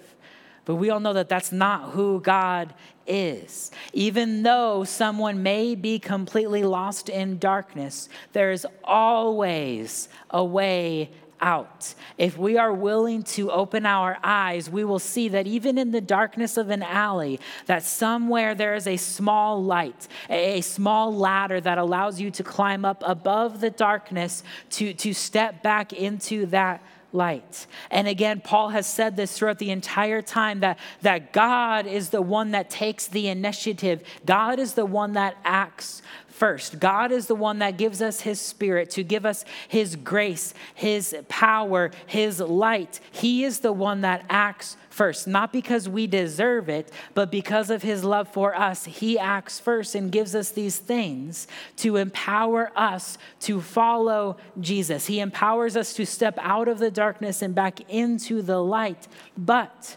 But 0.66 0.74
we 0.74 0.90
all 0.90 1.00
know 1.00 1.14
that 1.14 1.30
that's 1.30 1.52
not 1.52 1.92
who 1.92 2.20
God 2.20 2.74
is. 3.06 3.70
Even 3.94 4.42
though 4.42 4.84
someone 4.84 5.42
may 5.42 5.74
be 5.74 5.98
completely 5.98 6.64
lost 6.64 7.08
in 7.08 7.38
darkness, 7.38 8.10
there 8.34 8.50
is 8.50 8.66
always 8.84 10.10
a 10.28 10.44
way 10.44 11.12
out. 11.40 11.94
If 12.18 12.38
we 12.38 12.58
are 12.58 12.72
willing 12.72 13.22
to 13.24 13.50
open 13.50 13.86
our 13.86 14.18
eyes, 14.22 14.70
we 14.70 14.84
will 14.84 14.98
see 14.98 15.28
that 15.28 15.46
even 15.46 15.78
in 15.78 15.90
the 15.90 16.00
darkness 16.00 16.56
of 16.56 16.70
an 16.70 16.82
alley, 16.82 17.40
that 17.66 17.82
somewhere 17.82 18.54
there 18.54 18.74
is 18.74 18.86
a 18.86 18.96
small 18.96 19.62
light, 19.62 20.08
a 20.30 20.60
small 20.60 21.14
ladder 21.14 21.60
that 21.60 21.78
allows 21.78 22.20
you 22.20 22.30
to 22.32 22.42
climb 22.42 22.84
up 22.84 23.02
above 23.06 23.60
the 23.60 23.70
darkness 23.70 24.42
to, 24.70 24.94
to 24.94 25.12
step 25.12 25.62
back 25.62 25.92
into 25.92 26.46
that 26.46 26.82
light. 27.12 27.66
And 27.90 28.06
again, 28.06 28.40
Paul 28.40 28.68
has 28.70 28.86
said 28.86 29.16
this 29.16 29.36
throughout 29.36 29.58
the 29.58 29.70
entire 29.70 30.22
time 30.22 30.60
that, 30.60 30.78
that 31.02 31.32
God 31.32 31.86
is 31.86 32.10
the 32.10 32.22
one 32.22 32.52
that 32.52 32.70
takes 32.70 33.06
the 33.06 33.28
initiative. 33.28 34.02
God 34.24 34.58
is 34.58 34.74
the 34.74 34.86
one 34.86 35.12
that 35.12 35.36
acts 35.44 36.02
first. 36.36 36.78
God 36.78 37.12
is 37.12 37.26
the 37.26 37.34
one 37.34 37.60
that 37.60 37.78
gives 37.78 38.02
us 38.02 38.20
His 38.20 38.40
Spirit 38.40 38.90
to 38.90 39.02
give 39.02 39.24
us 39.24 39.44
His 39.68 39.96
grace, 39.96 40.52
His 40.74 41.16
power, 41.28 41.90
His 42.06 42.40
light. 42.40 43.00
He 43.10 43.44
is 43.44 43.60
the 43.60 43.72
one 43.72 44.02
that 44.02 44.24
acts 44.28 44.76
first, 44.90 45.26
not 45.26 45.52
because 45.52 45.88
we 45.88 46.06
deserve 46.06 46.68
it, 46.68 46.92
but 47.14 47.30
because 47.30 47.70
of 47.70 47.82
His 47.82 48.04
love 48.04 48.28
for 48.28 48.54
us. 48.54 48.84
He 48.84 49.18
acts 49.18 49.58
first 49.58 49.94
and 49.94 50.12
gives 50.12 50.34
us 50.34 50.50
these 50.50 50.78
things 50.78 51.48
to 51.76 51.96
empower 51.96 52.70
us 52.76 53.16
to 53.40 53.60
follow 53.60 54.36
Jesus. 54.60 55.06
He 55.06 55.20
empowers 55.20 55.76
us 55.76 55.94
to 55.94 56.04
step 56.04 56.38
out 56.40 56.68
of 56.68 56.78
the 56.78 56.90
darkness 56.90 57.40
and 57.40 57.54
back 57.54 57.80
into 57.90 58.42
the 58.42 58.62
light, 58.62 59.08
but 59.38 59.96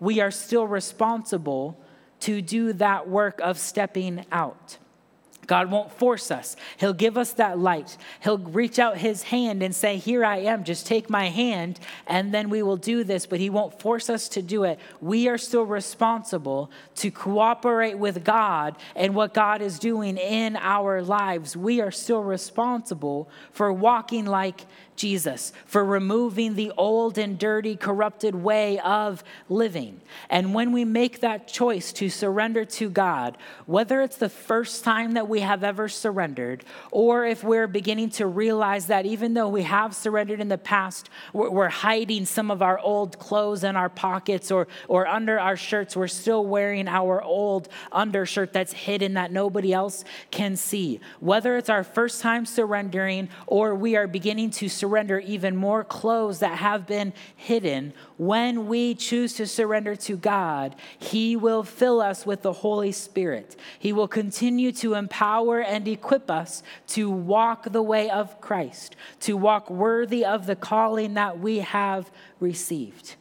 we 0.00 0.20
are 0.20 0.30
still 0.30 0.66
responsible 0.66 1.78
to 2.20 2.42
do 2.42 2.72
that 2.72 3.08
work 3.08 3.40
of 3.42 3.58
stepping 3.58 4.24
out. 4.32 4.78
God 5.48 5.70
won't 5.70 5.90
force 5.90 6.30
us. 6.30 6.56
He'll 6.78 6.92
give 6.92 7.16
us 7.16 7.32
that 7.32 7.58
light. 7.58 7.96
He'll 8.20 8.38
reach 8.38 8.78
out 8.78 8.98
his 8.98 9.24
hand 9.24 9.62
and 9.62 9.74
say, 9.74 9.96
Here 9.96 10.24
I 10.24 10.36
am, 10.40 10.62
just 10.62 10.86
take 10.86 11.10
my 11.10 11.30
hand, 11.30 11.80
and 12.06 12.32
then 12.32 12.50
we 12.50 12.62
will 12.62 12.76
do 12.76 13.02
this. 13.02 13.26
But 13.26 13.40
he 13.40 13.50
won't 13.50 13.80
force 13.80 14.08
us 14.10 14.28
to 14.30 14.42
do 14.42 14.64
it. 14.64 14.78
We 15.00 15.26
are 15.26 15.38
still 15.38 15.64
responsible 15.64 16.70
to 16.96 17.10
cooperate 17.10 17.98
with 17.98 18.22
God 18.22 18.76
and 18.94 19.14
what 19.14 19.34
God 19.34 19.62
is 19.62 19.78
doing 19.78 20.18
in 20.18 20.54
our 20.56 21.02
lives. 21.02 21.56
We 21.56 21.80
are 21.80 21.90
still 21.90 22.22
responsible 22.22 23.28
for 23.50 23.72
walking 23.72 24.26
like 24.26 24.66
Jesus, 24.98 25.52
for 25.64 25.84
removing 25.84 26.54
the 26.54 26.72
old 26.76 27.16
and 27.16 27.38
dirty, 27.38 27.76
corrupted 27.76 28.34
way 28.34 28.78
of 28.80 29.24
living. 29.48 30.00
And 30.28 30.52
when 30.52 30.72
we 30.72 30.84
make 30.84 31.20
that 31.20 31.46
choice 31.46 31.92
to 31.94 32.10
surrender 32.10 32.64
to 32.64 32.90
God, 32.90 33.38
whether 33.66 34.02
it's 34.02 34.16
the 34.16 34.28
first 34.28 34.84
time 34.84 35.12
that 35.12 35.28
we 35.28 35.40
have 35.40 35.62
ever 35.62 35.88
surrendered, 35.88 36.64
or 36.90 37.24
if 37.24 37.44
we're 37.44 37.68
beginning 37.68 38.10
to 38.10 38.26
realize 38.26 38.88
that 38.88 39.06
even 39.06 39.34
though 39.34 39.48
we 39.48 39.62
have 39.62 39.94
surrendered 39.94 40.40
in 40.40 40.48
the 40.48 40.58
past, 40.58 41.08
we're, 41.32 41.68
hiding 41.68 42.24
some 42.24 42.50
of 42.50 42.60
our 42.60 42.78
old 42.80 43.18
clothes 43.18 43.62
in 43.62 43.76
our 43.76 43.90
pockets 43.90 44.50
or, 44.50 44.66
or 44.88 45.06
under 45.06 45.38
our 45.38 45.56
shirts, 45.56 45.94
we're 45.94 46.08
still 46.08 46.44
wearing 46.44 46.88
our 46.88 47.22
old 47.22 47.68
undershirt 47.92 48.52
that's 48.52 48.72
hidden 48.72 49.14
that 49.14 49.30
nobody 49.30 49.72
else 49.72 50.02
can 50.32 50.56
see. 50.56 50.98
Whether 51.20 51.56
it's 51.56 51.68
our 51.68 51.84
first 51.84 52.20
time 52.20 52.46
surrendering 52.46 53.28
or 53.46 53.74
we 53.74 53.94
are 53.94 54.08
beginning 54.08 54.50
to 54.50 54.68
surrender 54.68 54.87
surrender 54.88 55.18
even 55.18 55.54
more 55.54 55.84
clothes 55.84 56.38
that 56.38 56.56
have 56.56 56.86
been 56.86 57.12
hidden, 57.36 57.92
when 58.16 58.66
we 58.68 58.94
choose 58.94 59.34
to 59.34 59.46
surrender 59.46 59.94
to 59.94 60.16
God, 60.16 60.74
He 60.98 61.36
will 61.36 61.62
fill 61.62 62.00
us 62.00 62.24
with 62.24 62.40
the 62.40 62.54
Holy 62.54 62.90
Spirit. 62.90 63.54
He 63.78 63.92
will 63.92 64.08
continue 64.08 64.72
to 64.72 64.94
empower 64.94 65.60
and 65.60 65.86
equip 65.86 66.30
us 66.30 66.62
to 66.88 67.10
walk 67.10 67.70
the 67.70 67.82
way 67.82 68.08
of 68.08 68.40
Christ, 68.40 68.96
to 69.20 69.36
walk 69.36 69.68
worthy 69.68 70.24
of 70.24 70.46
the 70.46 70.56
calling 70.56 71.12
that 71.14 71.38
we 71.38 71.58
have 71.58 72.10
received. 72.40 73.16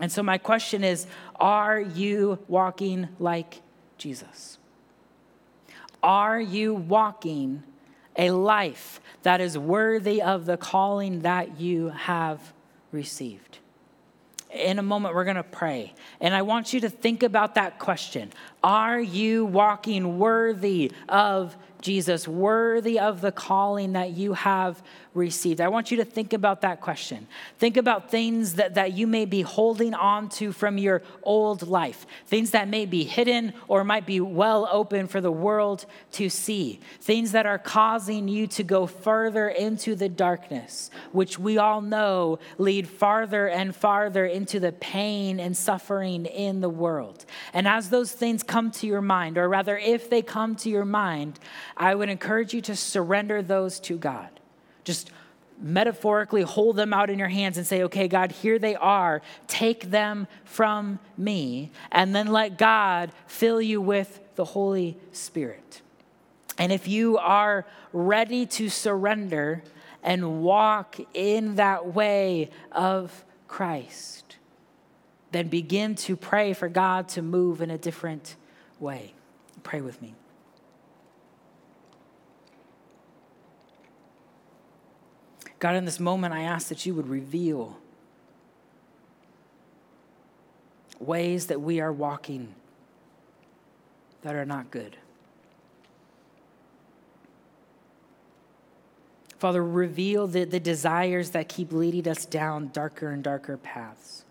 And 0.00 0.10
so, 0.10 0.24
my 0.24 0.38
question 0.38 0.82
is 0.82 1.06
Are 1.36 1.80
you 1.80 2.40
walking 2.48 3.10
like 3.20 3.62
Jesus? 3.96 4.58
Are 6.02 6.40
you 6.40 6.74
walking 6.74 7.62
a 8.16 8.32
life 8.32 9.00
that 9.22 9.40
is 9.40 9.56
worthy 9.56 10.20
of 10.20 10.46
the 10.46 10.56
calling 10.56 11.20
that 11.20 11.60
you 11.60 11.88
have 11.90 12.52
received. 12.90 13.58
In 14.50 14.78
a 14.78 14.82
moment, 14.82 15.14
we're 15.14 15.24
going 15.24 15.36
to 15.36 15.42
pray. 15.42 15.94
And 16.20 16.34
I 16.34 16.42
want 16.42 16.74
you 16.74 16.80
to 16.80 16.90
think 16.90 17.22
about 17.22 17.54
that 17.54 17.78
question 17.78 18.32
Are 18.62 19.00
you 19.00 19.46
walking 19.46 20.18
worthy 20.18 20.92
of 21.08 21.56
Jesus, 21.82 22.26
worthy 22.26 22.98
of 22.98 23.20
the 23.20 23.32
calling 23.32 23.92
that 23.92 24.12
you 24.12 24.32
have 24.32 24.82
received? 25.14 25.60
I 25.60 25.68
want 25.68 25.90
you 25.90 25.98
to 25.98 26.04
think 26.04 26.32
about 26.32 26.62
that 26.62 26.80
question. 26.80 27.26
Think 27.58 27.76
about 27.76 28.10
things 28.10 28.54
that, 28.54 28.74
that 28.74 28.92
you 28.92 29.06
may 29.06 29.24
be 29.24 29.42
holding 29.42 29.92
on 29.92 30.28
to 30.30 30.52
from 30.52 30.78
your 30.78 31.02
old 31.22 31.66
life, 31.66 32.06
things 32.26 32.52
that 32.52 32.68
may 32.68 32.86
be 32.86 33.04
hidden 33.04 33.52
or 33.68 33.84
might 33.84 34.06
be 34.06 34.20
well 34.20 34.68
open 34.72 35.08
for 35.08 35.20
the 35.20 35.32
world 35.32 35.84
to 36.12 36.28
see, 36.28 36.80
things 37.00 37.32
that 37.32 37.44
are 37.44 37.58
causing 37.58 38.28
you 38.28 38.46
to 38.46 38.62
go 38.62 38.86
further 38.86 39.48
into 39.48 39.94
the 39.94 40.08
darkness, 40.08 40.90
which 41.12 41.38
we 41.38 41.58
all 41.58 41.80
know 41.80 42.38
lead 42.58 42.88
farther 42.88 43.48
and 43.48 43.74
farther 43.74 44.24
into 44.24 44.58
the 44.60 44.72
pain 44.72 45.40
and 45.40 45.56
suffering 45.56 46.24
in 46.26 46.60
the 46.60 46.68
world. 46.68 47.24
And 47.52 47.66
as 47.68 47.90
those 47.90 48.12
things 48.12 48.42
come 48.42 48.70
to 48.72 48.86
your 48.86 49.02
mind, 49.02 49.36
or 49.36 49.48
rather, 49.48 49.76
if 49.76 50.08
they 50.08 50.22
come 50.22 50.56
to 50.56 50.70
your 50.70 50.84
mind, 50.84 51.38
I 51.76 51.94
would 51.94 52.08
encourage 52.08 52.54
you 52.54 52.60
to 52.62 52.76
surrender 52.76 53.42
those 53.42 53.80
to 53.80 53.96
God. 53.98 54.28
Just 54.84 55.10
metaphorically 55.60 56.42
hold 56.42 56.76
them 56.76 56.92
out 56.92 57.08
in 57.08 57.18
your 57.18 57.28
hands 57.28 57.56
and 57.56 57.66
say, 57.66 57.84
okay, 57.84 58.08
God, 58.08 58.32
here 58.32 58.58
they 58.58 58.74
are. 58.74 59.22
Take 59.46 59.90
them 59.90 60.26
from 60.44 60.98
me. 61.16 61.70
And 61.90 62.14
then 62.14 62.28
let 62.28 62.58
God 62.58 63.12
fill 63.26 63.62
you 63.62 63.80
with 63.80 64.20
the 64.34 64.44
Holy 64.44 64.96
Spirit. 65.12 65.82
And 66.58 66.72
if 66.72 66.88
you 66.88 67.16
are 67.18 67.66
ready 67.92 68.46
to 68.46 68.68
surrender 68.68 69.62
and 70.02 70.42
walk 70.42 70.96
in 71.14 71.56
that 71.56 71.94
way 71.94 72.50
of 72.72 73.24
Christ, 73.46 74.36
then 75.30 75.48
begin 75.48 75.94
to 75.94 76.16
pray 76.16 76.52
for 76.52 76.68
God 76.68 77.08
to 77.10 77.22
move 77.22 77.62
in 77.62 77.70
a 77.70 77.78
different 77.78 78.36
way. 78.80 79.14
Pray 79.62 79.80
with 79.80 80.02
me. 80.02 80.14
God, 85.62 85.76
in 85.76 85.84
this 85.84 86.00
moment, 86.00 86.34
I 86.34 86.42
ask 86.42 86.66
that 86.70 86.84
you 86.86 86.92
would 86.96 87.08
reveal 87.08 87.78
ways 90.98 91.46
that 91.46 91.60
we 91.60 91.78
are 91.78 91.92
walking 91.92 92.52
that 94.22 94.34
are 94.34 94.44
not 94.44 94.72
good. 94.72 94.96
Father, 99.38 99.62
reveal 99.62 100.26
the, 100.26 100.42
the 100.42 100.58
desires 100.58 101.30
that 101.30 101.48
keep 101.48 101.70
leading 101.70 102.08
us 102.08 102.26
down 102.26 102.70
darker 102.72 103.12
and 103.12 103.22
darker 103.22 103.56
paths. 103.56 104.24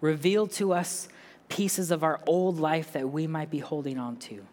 Reveal 0.00 0.46
to 0.46 0.72
us 0.72 1.08
pieces 1.48 1.90
of 1.90 2.04
our 2.04 2.20
old 2.28 2.60
life 2.60 2.92
that 2.92 3.10
we 3.10 3.26
might 3.26 3.50
be 3.50 3.58
holding 3.58 3.98
on 3.98 4.14
to. 4.18 4.46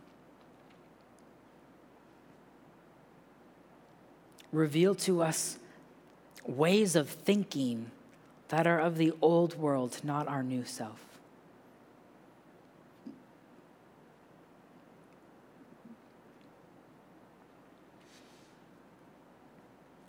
Reveal 4.51 4.95
to 4.95 5.21
us 5.21 5.57
ways 6.45 6.95
of 6.95 7.09
thinking 7.09 7.91
that 8.49 8.65
are 8.65 8.79
of 8.79 8.97
the 8.97 9.13
old 9.21 9.57
world, 9.57 9.99
not 10.03 10.27
our 10.27 10.43
new 10.43 10.65
self. 10.65 10.99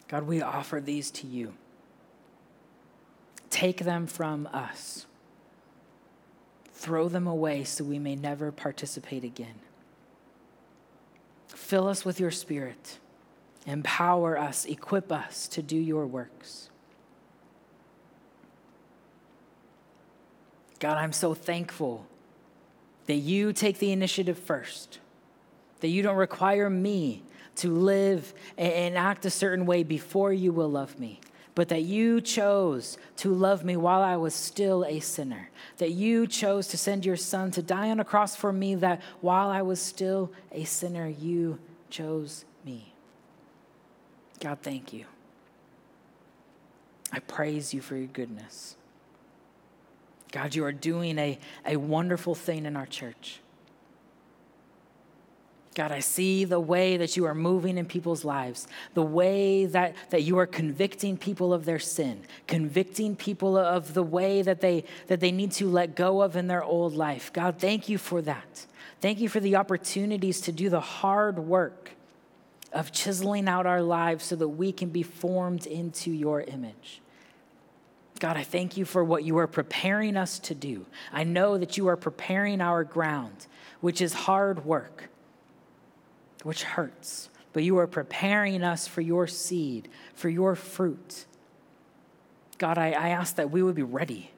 God, 0.08 0.24
we 0.24 0.42
offer 0.42 0.80
these 0.80 1.10
to 1.12 1.26
you. 1.26 1.54
Take 3.48 3.84
them 3.84 4.08
from 4.08 4.48
us. 4.52 5.06
Throw 6.72 7.08
them 7.08 7.26
away 7.28 7.62
so 7.62 7.84
we 7.84 7.98
may 7.98 8.16
never 8.16 8.50
participate 8.50 9.22
again. 9.22 9.60
Fill 11.46 11.86
us 11.86 12.04
with 12.04 12.18
your 12.18 12.30
spirit. 12.32 12.98
Empower 13.66 14.38
us, 14.38 14.64
equip 14.64 15.12
us 15.12 15.46
to 15.48 15.62
do 15.62 15.76
your 15.76 16.06
works. 16.06 16.70
God, 20.78 20.96
I'm 20.96 21.12
so 21.12 21.34
thankful 21.34 22.06
that 23.06 23.16
you 23.16 23.52
take 23.52 23.78
the 23.78 23.92
initiative 23.92 24.38
first, 24.38 24.98
that 25.80 25.88
you 25.88 26.02
don't 26.02 26.16
require 26.16 26.70
me 26.70 27.22
to 27.56 27.70
live 27.70 28.32
and 28.56 28.96
act 28.96 29.26
a 29.26 29.30
certain 29.30 29.66
way 29.66 29.82
before 29.82 30.32
you 30.32 30.52
will 30.52 30.70
love 30.70 30.98
me, 30.98 31.20
but 31.54 31.68
that 31.68 31.82
you 31.82 32.20
chose 32.22 32.96
to 33.16 33.34
love 33.34 33.62
me 33.62 33.76
while 33.76 34.00
I 34.00 34.16
was 34.16 34.34
still 34.34 34.86
a 34.86 35.00
sinner, 35.00 35.50
that 35.76 35.90
you 35.90 36.26
chose 36.26 36.68
to 36.68 36.78
send 36.78 37.04
your 37.04 37.16
son 37.16 37.50
to 37.50 37.62
die 37.62 37.90
on 37.90 38.00
a 38.00 38.04
cross 38.04 38.34
for 38.34 38.52
me, 38.52 38.74
that 38.76 39.02
while 39.20 39.50
I 39.50 39.60
was 39.60 39.82
still 39.82 40.32
a 40.50 40.64
sinner, 40.64 41.06
you 41.06 41.58
chose. 41.90 42.46
God, 44.40 44.58
thank 44.62 44.92
you. 44.92 45.04
I 47.12 47.20
praise 47.20 47.74
you 47.74 47.80
for 47.80 47.96
your 47.96 48.06
goodness. 48.06 48.76
God, 50.32 50.54
you 50.54 50.64
are 50.64 50.72
doing 50.72 51.18
a, 51.18 51.38
a 51.66 51.76
wonderful 51.76 52.34
thing 52.34 52.66
in 52.66 52.76
our 52.76 52.86
church. 52.86 53.40
God, 55.74 55.92
I 55.92 56.00
see 56.00 56.44
the 56.44 56.58
way 56.58 56.96
that 56.96 57.16
you 57.16 57.26
are 57.26 57.34
moving 57.34 57.78
in 57.78 57.86
people's 57.86 58.24
lives, 58.24 58.66
the 58.94 59.02
way 59.02 59.66
that, 59.66 59.94
that 60.10 60.22
you 60.22 60.38
are 60.38 60.46
convicting 60.46 61.16
people 61.16 61.52
of 61.52 61.64
their 61.64 61.78
sin, 61.78 62.22
convicting 62.46 63.14
people 63.14 63.56
of 63.56 63.94
the 63.94 64.02
way 64.02 64.42
that 64.42 64.60
they, 64.60 64.84
that 65.06 65.20
they 65.20 65.30
need 65.30 65.52
to 65.52 65.68
let 65.68 65.94
go 65.94 66.22
of 66.22 66.34
in 66.34 66.48
their 66.48 66.64
old 66.64 66.94
life. 66.94 67.32
God, 67.32 67.58
thank 67.58 67.88
you 67.88 67.98
for 67.98 68.20
that. 68.22 68.66
Thank 69.00 69.20
you 69.20 69.28
for 69.28 69.40
the 69.40 69.56
opportunities 69.56 70.40
to 70.42 70.52
do 70.52 70.70
the 70.70 70.80
hard 70.80 71.38
work 71.38 71.92
of 72.72 72.92
chiseling 72.92 73.48
out 73.48 73.66
our 73.66 73.82
lives 73.82 74.24
so 74.24 74.36
that 74.36 74.48
we 74.48 74.72
can 74.72 74.90
be 74.90 75.02
formed 75.02 75.66
into 75.66 76.10
your 76.10 76.40
image. 76.42 77.00
God, 78.20 78.36
I 78.36 78.42
thank 78.42 78.76
you 78.76 78.84
for 78.84 79.02
what 79.02 79.24
you 79.24 79.38
are 79.38 79.46
preparing 79.46 80.16
us 80.16 80.38
to 80.40 80.54
do. 80.54 80.86
I 81.12 81.24
know 81.24 81.56
that 81.58 81.76
you 81.76 81.88
are 81.88 81.96
preparing 81.96 82.60
our 82.60 82.84
ground, 82.84 83.46
which 83.80 84.00
is 84.00 84.12
hard 84.12 84.64
work, 84.64 85.08
which 86.42 86.62
hurts, 86.62 87.30
but 87.52 87.62
you 87.62 87.78
are 87.78 87.86
preparing 87.86 88.62
us 88.62 88.86
for 88.86 89.00
your 89.00 89.26
seed, 89.26 89.88
for 90.14 90.28
your 90.28 90.54
fruit. 90.54 91.24
God, 92.58 92.76
I, 92.76 92.90
I 92.90 93.08
ask 93.08 93.36
that 93.36 93.50
we 93.50 93.62
would 93.62 93.74
be 93.74 93.82
ready. 93.82 94.30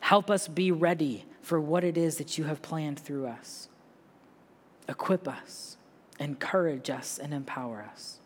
Help 0.00 0.28
us 0.28 0.48
be 0.48 0.72
ready 0.72 1.24
for 1.40 1.60
what 1.60 1.84
it 1.84 1.96
is 1.96 2.16
that 2.16 2.36
you 2.36 2.44
have 2.44 2.60
planned 2.62 2.98
through 2.98 3.28
us. 3.28 3.68
Equip 4.88 5.28
us 5.28 5.76
encourage 6.20 6.90
us 6.90 7.18
and 7.18 7.34
empower 7.34 7.82
us. 7.90 8.18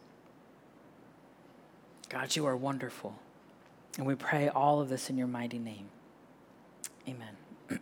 God, 2.11 2.37
you 2.37 2.45
are 2.47 2.57
wonderful. 2.57 3.19
And 3.97 4.07
we 4.07 4.15
pray 4.15 4.49
all 4.49 4.81
of 4.81 4.89
this 4.89 5.09
in 5.09 5.17
your 5.17 5.29
mighty 5.29 5.59
name. 5.59 5.89
Amen. 7.09 7.37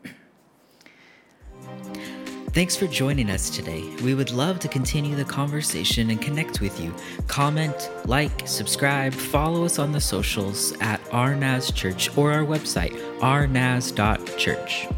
Thanks 2.52 2.76
for 2.76 2.86
joining 2.86 3.30
us 3.30 3.48
today. 3.48 3.82
We 4.02 4.14
would 4.14 4.30
love 4.30 4.58
to 4.60 4.68
continue 4.68 5.16
the 5.16 5.24
conversation 5.24 6.10
and 6.10 6.20
connect 6.20 6.60
with 6.60 6.78
you. 6.78 6.94
Comment, 7.26 7.90
like, 8.04 8.46
subscribe, 8.46 9.14
follow 9.14 9.64
us 9.64 9.78
on 9.78 9.92
the 9.92 10.00
socials 10.00 10.72
at 10.80 11.02
RNAS 11.06 11.74
Church 11.74 12.14
or 12.16 12.30
our 12.30 12.44
website, 12.44 12.92
rnas.church. 13.20 14.88